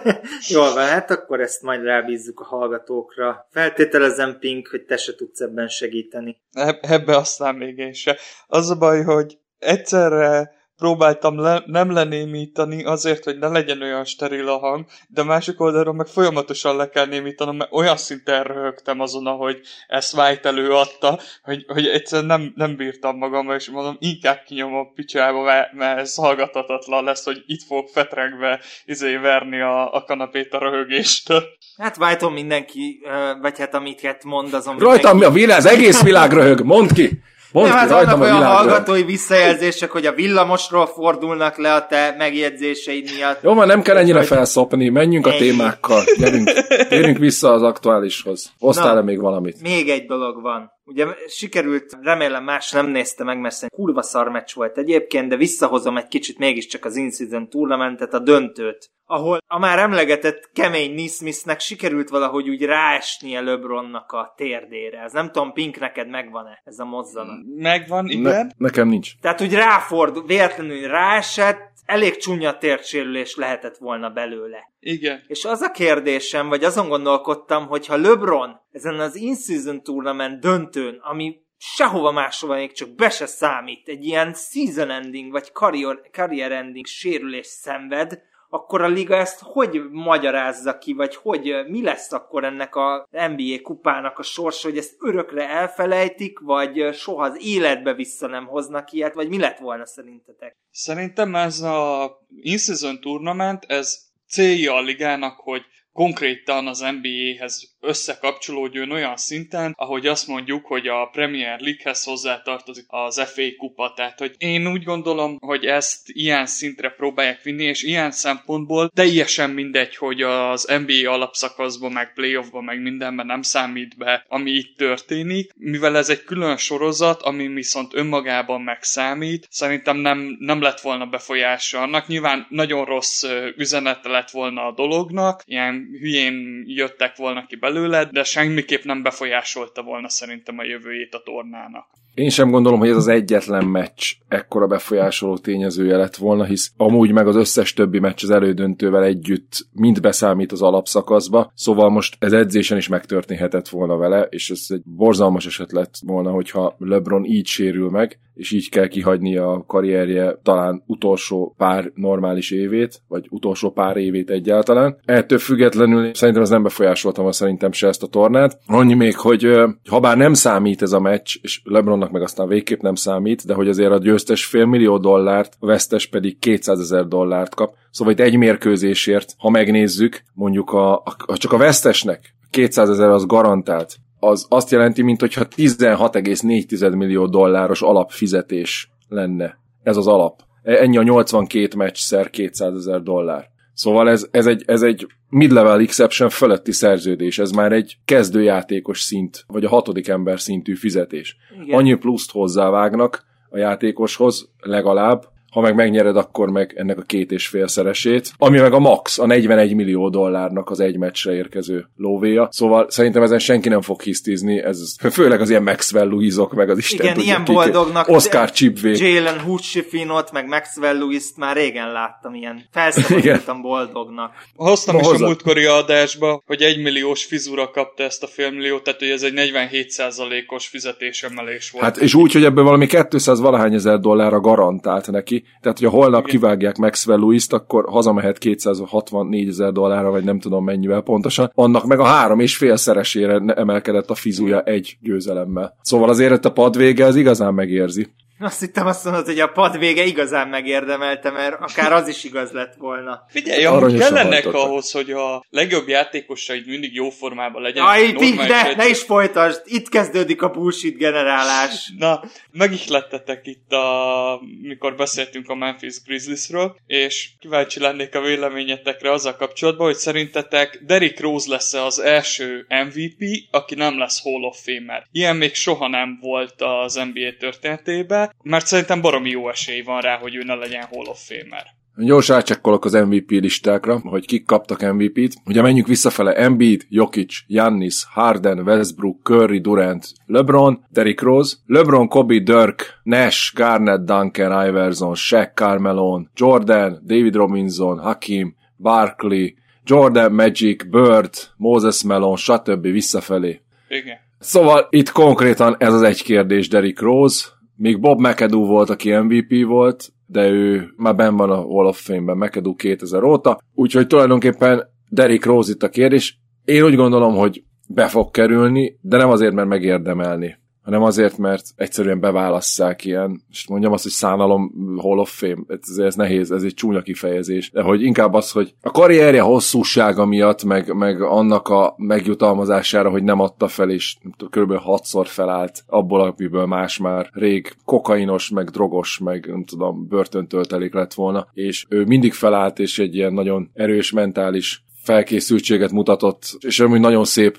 Jól 0.49 0.75
van, 0.75 0.87
hát 0.87 1.11
akkor 1.11 1.41
ezt 1.41 1.63
majd 1.63 1.83
rábízzuk 1.83 2.41
a 2.41 2.45
hallgatókra. 2.45 3.47
Feltételezem, 3.51 4.37
Pink, 4.41 4.69
hogy 4.69 4.85
te 4.85 4.97
se 4.97 5.15
tudsz 5.15 5.41
ebben 5.41 5.69
segíteni. 5.69 6.37
Ebbe 6.81 7.17
aztán 7.17 7.55
még 7.55 7.79
én 7.79 7.93
se. 7.93 8.17
Az 8.47 8.71
a 8.71 8.77
baj, 8.77 9.03
hogy 9.03 9.39
egyszerre 9.59 10.57
próbáltam 10.79 11.41
le, 11.41 11.63
nem 11.67 11.93
lenémítani 11.93 12.85
azért, 12.85 13.25
hogy 13.25 13.39
ne 13.39 13.49
legyen 13.49 13.83
olyan 13.83 14.05
steril 14.05 14.49
a 14.49 14.59
hang, 14.59 14.85
de 15.09 15.23
másik 15.23 15.61
oldalról 15.61 15.95
meg 15.95 16.07
folyamatosan 16.07 16.77
le 16.77 16.89
kell 16.89 17.07
némítanom, 17.07 17.57
mert 17.57 17.73
olyan 17.73 17.97
szinten 17.97 18.43
röhögtem 18.43 19.01
azon, 19.01 19.27
hogy 19.27 19.61
ezt 19.87 20.17
White 20.17 20.49
előadta, 20.49 21.19
hogy, 21.43 21.65
hogy 21.67 21.87
egyszerűen 21.87 22.27
nem, 22.27 22.53
nem 22.55 22.77
bírtam 22.77 23.17
magam, 23.17 23.51
és 23.51 23.69
mondom, 23.69 23.97
inkább 23.99 24.43
kinyomom 24.47 24.79
a 24.79 24.93
picsába, 24.95 25.43
mert, 25.43 25.73
mert 25.73 25.99
ez 25.99 26.15
hallgatatatlan 26.15 27.05
lesz, 27.05 27.25
hogy 27.25 27.43
itt 27.47 27.63
fog 27.63 27.89
fetrengve 27.89 28.61
izé 28.85 29.17
verni 29.17 29.61
a, 29.61 29.95
a 29.95 30.03
kanapét 30.03 30.53
a 30.53 30.59
röhögéstől. 30.59 31.45
Hát 31.77 31.97
white 31.97 32.31
mindenki, 32.31 33.01
vagy 33.41 33.59
hát 33.59 33.75
amit 33.75 34.25
mond, 34.25 34.55
azon 34.55 34.79
Rajtam 34.79 35.11
mindenki... 35.11 35.25
a 35.25 35.31
világ, 35.41 35.59
az 35.59 35.67
egész 35.67 36.03
világ 36.03 36.33
röhög, 36.33 36.65
mondd 36.65 36.95
ki! 36.95 37.23
Mondd 37.53 37.69
nem, 37.69 37.77
hát 37.77 37.91
vannak 37.91 38.21
olyan 38.21 38.45
hallgatói 38.45 39.03
visszajelzések, 39.03 39.91
hogy 39.91 40.07
a 40.07 40.13
villamosról 40.13 40.87
fordulnak 40.87 41.57
le 41.57 41.75
a 41.75 41.87
te 41.87 42.15
megjegyzéseid 42.19 43.11
miatt. 43.17 43.43
Jó, 43.43 43.55
már 43.55 43.67
nem 43.67 43.83
kell 43.83 43.97
ennyire 43.97 44.23
felszopni, 44.23 44.89
menjünk 44.89 45.27
a 45.27 45.37
témákkal. 45.37 46.03
Gyerünk, 46.19 46.51
gyerünk 46.91 47.19
vissza 47.19 47.53
az 47.53 47.63
aktuálishoz. 47.63 48.53
Hoztál-e 48.59 49.03
még 49.03 49.21
valamit? 49.21 49.63
Még 49.63 49.89
egy 49.89 50.07
dolog 50.07 50.43
van. 50.43 50.77
Ugye 50.89 51.07
sikerült, 51.27 51.99
remélem 52.03 52.45
más 52.45 52.71
nem 52.71 52.87
nézte 52.87 53.25
meg, 53.25 53.41
mert 53.41 53.69
kurva 53.69 54.03
szar 54.03 54.29
meccs 54.29 54.55
volt 54.55 54.79
egyébként, 54.79 55.29
de 55.29 55.37
visszahozom 55.37 55.97
egy 55.97 56.09
kicsit 56.09 56.39
mégiscsak 56.39 56.85
az 56.85 56.97
in-season 56.97 57.49
tournamentet, 57.49 58.15
a 58.15 58.19
döntőt, 58.19 58.91
ahol 59.11 59.39
a 59.47 59.59
már 59.59 59.79
emlegetett 59.79 60.51
kemény 60.53 60.95
Nismithnek 60.95 61.61
sikerült 61.61 62.09
valahogy 62.09 62.49
úgy 62.49 62.65
ráesnie 62.65 63.41
LeBronnak 63.41 64.13
a 64.13 64.35
térdére. 64.37 65.03
Ez 65.03 65.13
nem 65.13 65.31
tudom, 65.31 65.53
Pink, 65.53 65.79
neked 65.79 66.09
megvan-e 66.09 66.63
ez 66.65 66.79
a 66.79 66.85
mozzanat? 66.85 67.37
Megvan, 67.57 68.09
igen. 68.09 68.47
Ne, 68.47 68.53
nekem 68.57 68.89
nincs. 68.89 69.19
Tehát 69.21 69.41
úgy 69.41 69.55
ráfordul, 69.55 70.27
véletlenül 70.27 70.89
ráesett, 70.89 71.73
elég 71.85 72.17
csúnya 72.17 72.59
térsérülés 72.59 73.37
lehetett 73.37 73.77
volna 73.77 74.11
belőle. 74.11 74.73
Igen. 74.81 75.25
És 75.27 75.45
az 75.45 75.61
a 75.61 75.71
kérdésem, 75.71 76.49
vagy 76.49 76.65
azon 76.65 76.89
gondolkodtam, 76.89 77.67
hogy 77.67 77.87
ha 77.87 77.97
LeBron 77.97 78.61
ezen 78.73 79.01
az 79.01 79.17
in-season 79.17 79.83
tournament 79.83 80.41
döntőn, 80.41 80.99
ami 81.03 81.41
sehova 81.57 82.11
máshova 82.11 82.55
még 82.55 82.73
csak 82.73 82.95
be 82.95 83.11
se 83.11 83.27
számít, 83.27 83.89
egy 83.89 84.05
ilyen 84.05 84.35
season 84.35 84.91
ending, 84.91 85.31
vagy 85.31 85.53
career, 85.53 86.01
career 86.13 86.53
ending 86.53 86.87
sérülés 86.87 87.47
szenved, 87.47 88.23
akkor 88.51 88.83
a 88.83 88.89
liga 88.89 89.17
ezt 89.17 89.41
hogy 89.43 89.83
magyarázza 89.91 90.79
ki, 90.79 90.93
vagy 90.93 91.15
hogy 91.15 91.55
mi 91.67 91.83
lesz 91.83 92.13
akkor 92.13 92.45
ennek 92.45 92.75
a 92.75 93.09
NBA 93.11 93.63
kupának 93.63 94.19
a 94.19 94.23
sorsa, 94.23 94.69
hogy 94.69 94.79
ezt 94.79 94.97
örökre 94.99 95.49
elfelejtik, 95.49 96.39
vagy 96.39 96.95
soha 96.95 97.25
az 97.25 97.39
életbe 97.41 97.95
vissza 97.95 98.27
nem 98.27 98.47
hoznak 98.47 98.93
ilyet, 98.93 99.15
vagy 99.15 99.29
mi 99.29 99.39
lett 99.39 99.59
volna 99.59 99.87
szerintetek? 99.87 100.57
Szerintem 100.71 101.35
ez 101.35 101.61
a 101.61 102.11
in-season 102.37 103.01
tournament, 103.01 103.65
ez 103.65 104.08
célja 104.29 104.75
a 104.75 104.81
ligának, 104.81 105.41
hogy 105.41 105.63
konkrétan 105.93 106.67
az 106.67 106.79
NBA-hez 106.79 107.77
összekapcsolódjon 107.81 108.91
olyan 108.91 109.17
szinten, 109.17 109.75
ahogy 109.77 110.07
azt 110.07 110.27
mondjuk, 110.27 110.67
hogy 110.67 110.87
a 110.87 111.09
Premier 111.13 111.61
League-hez 111.61 112.05
hozzátartozik 112.05 112.85
az 112.89 113.21
FA 113.21 113.43
kupa. 113.59 113.93
Tehát, 113.97 114.19
hogy 114.19 114.35
én 114.39 114.67
úgy 114.67 114.83
gondolom, 114.83 115.37
hogy 115.41 115.65
ezt 115.65 116.03
ilyen 116.07 116.47
szintre 116.47 116.89
próbálják 116.89 117.43
vinni, 117.43 117.65
és 117.65 117.83
ilyen 117.83 118.11
szempontból 118.11 118.91
teljesen 118.95 119.51
mindegy, 119.51 119.97
hogy 119.97 120.23
az 120.23 120.73
NBA 120.87 121.13
alapszakaszban, 121.13 121.93
meg 121.93 122.13
playoffban, 122.13 122.65
meg 122.65 122.83
mindenben 122.83 123.27
nem 123.27 123.43
számít 123.43 123.97
be, 123.97 124.25
ami 124.29 124.51
itt 124.51 124.77
történik, 124.77 125.53
mivel 125.57 125.97
ez 125.97 126.09
egy 126.09 126.25
külön 126.25 126.57
sorozat, 126.57 127.23
ami 127.23 127.47
viszont 127.47 127.95
önmagában 127.95 128.61
megszámít, 128.61 129.47
szerintem 129.51 129.97
nem, 129.97 130.37
nem 130.39 130.61
lett 130.61 130.81
volna 130.81 131.07
befolyása 131.07 131.83
annak. 131.83 132.07
Nyilván 132.07 132.47
nagyon 132.49 132.85
rossz 132.85 133.25
üzenete 133.57 134.09
lett 134.09 134.31
volna 134.31 134.67
a 134.67 134.73
dolognak, 134.73 135.43
ilyen 135.47 135.89
hülyén 136.01 136.65
jöttek 136.67 137.17
volna 137.17 137.47
ki 137.47 137.57
belőle, 137.73 138.05
de 138.05 138.25
semmiképp 138.25 138.83
nem 138.83 139.03
befolyásolta 139.03 139.83
volna 139.83 140.09
szerintem 140.09 140.59
a 140.59 140.65
jövőjét 140.65 141.15
a 141.15 141.23
tornának. 141.23 141.87
Én 142.19 142.29
sem 142.29 142.51
gondolom, 142.51 142.79
hogy 142.79 142.89
ez 142.89 142.97
az 142.97 143.09
egyetlen 143.09 143.67
meccs 143.67 144.13
ekkora 144.29 144.67
befolyásoló 144.67 145.37
tényezője 145.37 145.97
lett 145.97 146.17
volna, 146.17 146.45
hisz 146.45 146.73
amúgy 146.77 147.13
meg 147.13 147.27
az 147.27 147.37
összes 147.37 147.73
többi 147.73 147.99
meccs 147.99 148.23
az 148.23 148.31
elődöntővel 148.31 149.05
együtt 149.05 149.67
mind 149.73 150.01
beszámít 150.01 150.53
az 150.53 150.63
alapszakaszba, 150.63 151.53
szóval 151.55 151.91
most 151.91 152.17
ez 152.19 152.33
edzésen 152.33 152.77
is 152.77 152.89
megtörténhetett 152.89 153.69
volna 153.69 153.97
vele, 153.97 154.27
és 154.31 154.51
ez 154.51 154.67
egy 154.69 154.83
borzalmas 154.85 155.47
eset 155.47 155.73
lett 155.73 155.95
volna, 156.07 156.31
hogyha 156.31 156.75
LeBron 156.79 157.25
így 157.25 157.47
sérül 157.47 157.91
meg, 157.91 158.19
és 158.39 158.53
így 158.53 158.69
kell 158.69 158.89
kihagyni 158.89 159.37
a 159.37 159.65
karrierje 159.67 160.39
talán 160.43 160.83
utolsó 160.87 161.55
pár 161.57 161.91
normális 161.95 162.51
évét, 162.51 163.03
vagy 163.09 163.27
utolsó 163.31 163.71
pár 163.71 163.97
évét 163.97 164.31
egyáltalán. 164.31 164.97
Ettől 165.05 165.39
függetlenül 165.39 166.15
szerintem 166.15 166.43
ez 166.43 166.49
nem 166.49 166.63
befolyásoltam 166.63 167.31
szerintem 167.31 167.73
se 167.73 167.87
ezt 167.89 168.03
a 168.03 168.07
tornát. 168.07 168.59
Annyi 168.67 168.95
még, 168.95 169.17
hogy 169.17 169.47
ha 169.89 170.01
bár 170.01 170.17
nem 170.17 170.35
számít 170.35 170.83
ez 170.83 170.93
a 170.93 171.01
meccs, 171.01 171.37
és 171.43 171.61
LeBronnak 171.65 172.08
meg 172.11 172.23
aztán 172.23 172.49
végképp 172.49 172.81
nem 172.81 172.95
számít, 172.95 173.47
de 173.47 173.55
hogy 173.55 173.69
azért 173.69 173.93
a 173.93 173.99
győztes 173.99 174.45
fél 174.45 174.65
millió 174.65 174.99
dollárt, 174.99 175.57
a 175.59 175.67
vesztes 175.67 176.07
pedig 176.07 176.39
200 176.39 176.81
ezer 176.81 177.07
dollárt 177.07 177.55
kap. 177.55 177.75
Szóval 177.91 178.13
itt 178.13 178.21
egy 178.21 178.37
mérkőzésért, 178.37 179.35
ha 179.39 179.51
megnézzük, 179.51 180.23
mondjuk 180.35 180.71
a, 180.71 180.97
a, 180.97 181.37
csak 181.37 181.53
a 181.53 181.57
vesztesnek 181.57 182.35
200 182.51 182.91
ezer 182.91 183.09
az 183.09 183.27
garantált, 183.27 183.97
az 184.21 184.47
azt 184.49 184.71
jelenti, 184.71 185.03
mint 185.03 185.21
hogyha 185.21 185.47
16,4 185.57 186.97
millió 186.97 187.27
dolláros 187.27 187.83
alapfizetés 187.83 188.91
lenne. 189.09 189.59
Ez 189.83 189.97
az 189.97 190.07
alap. 190.07 190.41
Ennyi 190.63 190.97
a 190.97 191.03
82 191.03 191.77
meccszer 191.77 192.31
200 192.31 192.75
ezer 192.77 193.03
dollár. 193.03 193.51
Szóval 193.79 194.11
ez, 194.11 194.27
ez 194.31 194.47
egy, 194.47 194.63
ez 194.67 194.83
egy 194.83 195.07
mid-level 195.29 195.81
exception 195.81 196.29
fölötti 196.29 196.73
szerződés, 196.73 197.39
ez 197.39 197.51
már 197.51 197.73
egy 197.73 197.97
kezdőjátékos 198.05 199.01
szint, 199.01 199.45
vagy 199.47 199.65
a 199.65 199.69
hatodik 199.69 200.09
ember 200.09 200.41
szintű 200.41 200.75
fizetés. 200.75 201.37
Igen. 201.63 201.79
Annyi 201.79 201.95
pluszt 201.95 202.31
hozzávágnak 202.31 203.25
a 203.51 203.59
játékoshoz 203.59 204.51
legalább, 204.61 205.25
ha 205.51 205.61
meg 205.61 205.75
megnyered, 205.75 206.17
akkor 206.17 206.51
meg 206.51 206.73
ennek 206.77 206.99
a 206.99 207.03
két 207.03 207.31
és 207.31 207.47
félszeresét, 207.47 208.33
ami 208.37 208.59
meg 208.59 208.73
a 208.73 208.79
max, 208.79 209.19
a 209.19 209.27
41 209.27 209.75
millió 209.75 210.09
dollárnak 210.09 210.71
az 210.71 210.81
egy 210.81 210.99
meccsre 210.99 211.35
érkező 211.35 211.87
lóvéja. 211.97 212.49
Szóval 212.51 212.91
szerintem 212.91 213.23
ezen 213.23 213.39
senki 213.39 213.69
nem 213.69 213.81
fog 213.81 214.03
hisztizni, 214.03 214.63
ez 214.63 214.95
főleg 215.11 215.41
az 215.41 215.51
ilyen 215.51 215.63
Maxwell 215.63 216.09
Louisok, 216.09 216.55
meg 216.55 216.71
az 216.71 216.79
Isten 216.79 217.01
Igen, 217.01 217.15
tudja 217.15 217.29
ilyen 217.31 217.45
kik. 217.45 217.55
boldognak. 217.55 218.09
Oscar 218.09 218.51
Chipway. 218.51 218.95
Jalen 218.97 219.41
Hutchifinot, 219.41 220.33
meg 220.33 220.47
Maxwell 220.47 220.99
Lewis-t 220.99 221.37
már 221.37 221.57
régen 221.57 221.93
láttam 221.93 222.35
ilyen. 222.35 222.65
Felszabadultam 222.73 223.63
boldognak. 223.63 224.33
Hoztam 224.55 224.95
Na, 224.95 225.01
is 225.01 225.07
hozzad. 225.07 225.23
a 225.23 225.27
múltkori 225.27 225.65
adásba, 225.65 226.43
hogy 226.47 226.63
egy 226.63 226.83
milliós 226.83 227.25
fizura 227.25 227.71
kapta 227.71 228.03
ezt 228.03 228.23
a 228.23 228.27
félmilliót, 228.27 228.83
tehát 228.83 228.99
hogy 228.99 229.09
ez 229.09 229.23
egy 229.23 229.33
47%-os 229.37 230.67
fizetésemelés 230.67 231.71
volt. 231.71 231.85
Hát 231.85 231.97
és 231.97 232.15
úgy, 232.15 232.33
hogy 232.33 232.45
ebből 232.45 232.65
valami 232.65 232.87
200 233.11 233.41
valahány 233.41 233.75
ezer 233.75 233.99
dollárra 233.99 234.41
garantált 234.41 235.11
neki. 235.11 235.38
Tehát, 235.61 235.79
hogyha 235.79 235.97
holnap 235.97 236.27
Igen. 236.27 236.41
kivágják 236.41 236.77
Maxwell 236.77 237.19
Lewis-t, 237.19 237.53
akkor 237.53 237.85
hazamehet 237.89 238.39
264 238.39 239.49
ezer 239.49 239.73
dollárra, 239.73 240.11
vagy 240.11 240.25
nem 240.25 240.39
tudom 240.39 240.65
mennyivel 240.65 241.01
pontosan. 241.01 241.51
Annak 241.55 241.87
meg 241.87 241.99
a 241.99 242.05
három 242.05 242.41
és 242.41 242.57
félszeresére 242.57 243.39
ne- 243.39 243.55
emelkedett 243.55 244.11
a 244.11 244.15
fizúja 244.15 244.63
egy 244.63 244.97
győzelemmel. 245.01 245.77
Szóval 245.83 246.09
azért 246.09 246.45
a 246.45 246.53
pad 246.53 246.77
vége 246.77 247.05
az 247.05 247.17
igazán 247.17 247.55
megérzi. 247.55 248.07
Azt 248.41 248.61
hittem 248.61 248.87
azt 248.87 249.05
mondod, 249.05 249.27
hogy 249.27 249.41
a 249.41 249.47
pad 249.47 249.79
vége 249.79 250.05
igazán 250.05 250.49
megérdemelte, 250.49 251.31
mert 251.31 251.61
akár 251.61 251.93
az 251.93 252.09
is 252.09 252.25
igaz 252.25 252.51
lett 252.51 252.75
volna. 252.75 253.25
Figyelj, 253.29 253.65
amúgy 253.65 253.99
kellenek 253.99 254.47
ahhoz, 254.47 254.91
hogy 254.91 255.11
a 255.11 255.45
legjobb 255.51 255.89
játékosaid 255.89 256.67
mindig 256.67 256.95
jó 256.95 257.11
formában 257.11 257.63
legyen. 257.63 257.85
Jaj, 257.85 258.13
Pink, 258.13 258.43
de 258.43 258.75
ne 258.77 258.89
is 258.89 259.03
folytasd! 259.03 259.63
Itt 259.65 259.89
kezdődik 259.89 260.43
a 260.43 260.51
bullshit 260.51 260.97
generálás. 260.97 261.93
Na, 261.99 262.23
megihlettetek 262.51 263.47
itt, 263.47 263.73
a, 263.73 264.41
mikor 264.63 264.97
beszéltünk 264.97 265.49
a 265.49 265.55
Memphis 265.55 266.03
Grizzliesről, 266.05 266.77
és 266.87 267.29
kíváncsi 267.39 267.81
lennék 267.81 268.15
a 268.15 268.21
véleményetekre 268.21 269.13
azzal 269.13 269.37
kapcsolatban, 269.37 269.87
hogy 269.87 269.97
szerintetek 269.97 270.83
Derrick 270.87 271.21
Rose 271.21 271.51
lesz 271.51 271.75
az 271.75 271.99
első 271.99 272.67
MVP, 272.69 273.25
aki 273.51 273.75
nem 273.75 273.99
lesz 273.99 274.23
Hall 274.23 274.43
of 274.43 274.59
Famer. 274.65 275.07
Ilyen 275.13 275.37
még 275.37 275.55
soha 275.55 275.89
nem 275.89 276.19
volt 276.21 276.63
az 276.63 276.95
NBA 276.95 277.37
történetében, 277.39 278.28
mert 278.43 278.67
szerintem 278.67 279.01
baromi 279.01 279.31
jó 279.31 279.49
esély 279.49 279.81
van 279.81 280.01
rá, 280.01 280.17
hogy 280.17 280.35
ő 280.35 280.43
ne 280.43 280.55
legyen 280.55 280.83
Hall 280.83 281.07
of 281.07 281.27
Famer. 281.27 281.77
Gyors 282.01 282.29
rácsekkolok 282.29 282.85
az 282.85 282.93
MVP 282.93 283.31
listákra, 283.31 284.01
hogy 284.05 284.27
kik 284.27 284.45
kaptak 284.47 284.93
MVP-t. 284.93 285.35
Ugye 285.45 285.63
menjünk 285.63 285.87
visszafele. 285.87 286.33
Embiid, 286.33 286.87
Jokic, 286.89 287.47
Giannis, 287.47 288.05
Harden, 288.11 288.59
Westbrook, 288.59 289.21
Curry, 289.23 289.61
Durant, 289.61 290.13
LeBron, 290.27 290.85
Derrick 290.91 291.21
Rose, 291.21 291.57
LeBron, 291.67 292.09
Kobe, 292.09 292.39
Dirk, 292.39 293.01
Nash, 293.03 293.55
Garnett, 293.55 294.05
Duncan, 294.05 294.67
Iverson, 294.67 295.15
Shaq, 295.15 295.51
Carmelo, 295.55 296.21
Jordan, 296.35 297.01
David 297.05 297.35
Robinson, 297.35 297.99
Hakim, 297.99 298.57
Barkley, 298.77 299.55
Jordan, 299.85 300.33
Magic, 300.33 300.85
Bird, 300.91 301.35
Moses 301.57 302.03
Malone, 302.03 302.37
stb. 302.37 302.83
visszafelé. 302.83 303.61
Igen. 303.89 304.17
Szóval 304.39 304.87
itt 304.91 305.11
konkrétan 305.11 305.77
ez 305.79 305.93
az 305.93 306.03
egy 306.03 306.23
kérdés 306.23 306.69
Derrick 306.69 307.01
Rose, 307.01 307.47
még 307.79 308.01
Bob 308.01 308.21
McAdoo 308.21 308.67
volt, 308.67 308.91
aki 308.91 309.13
MVP 309.13 309.67
volt, 309.67 310.13
de 310.27 310.49
ő 310.49 310.93
már 310.97 311.15
ben 311.15 311.37
van 311.37 311.51
a 311.51 311.57
Hall 311.57 311.87
of 311.87 312.01
Fame-ben, 312.01 312.37
McAdoo 312.37 312.75
2000 312.75 313.23
óta, 313.23 313.59
úgyhogy 313.75 314.07
tulajdonképpen 314.07 314.83
Derrick 315.09 315.45
Rose 315.45 315.73
itt 315.73 315.83
a 315.83 315.89
kérdés. 315.89 316.41
Én 316.65 316.83
úgy 316.83 316.95
gondolom, 316.95 317.35
hogy 317.35 317.65
be 317.89 318.07
fog 318.09 318.31
kerülni, 318.31 318.99
de 319.01 319.17
nem 319.17 319.31
azért, 319.31 319.55
mert 319.55 319.69
megérdemelni, 319.69 320.57
hanem 320.89 321.03
azért, 321.03 321.39
mert 321.39 321.65
egyszerűen 321.77 322.21
beválasszák 322.21 323.05
ilyen, 323.05 323.43
és 323.51 323.69
mondjam 323.69 323.93
azt, 323.93 324.03
hogy 324.03 324.13
szánalom 324.13 324.73
Hall 324.97 325.19
of 325.19 325.39
Fame, 325.39 325.63
ez, 325.67 325.99
ez 325.99 326.15
nehéz, 326.15 326.51
ez 326.51 326.63
egy 326.63 326.75
csúnya 326.75 327.03
kifejezés, 327.03 327.71
de 327.71 327.83
hogy 327.83 328.03
inkább 328.03 328.35
az, 328.35 328.51
hogy 328.51 328.75
a 328.81 328.91
karrierje 328.91 329.41
hosszúsága 329.41 330.25
miatt, 330.25 330.65
meg, 330.65 330.95
meg 330.95 331.23
annak 331.23 331.69
a 331.69 331.95
megjutalmazására, 331.97 333.11
hogy 333.11 333.23
nem 333.23 333.41
adta 333.41 333.69
fel, 333.69 333.91
és 333.91 334.17
körülbelül 334.51 334.83
hatszor 334.83 335.27
felállt 335.27 335.85
abból, 335.87 336.21
amiből 336.21 336.67
más 336.67 336.99
már 336.99 337.29
rég 337.33 337.75
kokainos, 337.85 338.49
meg 338.49 338.69
drogos, 338.69 339.19
meg 339.19 339.47
nem 339.47 339.65
tudom, 339.65 340.07
börtöntöltelék 340.09 340.95
lett 340.95 341.15
volna, 341.15 341.47
és 341.53 341.87
ő 341.89 342.05
mindig 342.05 342.33
felállt, 342.33 342.79
és 342.79 342.99
egy 342.99 343.15
ilyen 343.15 343.33
nagyon 343.33 343.71
erős 343.75 344.13
mentális 344.13 344.87
felkészültséget 345.09 345.91
mutatott, 345.91 346.57
és 346.61 346.81
amúgy 346.81 347.01
nagyon 347.01 347.25
szép 347.25 347.59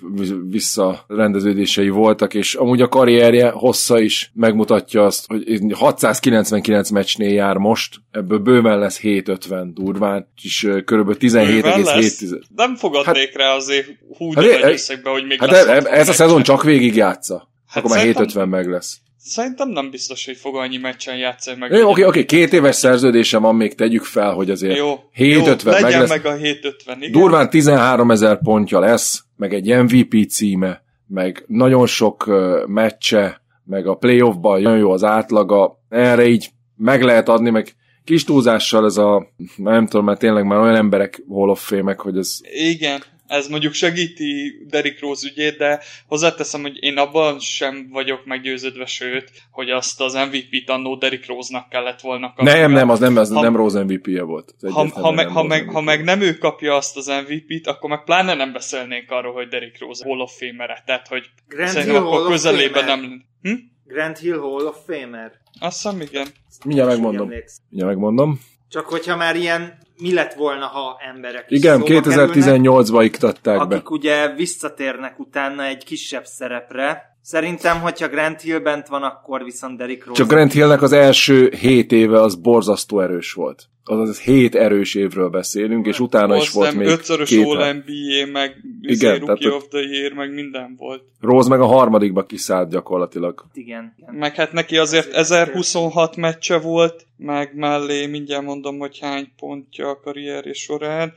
visszarendeződései 0.49 1.89
voltak, 1.89 2.33
és 2.33 2.55
amúgy 2.55 2.81
a 2.81 2.87
karrierje 2.87 3.49
hossza 3.49 3.99
is 3.99 4.31
megmutatja 4.33 5.05
azt, 5.05 5.25
hogy 5.27 5.61
699 5.73 6.89
meccsnél 6.89 7.33
jár 7.33 7.57
most, 7.57 7.95
ebből 8.11 8.37
bőven 8.39 8.79
lesz 8.79 8.99
750 8.99 9.73
durván, 9.73 10.27
és 10.43 10.63
lesz. 10.63 11.19
17,7. 11.19 12.41
Nem 12.55 12.75
fogadnék 12.75 13.37
rá 13.37 13.55
azért 13.55 13.87
húgy 14.17 14.35
Hát, 14.35 14.45
hát, 14.45 14.71
összegbe, 14.71 15.09
hogy 15.09 15.25
még 15.25 15.39
Hát 15.39 15.51
lesz 15.51 15.65
e- 15.65 15.69
e- 15.69 15.73
60 15.73 15.93
ez 15.93 16.09
a 16.09 16.13
szezon 16.13 16.43
csak 16.43 16.63
végig 16.63 16.95
játsza. 16.95 17.49
Hát 17.67 17.77
akkor 17.77 17.89
már 17.89 17.99
szerintem- 17.99 18.23
750 18.25 18.49
meg 18.49 18.69
lesz. 18.69 18.97
Szerintem 19.21 19.69
nem 19.69 19.89
biztos, 19.89 20.25
hogy 20.25 20.37
fog 20.37 20.55
annyi 20.55 20.77
meccsen 20.77 21.17
játszani 21.17 21.57
meg. 21.57 21.71
Oké, 21.71 22.03
oké, 22.03 22.25
két 22.25 22.53
éves 22.53 22.75
szerződése 22.75 23.37
van, 23.37 23.55
még 23.55 23.75
tegyük 23.75 24.03
fel, 24.03 24.33
hogy 24.33 24.49
azért 24.49 24.77
Jó, 24.77 24.99
750 25.11 25.73
jó, 25.73 25.81
meg 25.81 25.91
legyen 25.91 26.07
meg 26.07 26.25
a 26.25 26.35
750, 26.35 26.97
igen. 26.97 27.11
Durván 27.11 27.49
13 27.49 28.11
ezer 28.11 28.39
pontja 28.41 28.79
lesz, 28.79 29.23
meg 29.35 29.53
egy 29.53 29.67
MVP 29.67 30.29
címe, 30.29 30.83
meg 31.07 31.43
nagyon 31.47 31.85
sok 31.85 32.27
uh, 32.27 32.65
meccse, 32.65 33.41
meg 33.63 33.87
a 33.87 33.95
playoffban 33.95 34.61
nagyon 34.61 34.79
jó 34.79 34.91
az 34.91 35.03
átlaga, 35.03 35.79
erre 35.89 36.27
így 36.27 36.49
meg 36.75 37.03
lehet 37.03 37.29
adni, 37.29 37.49
meg 37.49 37.75
kis 38.03 38.23
túlzással 38.23 38.85
ez 38.85 38.97
a, 38.97 39.27
nem 39.55 39.87
tudom, 39.87 40.05
mert 40.05 40.19
tényleg 40.19 40.45
már 40.45 40.59
olyan 40.59 40.75
emberek 40.75 41.23
Hall 41.29 41.49
of 41.49 41.67
Fame-ek, 41.67 41.99
hogy 41.99 42.17
ez 42.17 42.37
Igen, 42.41 43.01
ez 43.29 43.47
mondjuk 43.47 43.73
segíti 43.73 44.63
Derrick 44.67 44.99
Rose 45.01 45.27
ügyét, 45.27 45.57
de 45.57 45.79
hozzáteszem, 46.07 46.61
hogy 46.61 46.83
én 46.83 46.97
abban 46.97 47.39
sem 47.39 47.89
vagyok 47.91 48.25
meggyőződve, 48.25 48.85
sőt, 48.85 49.31
hogy 49.51 49.69
azt 49.69 50.01
az 50.01 50.13
MVP-t 50.13 50.69
annó 50.69 50.95
Derrick 50.95 51.27
Rose-nak 51.27 51.69
kellett 51.69 52.01
volna 52.01 52.33
kapni. 52.33 52.51
nem, 52.51 52.71
nem, 52.71 52.89
az 52.89 52.99
nem, 52.99 53.17
az 53.17 53.33
Ha- 53.33 53.41
nem 53.41 53.55
Rose 53.55 53.83
MVP-je 53.83 54.23
volt. 54.23 54.55
Ha, 54.61 54.87
ha, 54.87 55.11
meg, 55.11 55.25
nem 55.25 55.33
ha, 55.33 55.43
meg, 55.43 55.69
ha 55.69 55.81
meg 55.81 56.03
nem 56.03 56.21
ő 56.21 56.33
kapja 56.37 56.75
azt 56.75 56.97
az 56.97 57.07
MVP-t, 57.07 57.67
akkor 57.67 57.89
meg 57.89 58.03
pláne 58.03 58.33
nem 58.33 58.53
beszélnénk 58.53 59.11
arról, 59.11 59.33
hogy 59.33 59.47
Derrick 59.47 59.79
Rose 59.79 60.03
Hall 60.07 60.19
of 60.19 60.37
Famer-e. 60.37 60.83
Tehát, 60.85 61.07
hogy 61.07 61.29
Grand 61.47 61.69
szerintem 61.69 62.01
Hill 62.01 62.11
akkor 62.11 62.29
közelében 62.29 62.85
nem... 62.85 63.23
Hm? 63.41 63.53
Grand 63.85 64.17
Hill 64.17 64.37
Hall 64.37 64.65
of 64.65 64.77
Famer. 64.85 65.31
Azt 65.59 65.81
hiszem, 65.81 66.01
igen. 66.01 66.27
Mindjárt 66.65 66.89
megmondom. 66.89 67.27
Mindjárt 67.69 67.93
megmondom. 67.93 68.39
Csak 68.69 68.85
hogyha 68.85 69.15
már 69.15 69.35
ilyen 69.35 69.87
mi 69.99 70.13
lett 70.13 70.33
volna, 70.33 70.65
ha 70.65 70.97
emberek 71.09 71.51
is 71.51 71.57
Igen, 71.57 71.73
szóba 71.79 71.85
kerülnek, 71.85 72.29
2018-ba 72.35 73.01
iktatták 73.03 73.67
be. 73.67 73.75
akik 73.75 73.89
ugye 73.89 74.33
visszatérnek 74.33 75.19
utána 75.19 75.63
egy 75.65 75.83
kisebb 75.83 76.25
szerepre. 76.25 77.17
Szerintem, 77.29 77.79
hogyha 77.79 78.07
Grant 78.07 78.41
Hill 78.41 78.59
bent 78.59 78.87
van, 78.87 79.03
akkor 79.03 79.43
viszont 79.43 79.77
Derrick 79.77 80.05
Rose. 80.05 80.21
Csak 80.21 80.31
Grant 80.31 80.51
Hillnek 80.51 80.81
az 80.81 80.91
első 80.91 81.51
7 81.59 81.91
éve 81.91 82.21
az 82.21 82.35
borzasztó 82.35 82.99
erős 83.01 83.33
volt. 83.33 83.67
Azaz 83.83 84.19
7 84.19 84.55
erős 84.55 84.95
évről 84.95 85.29
beszélünk, 85.29 85.85
és 85.85 85.99
utána 85.99 86.35
is 86.37 86.51
volt 86.51 86.73
még 86.73 86.87
ötszörös 86.87 87.29
két. 87.29 87.45
All 87.45 87.73
NBA, 87.73 88.31
meg 88.31 88.55
Igen, 88.81 88.99
tehát 88.99 89.27
Rookie 89.27 89.47
ott- 89.47 89.55
of 89.55 89.67
the 89.67 89.79
Year, 89.79 90.13
meg 90.13 90.33
minden 90.33 90.75
volt. 90.77 91.03
Rose 91.19 91.49
meg 91.49 91.59
a 91.59 91.65
harmadikba 91.65 92.25
kiszállt 92.25 92.69
gyakorlatilag. 92.69 93.45
Igen. 93.53 93.93
igen. 93.97 94.13
Meg 94.15 94.35
hát 94.35 94.51
neki 94.51 94.77
azért 94.77 95.13
1026 95.13 96.15
meccse 96.15 96.59
volt, 96.59 97.05
meg 97.17 97.55
mellé 97.55 98.05
mindjárt 98.05 98.45
mondom, 98.45 98.77
hogy 98.77 98.99
hány 98.99 99.31
pontja 99.39 99.89
a 99.89 99.99
karrierje 99.99 100.53
során. 100.53 101.13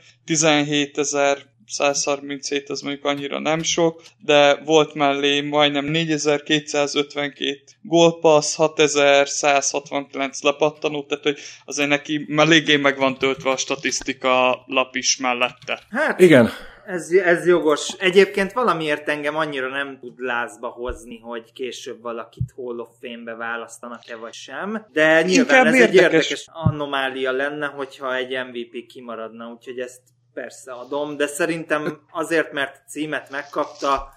17.137, 1.79 2.69
az 2.69 2.81
mondjuk 2.81 3.05
annyira 3.05 3.39
nem 3.39 3.63
sok, 3.63 4.01
de 4.19 4.55
volt 4.65 4.93
mellé 4.93 5.41
majdnem 5.41 5.85
4252 5.85 7.59
gólpassz, 7.81 8.55
6169 8.55 10.41
lepattanó, 10.41 11.03
tehát 11.03 11.23
hogy 11.23 11.37
azért 11.65 11.89
neki 11.89 12.27
eléggé 12.37 12.75
meg 12.75 12.97
van 12.97 13.17
töltve 13.17 13.49
a 13.49 13.57
statisztika 13.57 14.63
lap 14.67 14.95
is 14.95 15.17
mellette. 15.17 15.79
Hát, 15.89 16.19
Igen, 16.19 16.49
ez, 16.85 17.11
ez 17.11 17.47
jogos. 17.47 17.93
Egyébként 17.99 18.53
valamiért 18.53 19.09
engem 19.09 19.35
annyira 19.35 19.69
nem 19.69 19.97
tud 19.99 20.19
lázba 20.19 20.67
hozni, 20.67 21.19
hogy 21.19 21.53
később 21.53 22.01
valakit 22.01 22.53
Hall 22.55 22.77
of 22.79 22.89
Fame-be 23.01 23.35
választanak-e 23.35 24.15
vagy 24.15 24.33
sem. 24.33 24.85
De 24.91 25.21
nyilván 25.21 25.65
Inkább 25.65 25.65
ez 25.65 25.73
egy 25.73 25.79
érdekes. 25.79 26.13
érdekes 26.13 26.45
anomália 26.51 27.31
lenne, 27.31 27.65
hogyha 27.65 28.15
egy 28.15 28.31
MVP 28.31 28.85
kimaradna, 28.87 29.47
úgyhogy 29.47 29.79
ezt 29.79 30.01
persze 30.33 30.71
adom, 30.71 31.17
de 31.17 31.27
szerintem 31.27 31.99
azért, 32.11 32.51
mert 32.51 32.81
címet 32.87 33.29
megkapta, 33.29 34.13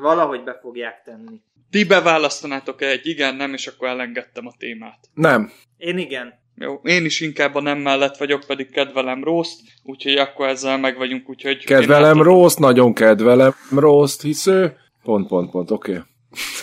valahogy 0.00 0.44
be 0.44 0.58
fogják 0.60 1.02
tenni. 1.04 1.40
Ti 1.70 1.84
beválasztanátok-e 1.84 2.86
egy 2.86 3.06
igen, 3.06 3.34
nem, 3.34 3.52
és 3.52 3.66
akkor 3.66 3.88
elengedtem 3.88 4.46
a 4.46 4.54
témát. 4.58 4.98
nem. 5.14 5.52
Én 5.76 5.98
igen. 5.98 6.42
Jó, 6.56 6.80
én 6.82 7.04
is 7.04 7.20
inkább 7.20 7.54
a 7.54 7.60
nem 7.60 7.78
mellett 7.78 8.16
vagyok, 8.16 8.44
pedig 8.46 8.70
kedvelem 8.70 9.24
Rószt, 9.24 9.60
úgyhogy 9.82 10.16
akkor 10.16 10.48
ezzel 10.48 10.78
meg 10.78 10.96
vagyunk, 10.96 11.28
úgyhogy... 11.28 11.64
Kedvelem. 11.64 12.22
Rose, 12.22 12.56
nagyon 12.58 12.92
kedvelem 12.92 13.54
Rose-t, 13.70 14.22
hisz 14.22 14.46
ő... 14.46 14.76
Pont, 15.02 15.28
pont, 15.28 15.50
pont, 15.50 15.70
oké. 15.70 15.90
Okay. 15.90 16.02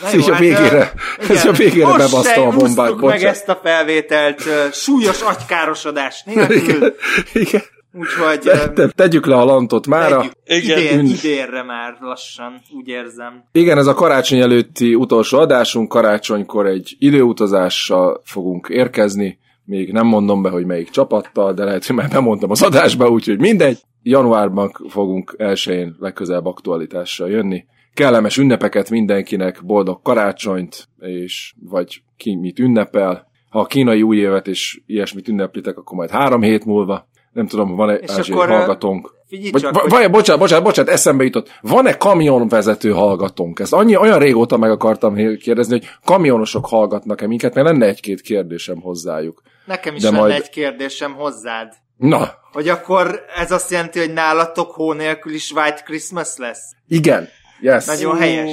Ez 0.19 0.27
a 0.27 0.35
végére, 0.35 0.91
ö, 1.19 1.33
ez 1.33 1.45
a 1.45 1.51
végére 1.51 1.85
Most 1.85 1.97
bebasztam 1.97 2.23
se 2.23 2.41
a 2.41 2.51
bombát, 2.51 2.95
meg 2.95 3.23
ezt 3.23 3.49
a 3.49 3.59
felvételt 3.63 4.43
súlyos 4.73 5.21
agykárosodás 5.21 6.23
nélkül, 6.25 6.57
Igen, 6.57 6.93
igen. 7.33 7.61
Úgyhogy 7.93 8.39
Te, 8.73 8.87
tegyük 8.87 9.25
le 9.25 9.35
a 9.35 9.45
lantot 9.45 9.87
mára. 9.87 10.25
Igen. 10.45 10.79
idén, 10.79 11.05
idénre 11.05 11.63
már 11.63 11.97
lassan, 11.99 12.61
úgy 12.77 12.87
érzem. 12.87 13.43
Igen, 13.51 13.77
ez 13.77 13.87
a 13.87 13.93
karácsony 13.93 14.39
előtti 14.39 14.95
utolsó 14.95 15.39
adásunk, 15.39 15.89
karácsonykor 15.89 16.65
egy 16.65 16.95
időutazással 16.99 18.21
fogunk 18.23 18.67
érkezni, 18.69 19.39
még 19.65 19.91
nem 19.91 20.07
mondom 20.07 20.41
be, 20.41 20.49
hogy 20.49 20.65
melyik 20.65 20.89
csapattal, 20.89 21.53
de 21.53 21.63
lehet, 21.63 21.85
hogy 21.85 21.95
már 21.95 22.09
bemondtam 22.09 22.51
az 22.51 22.61
adásba, 22.61 23.09
úgyhogy 23.09 23.39
mindegy. 23.39 23.79
Januárban 24.03 24.71
fogunk 24.89 25.35
elsőjén 25.37 25.95
legközelebb 25.99 26.45
aktualitással 26.45 27.29
jönni. 27.29 27.65
Kellemes 27.93 28.37
ünnepeket 28.37 28.89
mindenkinek, 28.89 29.65
boldog 29.65 30.01
karácsonyt, 30.01 30.87
és 30.99 31.53
vagy 31.69 32.03
ki 32.17 32.35
mit 32.35 32.59
ünnepel. 32.59 33.29
Ha 33.49 33.59
a 33.59 33.65
kínai 33.65 34.01
új 34.01 34.17
évet 34.17 34.47
és 34.47 34.81
ilyesmit 34.85 35.27
ünneplitek, 35.27 35.77
akkor 35.77 35.97
majd 35.97 36.09
három 36.09 36.41
hét 36.41 36.65
múlva. 36.65 37.09
Nem 37.34 37.47
tudom, 37.47 37.75
van-e 37.75 37.99
ázsiai 38.07 38.38
akkor, 38.38 38.49
hallgatónk. 38.49 39.13
Figyelj 39.27 39.51
Vagy, 39.51 39.61
csak, 39.61 39.73
va- 39.73 39.82
hogy- 40.01 40.09
bocsánat, 40.11 40.41
bocsánat, 40.41 40.63
bocsánat, 40.65 40.91
eszembe 40.91 41.23
jutott. 41.23 41.57
Van-e 41.61 41.97
kamionvezető 41.97 42.89
hallgatónk? 42.91 43.59
Ezt 43.59 43.73
annyi, 43.73 43.95
olyan 43.95 44.19
régóta 44.19 44.57
meg 44.57 44.71
akartam 44.71 45.15
kérdezni, 45.38 45.77
hogy 45.77 45.88
kamionosok 46.05 46.65
hallgatnak-e 46.65 47.27
minket, 47.27 47.53
mert 47.53 47.67
lenne 47.67 47.86
egy-két 47.86 48.21
kérdésem 48.21 48.82
hozzájuk. 48.82 49.41
Nekem 49.65 49.95
is 49.95 50.01
de 50.01 50.07
lenne 50.09 50.19
majd- 50.19 50.34
egy 50.34 50.49
kérdésem 50.49 51.13
hozzád. 51.13 51.73
Na, 51.97 52.32
Hogy 52.51 52.67
akkor 52.69 53.21
ez 53.36 53.51
azt 53.51 53.71
jelenti, 53.71 53.99
hogy 53.99 54.13
nálatok 54.13 54.71
hó 54.71 54.93
nélkül 54.93 55.34
is 55.34 55.51
White 55.51 55.82
Christmas 55.86 56.29
lesz? 56.38 56.61
igen. 56.88 57.27
Yes. 57.63 57.86
Nagyon 57.86 58.17
helyes. 58.17 58.51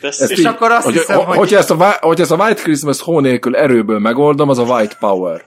Ezt 0.00 0.30
És 0.30 0.38
így- 0.38 0.46
akkor 0.46 0.70
azt 0.70 0.84
hogy, 0.84 0.92
hiszem, 0.92 1.18
hogy- 1.24 1.36
Hogyha 1.36 1.56
ezt, 1.58 1.70
a, 1.70 1.96
hogyha 2.00 2.22
ezt 2.22 2.32
a 2.32 2.36
White 2.36 2.62
Christmas 2.62 3.00
hó 3.00 3.20
nélkül 3.20 3.56
erőből 3.56 3.98
megoldom, 3.98 4.48
az 4.48 4.58
a 4.58 4.62
White 4.62 4.96
Power. 5.00 5.44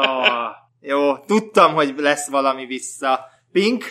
Oh, 0.00 0.62
jó, 0.86 1.16
tudtam, 1.18 1.74
hogy 1.74 1.94
lesz 1.96 2.28
valami 2.28 2.66
vissza. 2.66 3.20
Pink, 3.52 3.84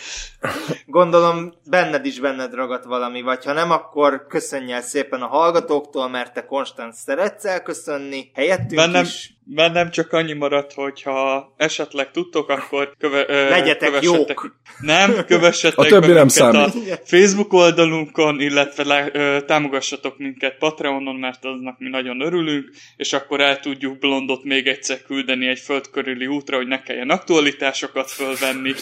gondolom 0.86 1.52
benned 1.70 2.06
is 2.06 2.20
benned 2.20 2.54
ragadt 2.54 2.84
valami, 2.84 3.22
vagy 3.22 3.44
ha 3.44 3.52
nem, 3.52 3.70
akkor 3.70 4.26
köszönj 4.26 4.72
el 4.72 4.82
szépen 4.82 5.22
a 5.22 5.26
hallgatóktól, 5.26 6.08
mert 6.08 6.32
te 6.34 6.44
konstant 6.44 6.94
szeretsz 6.94 7.44
elköszönni, 7.44 8.30
helyettünk 8.34 8.74
Bennem, 8.74 9.02
is. 9.04 9.32
bennem 9.44 9.90
csak 9.90 10.12
annyi 10.12 10.32
maradt, 10.32 10.72
hogy 10.72 11.02
ha 11.02 11.52
esetleg 11.56 12.10
tudtok, 12.10 12.48
akkor 12.48 12.94
köve, 12.98 13.24
ö, 13.28 13.48
Legyetek 13.48 13.88
kövessetek, 13.88 14.36
jók. 14.42 14.56
Nem, 14.80 15.14
kövessetek 15.26 15.78
A 15.78 15.84
többi 15.86 16.12
nem 16.12 16.28
számít. 16.28 16.74
a 16.90 16.98
Facebook 17.04 17.52
oldalunkon, 17.52 18.40
illetve 18.40 18.84
le, 18.84 19.08
ö, 19.12 19.40
támogassatok 19.46 20.18
minket 20.18 20.56
Patreonon, 20.58 21.16
mert 21.16 21.44
aznak 21.44 21.78
mi 21.78 21.88
nagyon 21.88 22.20
örülünk, 22.20 22.70
és 22.96 23.12
akkor 23.12 23.40
el 23.40 23.60
tudjuk 23.60 23.98
Blondot 23.98 24.44
még 24.44 24.66
egyszer 24.66 25.02
küldeni 25.02 25.46
egy 25.48 25.58
föld 25.58 25.90
körüli 25.90 26.26
útra, 26.26 26.56
hogy 26.56 26.66
ne 26.66 26.82
kelljen 26.82 27.10
aktualitásokat 27.10 28.10
fölvenni. 28.10 28.74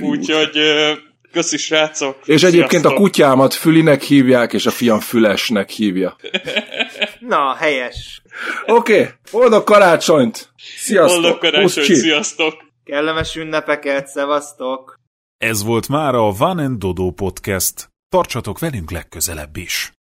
Úgyhogy 0.00 0.58
köszi 1.36 1.56
srácok! 1.56 2.16
És 2.24 2.42
egyébként 2.42 2.84
a 2.84 2.88
Sziasztok! 2.88 2.94
kutyámat 2.94 3.54
Fülinek 3.54 4.02
hívják, 4.02 4.52
és 4.52 4.66
a 4.66 4.70
fiam 4.70 5.00
Fülesnek 5.00 5.70
hívja. 5.70 6.16
Na, 7.20 7.54
helyes. 7.54 8.22
Oké, 8.66 9.00
okay, 9.00 9.12
boldog 9.30 9.64
karácsonyt! 9.64 10.48
Sziasztok! 10.76 11.22
Boldog 11.22 11.38
karácsony, 11.38 11.62
Puszcsi! 11.62 11.94
sziasztok! 11.94 12.54
Kellemes 12.84 13.36
ünnepeket, 13.36 14.06
szevasztok! 14.06 14.94
Ez 15.38 15.62
volt 15.62 15.88
már 15.88 16.14
a 16.14 16.32
Van 16.32 16.58
and 16.58 16.78
Dodo 16.78 17.10
Podcast. 17.10 17.88
Tartsatok 18.08 18.58
velünk 18.58 18.90
legközelebb 18.90 19.56
is. 19.56 19.95